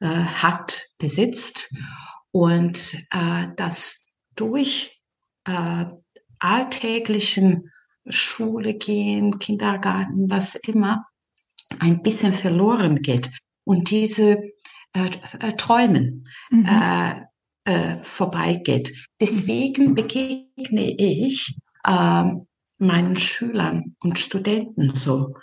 äh, 0.00 0.06
hat, 0.06 0.86
besitzt 0.98 1.74
und 2.30 2.94
äh, 3.10 3.48
das 3.56 4.06
durch 4.36 5.00
äh, 5.44 5.84
alltäglichen 6.38 7.70
Schule 8.08 8.74
gehen, 8.74 9.38
Kindergarten, 9.38 10.30
was 10.30 10.54
immer, 10.54 11.06
ein 11.78 12.02
bisschen 12.02 12.32
verloren 12.32 12.96
geht 13.02 13.30
und 13.64 13.90
diese 13.90 14.38
äh, 14.92 15.10
äh, 15.40 15.52
Träumen 15.56 16.28
mhm. 16.50 16.66
äh, 16.66 17.20
äh, 17.64 17.98
vorbeigeht. 18.02 19.08
Deswegen 19.20 19.94
begegne 19.94 20.94
ich 20.98 21.56
äh, 21.84 22.24
meinen 22.78 23.16
Schülern 23.16 23.96
und 24.00 24.18
Studenten 24.18 24.94
so 24.94 25.34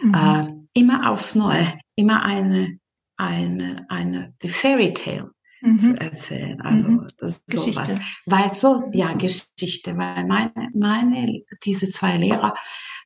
mhm. 0.00 0.14
äh, 0.14 0.78
immer 0.78 1.10
aufs 1.10 1.34
Neue, 1.34 1.66
immer 1.96 2.22
eine 2.22 2.78
eine 3.16 3.84
eine 3.88 4.34
Fairy 4.42 4.94
Tale 4.94 5.30
mhm. 5.60 5.78
zu 5.78 6.00
erzählen. 6.00 6.60
Also 6.60 6.88
mhm. 6.88 7.06
sowas. 7.46 7.98
Weil 8.26 8.52
so, 8.52 8.90
ja, 8.92 9.12
Geschichte, 9.14 9.96
weil 9.96 10.24
meine, 10.26 10.70
meine 10.74 11.42
diese 11.64 11.90
zwei 11.90 12.16
Lehrer 12.16 12.54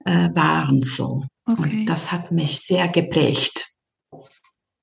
äh, 0.04 0.28
waren 0.34 0.82
so. 0.82 1.24
Okay. 1.46 1.62
Und 1.62 1.86
das 1.86 2.10
hat 2.10 2.30
mich 2.30 2.60
sehr 2.60 2.88
geprägt. 2.88 3.73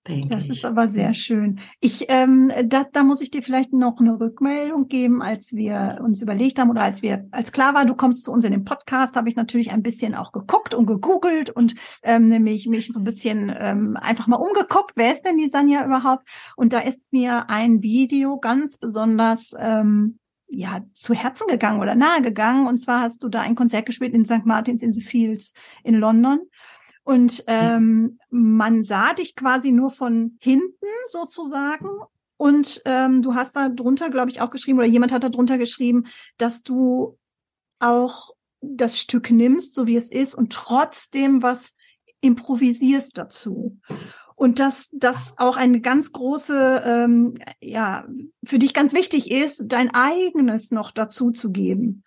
Das 0.03 0.49
ist 0.49 0.65
aber 0.65 0.87
sehr 0.87 1.13
schön. 1.13 1.59
Ich, 1.79 2.05
ähm, 2.09 2.51
da, 2.65 2.85
da 2.91 3.03
muss 3.03 3.21
ich 3.21 3.29
dir 3.29 3.43
vielleicht 3.43 3.71
noch 3.71 3.99
eine 3.99 4.19
Rückmeldung 4.19 4.87
geben, 4.87 5.21
als 5.21 5.53
wir 5.53 5.99
uns 6.03 6.23
überlegt 6.23 6.57
haben 6.57 6.71
oder 6.71 6.81
als 6.81 7.03
wir, 7.03 7.27
als 7.29 7.51
klar 7.51 7.75
war, 7.75 7.85
du 7.85 7.93
kommst 7.93 8.23
zu 8.23 8.31
uns 8.31 8.43
in 8.43 8.51
den 8.51 8.63
Podcast, 8.63 9.15
habe 9.15 9.29
ich 9.29 9.35
natürlich 9.35 9.71
ein 9.71 9.83
bisschen 9.83 10.15
auch 10.15 10.31
geguckt 10.31 10.73
und 10.73 10.87
gegoogelt 10.87 11.51
und 11.51 11.75
ähm, 12.01 12.29
nämlich 12.29 12.67
mich 12.67 12.87
so 12.87 12.99
ein 12.99 13.03
bisschen 13.03 13.53
ähm, 13.55 13.95
einfach 13.95 14.25
mal 14.25 14.37
umgeguckt, 14.37 14.93
wer 14.95 15.13
ist 15.13 15.21
denn 15.21 15.37
die 15.37 15.49
Sanja 15.49 15.85
überhaupt? 15.85 16.27
Und 16.55 16.73
da 16.73 16.79
ist 16.79 17.13
mir 17.13 17.51
ein 17.51 17.83
Video 17.83 18.39
ganz 18.39 18.79
besonders 18.79 19.51
ähm, 19.59 20.17
ja 20.51 20.81
zu 20.93 21.13
Herzen 21.13 21.47
gegangen 21.47 21.79
oder 21.79 21.93
nahe 21.93 22.23
gegangen. 22.23 22.65
Und 22.65 22.79
zwar 22.79 23.01
hast 23.01 23.23
du 23.23 23.29
da 23.29 23.41
ein 23.41 23.55
Konzert 23.55 23.85
gespielt 23.85 24.15
in 24.15 24.25
St. 24.25 24.45
Martins 24.45 24.81
in 24.81 24.93
the 24.93 25.01
Fields 25.01 25.53
in 25.83 25.95
London. 25.95 26.39
Und 27.03 27.43
ähm, 27.47 28.19
man 28.29 28.83
sah 28.83 29.13
dich 29.13 29.35
quasi 29.35 29.71
nur 29.71 29.89
von 29.89 30.37
hinten 30.39 30.87
sozusagen. 31.07 31.89
Und 32.37 32.81
ähm, 32.85 33.21
du 33.21 33.35
hast 33.35 33.55
da 33.55 33.69
drunter, 33.69 34.09
glaube 34.09 34.31
ich, 34.31 34.41
auch 34.41 34.51
geschrieben, 34.51 34.79
oder 34.79 34.87
jemand 34.87 35.11
hat 35.11 35.23
da 35.23 35.29
drunter 35.29 35.57
geschrieben, 35.57 36.05
dass 36.37 36.63
du 36.63 37.17
auch 37.79 38.31
das 38.61 38.99
Stück 38.99 39.31
nimmst, 39.31 39.73
so 39.73 39.87
wie 39.87 39.95
es 39.95 40.09
ist, 40.11 40.35
und 40.35 40.53
trotzdem 40.53 41.41
was 41.41 41.73
improvisierst 42.21 43.17
dazu. 43.17 43.79
Und 44.35 44.59
dass 44.59 44.89
das 44.91 45.33
auch 45.37 45.57
eine 45.57 45.81
ganz 45.81 46.11
große, 46.13 46.83
ähm, 46.85 47.35
ja, 47.59 48.07
für 48.43 48.57
dich 48.57 48.73
ganz 48.73 48.93
wichtig 48.93 49.29
ist, 49.29 49.61
dein 49.65 49.93
eigenes 49.93 50.71
noch 50.71 50.91
dazu 50.91 51.31
zu 51.31 51.51
geben. 51.51 52.03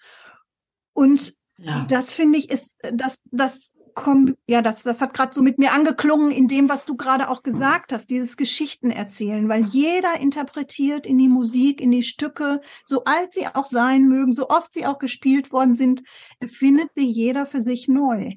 Und 0.93 1.35
ja. 1.59 1.85
das 1.89 2.13
finde 2.13 2.39
ich 2.39 2.51
ist, 2.51 2.71
das, 2.93 3.17
das 3.31 3.74
komm, 3.95 4.37
ja, 4.49 4.63
das, 4.63 4.83
das 4.83 5.01
hat 5.01 5.15
gerade 5.15 5.33
so 5.33 5.43
mit 5.43 5.59
mir 5.59 5.73
angeklungen 5.73 6.31
in 6.31 6.49
dem, 6.49 6.69
was 6.69 6.85
du 6.85 6.97
gerade 6.97 7.29
auch 7.29 7.43
gesagt 7.43 7.93
hast, 7.93 8.11
dieses 8.11 8.37
Geschichten 8.37 8.91
erzählen, 8.91 9.49
weil 9.49 9.65
jeder 9.65 10.21
interpretiert 10.21 11.07
in 11.07 11.19
die 11.19 11.29
Musik, 11.29 11.81
in 11.81 11.91
die 11.91 12.03
Stücke, 12.03 12.61
so 12.87 13.05
alt 13.05 13.35
sie 13.35 13.47
auch 13.47 13.67
sein 13.67 14.09
mögen, 14.09 14.33
so 14.33 14.49
oft 14.49 14.75
sie 14.75 14.87
auch 14.87 14.99
gespielt 14.99 15.53
worden 15.53 15.75
sind, 15.75 16.03
findet 16.47 16.95
sie 16.95 17.09
jeder 17.09 17.47
für 17.47 17.63
sich 17.63 17.89
neu. 17.89 18.31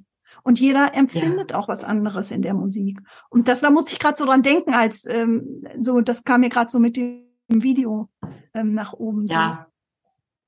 Und 0.43 0.60
jeder 0.60 0.95
empfindet 0.95 1.51
ja. 1.51 1.58
auch 1.58 1.68
was 1.68 1.84
anderes 1.84 2.32
in 2.32 2.41
der 2.41 2.53
Musik. 2.53 2.99
Und 3.30 3.47
das, 3.47 3.62
da 3.62 3.70
musste 3.70 3.93
ich 3.93 3.99
gerade 3.99 4.18
so 4.18 4.26
dran 4.26 4.43
denken, 4.43 4.74
als 4.74 5.05
ähm, 5.05 5.64
so, 5.80 6.01
das 6.01 6.24
kam 6.24 6.41
mir 6.41 6.49
gerade 6.49 6.70
so 6.70 6.80
mit 6.80 6.95
dem 6.95 7.26
Video 7.49 8.10
ähm, 8.53 8.74
nach 8.74 8.93
oben. 8.93 9.26
Ja. 9.26 9.68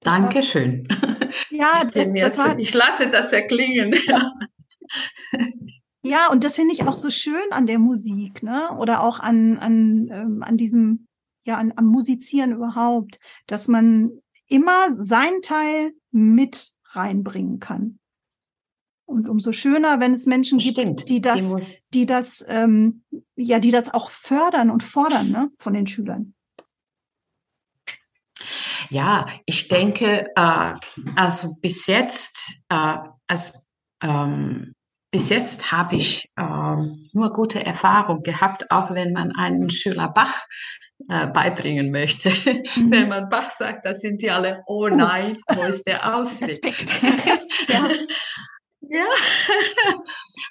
So. 0.03 0.11
Dankeschön. 0.11 0.87
Ja, 1.49 1.81
ich, 1.83 1.91
das, 1.91 2.13
das 2.13 2.37
war, 2.37 2.59
ich 2.59 2.73
lasse 2.73 3.09
das 3.09 3.33
erklingen. 3.33 3.93
Ja. 4.07 4.33
Ja, 6.01 6.29
und 6.31 6.43
das 6.43 6.55
finde 6.55 6.73
ich 6.73 6.85
auch 6.85 6.95
so 6.95 7.09
schön 7.09 7.51
an 7.51 7.67
der 7.67 7.77
Musik, 7.77 8.41
ne? 8.41 8.71
Oder 8.77 9.03
auch 9.03 9.19
an, 9.19 9.57
an, 9.57 10.09
ähm, 10.11 10.43
an 10.43 10.55
diesem, 10.55 11.07
ja, 11.45 11.57
an, 11.57 11.73
am 11.75 11.85
Musizieren 11.85 12.53
überhaupt, 12.53 13.19
dass 13.47 13.67
man 13.67 14.11
immer 14.47 14.95
seinen 15.05 15.41
Teil 15.41 15.91
mit 16.11 16.73
reinbringen 16.91 17.59
kann. 17.59 17.99
Und 19.05 19.27
umso 19.27 19.51
schöner, 19.51 19.99
wenn 19.99 20.13
es 20.13 20.25
Menschen 20.25 20.59
Stimmt, 20.59 20.99
gibt, 20.99 21.09
die 21.09 21.21
das, 21.21 21.89
die, 21.89 21.99
die 21.99 22.05
das, 22.05 22.45
ähm, 22.47 23.03
ja, 23.35 23.59
die 23.59 23.71
das 23.71 23.93
auch 23.93 24.09
fördern 24.09 24.69
und 24.69 24.83
fordern, 24.83 25.31
ne, 25.31 25.51
von 25.57 25.73
den 25.73 25.87
Schülern. 25.87 26.33
Ja, 28.89 29.25
ich 29.45 29.67
denke, 29.67 30.31
äh, 30.35 30.73
also 31.15 31.55
bis 31.61 31.87
jetzt, 31.87 32.63
äh, 32.69 32.97
als 33.27 33.67
ähm, 34.01 34.75
bis 35.11 35.29
jetzt 35.29 35.71
habe 35.71 35.95
ich 35.95 36.31
ähm, 36.37 36.95
nur 37.13 37.33
gute 37.33 37.65
Erfahrung 37.65 38.21
gehabt, 38.21 38.69
auch 38.69 38.93
wenn 38.93 39.11
man 39.13 39.31
einen 39.35 39.69
Schüler 39.69 40.09
Bach 40.09 40.45
äh, 41.07 41.27
beibringen 41.27 41.91
möchte. 41.91 42.29
Mhm. 42.75 42.91
Wenn 42.91 43.09
man 43.09 43.29
Bach 43.29 43.49
sagt, 43.49 43.85
da 43.85 43.93
sind 43.93 44.21
die 44.21 44.29
alle, 44.29 44.63
oh, 44.67 44.85
oh. 44.85 44.87
nein, 44.89 45.37
wo 45.47 45.63
ist 45.63 45.87
der 45.87 46.15
Ausweg? 46.15 46.61
ja. 47.67 47.89
Ja, 48.81 49.05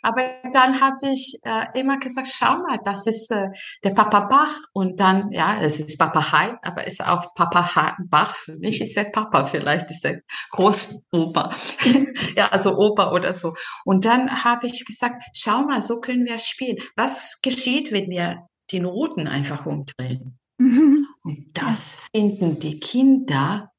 aber 0.03 0.23
dann 0.53 0.81
habe 0.81 1.11
ich 1.11 1.39
äh, 1.45 1.79
immer 1.79 1.99
gesagt, 1.99 2.29
schau 2.31 2.59
mal, 2.59 2.79
das 2.85 3.07
ist 3.07 3.31
äh, 3.31 3.49
der 3.85 3.91
Papa 3.91 4.21
Bach 4.21 4.55
und 4.73 5.01
dann, 5.01 5.31
ja, 5.33 5.61
es 5.61 5.81
ist 5.81 5.99
Papa 5.99 6.33
Hai, 6.33 6.57
aber 6.63 6.87
ist 6.87 7.07
auch 7.07 7.35
Papa 7.35 7.75
ha 7.75 7.97
Bach. 8.09 8.35
Für 8.35 8.57
mich 8.57 8.81
ist 8.81 8.97
der 8.97 9.05
Papa, 9.05 9.47
vielleicht 9.47 9.91
ist 9.91 10.05
der 10.05 10.21
Großopa, 10.51 11.55
ja, 12.37 12.49
also 12.49 12.77
Opa 12.77 13.13
oder 13.13 13.33
so. 13.33 13.55
Und 13.85 14.05
dann 14.05 14.45
habe 14.45 14.67
ich 14.67 14.85
gesagt, 14.85 15.23
schau 15.35 15.63
mal, 15.63 15.81
so 15.81 16.01
können 16.01 16.27
wir 16.27 16.39
spielen. 16.39 16.79
Was 16.97 17.41
geschieht, 17.43 17.93
wenn 17.93 18.09
wir 18.09 18.47
die 18.71 18.81
Noten 18.81 19.27
einfach 19.27 19.67
umdrehen? 19.67 20.39
Mhm. 20.59 21.07
Und 21.23 21.51
das 21.55 22.01
finden 22.13 22.59
die 22.59 22.81
Kinder 22.81 23.73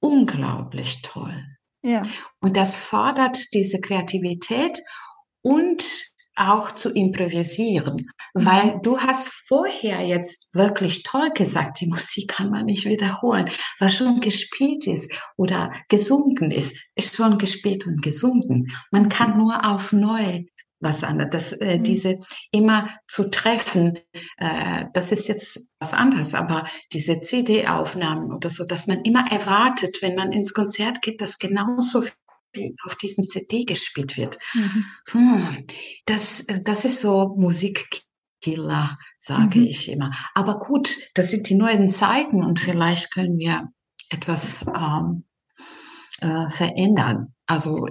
unglaublich 0.00 1.02
toll. 1.02 1.55
Ja. 1.86 2.02
Und 2.40 2.56
das 2.56 2.74
fordert 2.74 3.38
diese 3.54 3.80
Kreativität 3.80 4.80
und 5.40 6.10
auch 6.34 6.72
zu 6.72 6.90
improvisieren, 6.90 8.08
weil 8.34 8.74
mhm. 8.74 8.82
du 8.82 8.98
hast 8.98 9.28
vorher 9.28 10.00
jetzt 10.02 10.52
wirklich 10.56 11.04
toll 11.04 11.30
gesagt, 11.32 11.80
die 11.80 11.86
Musik 11.86 12.32
kann 12.32 12.50
man 12.50 12.66
nicht 12.66 12.86
wiederholen, 12.86 13.48
was 13.78 13.94
schon 13.94 14.20
gespielt 14.20 14.86
ist 14.88 15.12
oder 15.36 15.72
gesungen 15.88 16.50
ist, 16.50 16.76
ist 16.96 17.14
schon 17.14 17.38
gespielt 17.38 17.86
und 17.86 18.02
gesungen. 18.02 18.66
Man 18.90 19.08
kann 19.08 19.38
nur 19.38 19.64
auf 19.64 19.92
neu 19.92 20.42
was 20.80 21.04
anderes. 21.04 21.30
Das, 21.30 21.52
äh, 21.54 21.78
mhm. 21.78 21.82
Diese 21.82 22.18
immer 22.50 22.88
zu 23.08 23.30
treffen, 23.30 23.98
äh, 24.38 24.84
das 24.92 25.12
ist 25.12 25.28
jetzt 25.28 25.72
was 25.78 25.94
anderes, 25.94 26.34
aber 26.34 26.66
diese 26.92 27.20
CD-Aufnahmen 27.20 28.32
oder 28.32 28.50
so, 28.50 28.64
dass 28.64 28.86
man 28.86 29.02
immer 29.02 29.30
erwartet, 29.30 29.98
wenn 30.02 30.14
man 30.14 30.32
ins 30.32 30.54
Konzert 30.54 31.02
geht, 31.02 31.20
dass 31.20 31.38
genauso 31.38 32.02
viel 32.54 32.74
auf 32.84 32.96
diesem 32.96 33.24
CD 33.24 33.64
gespielt 33.64 34.16
wird. 34.16 34.38
Mhm. 34.54 34.84
Hm, 35.10 35.64
das, 36.06 36.46
das 36.62 36.84
ist 36.84 37.00
so 37.00 37.34
Musikkiller, 37.36 38.98
sage 39.18 39.60
mhm. 39.60 39.66
ich 39.66 39.90
immer. 39.90 40.12
Aber 40.34 40.58
gut, 40.58 40.96
das 41.14 41.30
sind 41.30 41.48
die 41.48 41.54
neuen 41.54 41.88
Zeiten 41.88 42.44
und 42.44 42.60
vielleicht 42.60 43.12
können 43.12 43.38
wir 43.38 43.68
etwas 44.10 44.66
ähm, 44.74 45.24
äh, 46.20 46.48
verändern. 46.50 47.34
Also 47.46 47.86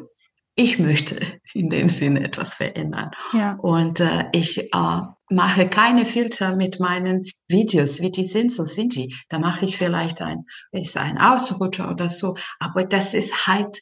ich 0.55 0.79
möchte 0.79 1.19
in 1.53 1.69
dem 1.69 1.89
Sinne 1.89 2.23
etwas 2.23 2.55
verändern. 2.55 3.11
Ja. 3.33 3.53
Und 3.53 3.99
äh, 3.99 4.29
ich 4.31 4.73
äh, 4.73 5.01
mache 5.29 5.69
keine 5.69 6.05
Filter 6.05 6.55
mit 6.55 6.79
meinen 6.79 7.29
Videos, 7.47 8.01
wie 8.01 8.11
die 8.11 8.23
sind, 8.23 8.51
so 8.51 8.63
sind 8.63 8.95
die. 8.95 9.15
Da 9.29 9.39
mache 9.39 9.65
ich 9.65 9.77
vielleicht 9.77 10.21
ein, 10.21 10.45
ist 10.71 10.97
ein 10.97 11.17
Ausrutscher 11.17 11.91
oder 11.91 12.09
so, 12.09 12.35
aber 12.59 12.85
das 12.85 13.13
ist 13.13 13.47
halt 13.47 13.81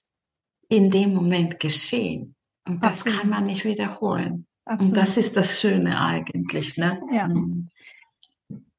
in 0.68 0.90
dem 0.90 1.14
Moment 1.14 1.60
geschehen. 1.60 2.36
Und 2.68 2.84
das 2.84 3.02
Absolut. 3.02 3.20
kann 3.20 3.30
man 3.30 3.46
nicht 3.46 3.66
wiederholen. 3.66 4.48
Absolut. 4.66 4.94
Und 4.94 4.98
das 4.98 5.18
ist 5.18 5.38
das 5.38 5.60
Schöne 5.60 6.00
eigentlich, 6.00 6.78
ne? 6.78 7.00
Ja. 7.12 7.28
Mhm. 7.28 7.70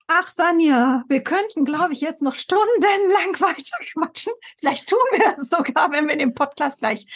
Ach, 0.07 0.31
Sanja, 0.31 1.03
wir 1.09 1.23
könnten, 1.23 1.65
glaube 1.65 1.95
ich, 1.95 2.01
jetzt 2.01 2.23
noch 2.23 2.35
stundenlang 2.35 2.71
weiter 3.41 3.79
quatschen. 3.93 4.33
Vielleicht 4.59 4.89
tun 4.89 4.99
wir 5.13 5.35
das 5.35 5.49
sogar, 5.49 5.93
wenn 5.93 6.09
wir 6.09 6.17
den 6.17 6.35
Podcast 6.35 6.79
gleich 6.79 7.07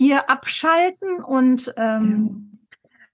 hier 0.00 0.30
abschalten 0.30 1.22
und 1.22 1.74
ähm, 1.76 2.52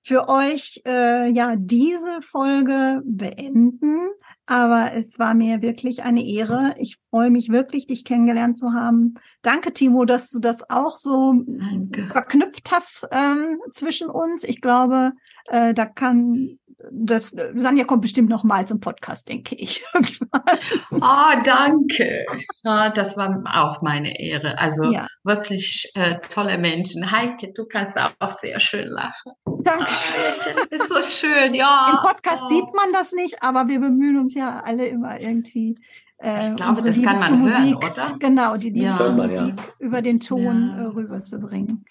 für 0.03 0.29
euch 0.29 0.83
äh, 0.87 1.29
ja 1.33 1.57
diese 1.57 2.23
Folge 2.23 3.03
beenden. 3.05 4.09
Aber 4.47 4.93
es 4.95 5.19
war 5.19 5.35
mir 5.35 5.63
wirklich 5.63 6.05
eine 6.05 6.25
Ehre. 6.25 6.77
Ich 6.79 6.99
freue 7.11 7.31
mich 7.31 7.49
wirklich, 7.49 7.89
dich 7.89 8.05
kennengelernt 8.05 8.57
zu 8.57 8.73
haben. 8.73 9.15
Danke, 9.43 9.73
Timo, 9.73 10.05
dass 10.05 10.31
du 10.31 10.39
das 10.39 10.71
auch 10.71 10.97
so 10.97 11.35
Danke. 11.45 12.05
verknüpft 12.05 12.71
hast 12.71 13.09
ähm, 13.11 13.59
zwischen 13.73 14.09
uns. 14.09 14.45
Ich 14.45 14.61
glaube, 14.61 15.11
äh, 15.47 15.75
da 15.75 15.87
kann 15.87 16.61
das 16.91 17.35
Sanja 17.55 17.85
kommt 17.85 18.03
bestimmt 18.03 18.29
noch 18.29 18.45
mal 18.45 18.67
zum 18.67 18.81
Podcast, 18.81 19.29
denke 19.29 19.55
ich. 19.55 19.83
oh, 20.91 21.41
danke. 21.45 22.27
Oh, 22.65 22.91
das 22.95 23.17
war 23.17 23.43
auch 23.55 23.83
meine 23.83 24.21
Ehre. 24.21 24.59
Also 24.59 24.91
ja. 24.91 25.07
wirklich 25.25 25.91
äh, 25.95 26.19
tolle 26.29 26.59
Menschen. 26.59 27.11
Heike, 27.11 27.53
du 27.55 27.65
kannst 27.65 27.97
auch 27.99 28.31
sehr 28.31 28.61
schön 28.61 28.89
lachen. 28.89 29.33
Dankeschön. 29.63 30.55
Oh, 30.57 30.75
ist 30.75 30.89
so 30.89 31.01
schön, 31.01 31.55
ja. 31.55 31.93
Im 31.93 32.09
Podcast 32.09 32.43
oh. 32.45 32.49
sieht 32.49 32.75
man 32.75 32.93
das 32.93 33.13
nicht, 33.13 33.43
aber 33.43 33.69
wir 33.69 33.81
bemühen 33.81 34.21
uns 34.21 34.35
ja 34.35 34.61
alle 34.61 34.87
immer 34.87 35.19
irgendwie. 35.19 35.79
Äh, 36.19 36.39
ich 36.39 36.57
glaube, 36.57 36.83
das 36.83 36.97
Liebe 36.97 37.09
kann 37.09 37.19
man 37.19 37.51
hören, 37.51 37.63
Musik, 37.63 37.77
oder? 37.77 38.17
Genau, 38.19 38.57
die 38.57 38.71
Liebe 38.71 38.87
ja. 38.87 38.97
zur 38.97 39.13
Musik 39.13 39.31
ja. 39.31 39.55
über 39.79 40.03
den 40.03 40.21
Ton 40.21 40.75
ja. 40.77 40.83
Äh, 40.83 40.87
rüberzubringen. 40.87 41.85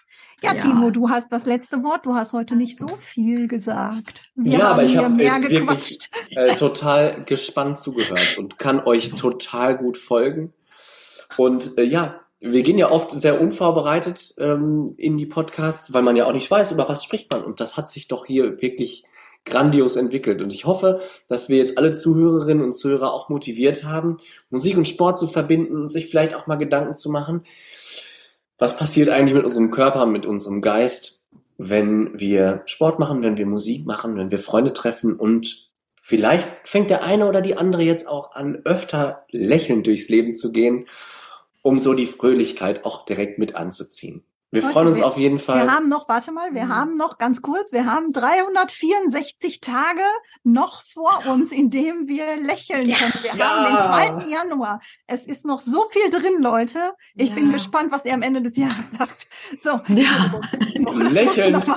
Ja, 0.44 0.52
ja, 0.52 0.58
Timo, 0.58 0.90
du 0.90 1.10
hast 1.10 1.32
das 1.32 1.46
letzte 1.46 1.84
Wort. 1.84 2.06
Du 2.06 2.14
hast 2.14 2.34
heute 2.34 2.56
nicht 2.56 2.78
so 2.78 2.88
viel 3.02 3.48
gesagt. 3.48 4.24
Wir 4.36 4.60
ja, 4.60 4.72
aber 4.72 4.84
ich 4.84 4.98
habe 4.98 5.22
äh, 5.24 5.50
wirklich 5.50 6.10
äh, 6.32 6.56
total 6.56 7.24
gespannt 7.24 7.80
zugehört 7.80 8.38
und 8.38 8.60
kann 8.60 8.82
euch 8.82 9.12
total 9.12 9.78
gut 9.78 9.98
folgen. 9.98 10.54
Und 11.38 11.78
äh, 11.78 11.84
ja, 11.84 12.20
wir 12.40 12.64
gehen 12.64 12.78
ja 12.78 12.92
oft 12.92 13.12
sehr 13.12 13.42
unvorbereitet 13.42 14.34
ähm, 14.38 14.94
in 14.98 15.18
die 15.18 15.26
Podcasts, 15.26 15.94
weil 15.94 16.04
man 16.04 16.16
ja 16.16 16.26
auch 16.26 16.34
nicht 16.34 16.52
weiß, 16.52 16.72
über 16.72 16.88
was 16.90 17.04
spricht 17.04 17.32
man. 17.32 17.44
Und 17.44 17.60
das 17.60 17.78
hat 17.78 17.90
sich 17.90 18.08
doch 18.08 18.26
hier 18.26 18.62
wirklich 18.62 19.06
grandios 19.46 19.96
entwickelt. 19.96 20.42
Und 20.42 20.52
ich 20.52 20.66
hoffe, 20.66 21.02
dass 21.28 21.50
wir 21.50 21.58
jetzt 21.58 21.78
alle 21.78 21.94
Zuhörerinnen 21.94 22.64
und 22.64 22.74
Zuhörer 22.74 23.14
auch 23.14 23.30
motiviert 23.30 23.84
haben, 23.84 24.18
Musik 24.50 24.78
und 24.78 24.88
Sport 24.88 25.18
zu 25.18 25.28
verbinden 25.28 25.76
und 25.84 25.90
sich 25.90 26.08
vielleicht 26.08 26.36
auch 26.36 26.48
mal 26.48 26.56
Gedanken 26.56 26.94
zu 26.94 27.10
machen, 27.10 27.44
was 28.58 28.78
passiert 28.78 29.10
eigentlich 29.10 29.36
mit 29.36 29.44
unserem 29.44 29.72
Körper, 29.72 30.06
mit 30.06 30.26
unserem 30.26 30.62
Geist, 30.62 31.22
wenn 31.58 32.20
wir 32.20 32.64
Sport 32.66 33.00
machen, 33.00 33.24
wenn 33.24 33.38
wir 33.38 33.46
Musik 33.46 33.86
machen, 33.86 34.18
wenn 34.18 34.32
wir 34.32 34.40
Freunde 34.40 34.74
treffen 34.74 35.16
und 35.16 35.70
vielleicht 36.02 36.48
fängt 36.64 36.90
der 36.90 37.04
eine 37.04 37.28
oder 37.28 37.42
die 37.42 37.58
andere 37.58 37.84
jetzt 37.84 38.08
auch 38.08 38.34
an, 38.34 38.62
öfter 38.66 39.26
lächelnd 39.32 39.88
durchs 39.88 40.10
Leben 40.10 40.34
zu 40.34 40.52
gehen, 40.52 40.86
um 41.62 41.80
so 41.80 41.94
die 41.94 42.08
Fröhlichkeit 42.08 42.86
auch 42.86 43.06
direkt 43.06 43.40
mit 43.40 43.56
anzuziehen. 43.56 44.24
Wir 44.52 44.62
Leute, 44.62 44.74
freuen 44.74 44.88
uns 44.88 45.00
wir, 45.00 45.08
auf 45.08 45.18
jeden 45.18 45.40
Fall. 45.40 45.66
Wir 45.66 45.72
haben 45.72 45.90
noch, 45.90 46.08
warte 46.08 46.32
mal, 46.32 46.54
wir 46.54 46.66
mhm. 46.66 46.76
haben 46.76 46.98
noch 46.98 47.18
ganz 47.18 47.42
kurz, 47.42 47.74
wir 47.74 47.86
haben 47.86 48.14
364 48.14 49.60
Tage 49.60 50.02
noch 50.44 50.84
vor 50.84 51.24
uns, 51.28 51.52
in 51.52 51.70
dem 51.70 52.08
wir 52.08 52.38
lächeln 52.38 52.88
ja. 52.88 52.98
können. 52.98 53.14
Wir 53.22 53.36
ja. 53.36 53.46
haben 53.46 54.16
den 54.16 54.26
2. 54.26 54.32
Januar. 54.32 54.80
Es 55.08 55.28
ist 55.28 55.46
noch 55.46 55.60
so 55.60 55.86
viel 55.90 56.10
drin, 56.12 56.42
Leute. 56.42 56.94
Ich 57.16 57.30
ja. 57.30 57.36
bin 57.36 57.52
gespannt, 57.52 57.92
was 57.92 58.06
ihr 58.06 58.14
am 58.14 58.22
Ende 58.22 58.42
des 58.42 58.56
Jahres 58.56 58.76
sagt. 58.98 59.28
So. 59.62 59.82
Lächelnd, 61.10 61.68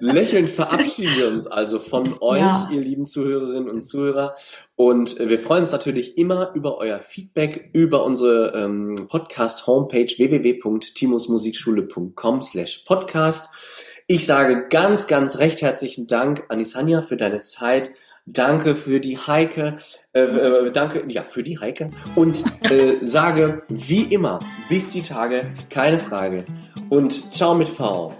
lächelnd 0.00 0.50
verabschieden 0.50 1.16
wir 1.16 1.28
uns 1.28 1.46
also 1.46 1.80
von 1.80 2.14
euch, 2.20 2.42
ihr 2.70 2.80
lieben 2.80 3.06
Zuhörerinnen 3.06 3.68
und 3.68 3.82
Zuhörer. 3.82 4.34
Und 4.76 5.20
wir 5.20 5.38
freuen 5.38 5.62
uns 5.62 5.70
natürlich 5.70 6.18
immer 6.18 6.52
über 6.54 6.78
euer 6.78 6.98
Feedback 6.98 7.70
über 7.72 8.02
unsere 8.04 8.54
ähm, 8.56 9.06
Podcast-Homepage 9.08 10.18
www.timusmusikschule.com 10.18 12.42
slash 12.42 12.82
podcast. 12.84 13.54
Ich 14.08 14.26
sage 14.26 14.66
ganz, 14.68 15.06
ganz 15.06 15.38
recht 15.38 15.62
herzlichen 15.62 16.08
Dank, 16.08 16.46
Anisanja, 16.48 17.02
für 17.02 17.16
deine 17.16 17.42
Zeit. 17.42 17.92
Danke 18.26 18.74
für 18.74 19.00
die 19.00 19.18
Heike, 19.18 19.76
äh, 20.12 20.22
äh, 20.22 20.72
danke, 20.72 21.04
ja, 21.08 21.22
für 21.22 21.42
die 21.42 21.58
Heike. 21.58 21.90
Und 22.14 22.42
äh, 22.70 22.96
sage, 23.02 23.62
wie 23.68 24.02
immer, 24.02 24.38
bis 24.68 24.92
die 24.92 25.02
Tage, 25.02 25.46
keine 25.70 25.98
Frage. 25.98 26.44
Und 26.88 27.32
ciao 27.32 27.54
mit 27.54 27.68
V. 27.68 28.14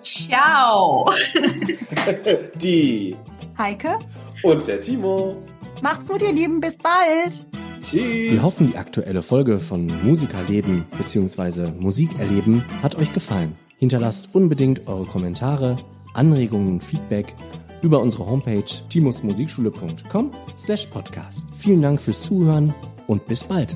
Ciao. 0.00 1.10
die 2.54 3.16
Heike 3.58 3.98
und 4.42 4.66
der 4.66 4.80
Timo. 4.80 5.42
Macht's 5.82 6.06
gut, 6.06 6.22
ihr 6.22 6.32
Lieben. 6.32 6.60
Bis 6.60 6.76
bald. 6.76 7.46
Tschüss. 7.82 8.32
Wir 8.32 8.42
hoffen, 8.42 8.70
die 8.70 8.76
aktuelle 8.76 9.22
Folge 9.22 9.58
von 9.58 9.90
Musikerleben 10.02 10.84
bzw. 10.98 11.70
Musikerleben 11.78 12.64
hat 12.82 12.96
euch 12.96 13.12
gefallen. 13.12 13.56
Hinterlasst 13.78 14.28
unbedingt 14.34 14.86
eure 14.86 15.06
Kommentare, 15.06 15.76
Anregungen 16.14 16.74
und 16.74 16.84
Feedback 16.84 17.34
über 17.82 18.00
unsere 18.00 18.26
Homepage 18.26 18.64
timusmusikschule.com 18.90 20.30
slash 20.56 20.86
podcast. 20.86 21.46
Vielen 21.56 21.80
Dank 21.80 22.00
fürs 22.00 22.22
Zuhören 22.22 22.74
und 23.06 23.24
bis 23.26 23.42
bald. 23.44 23.74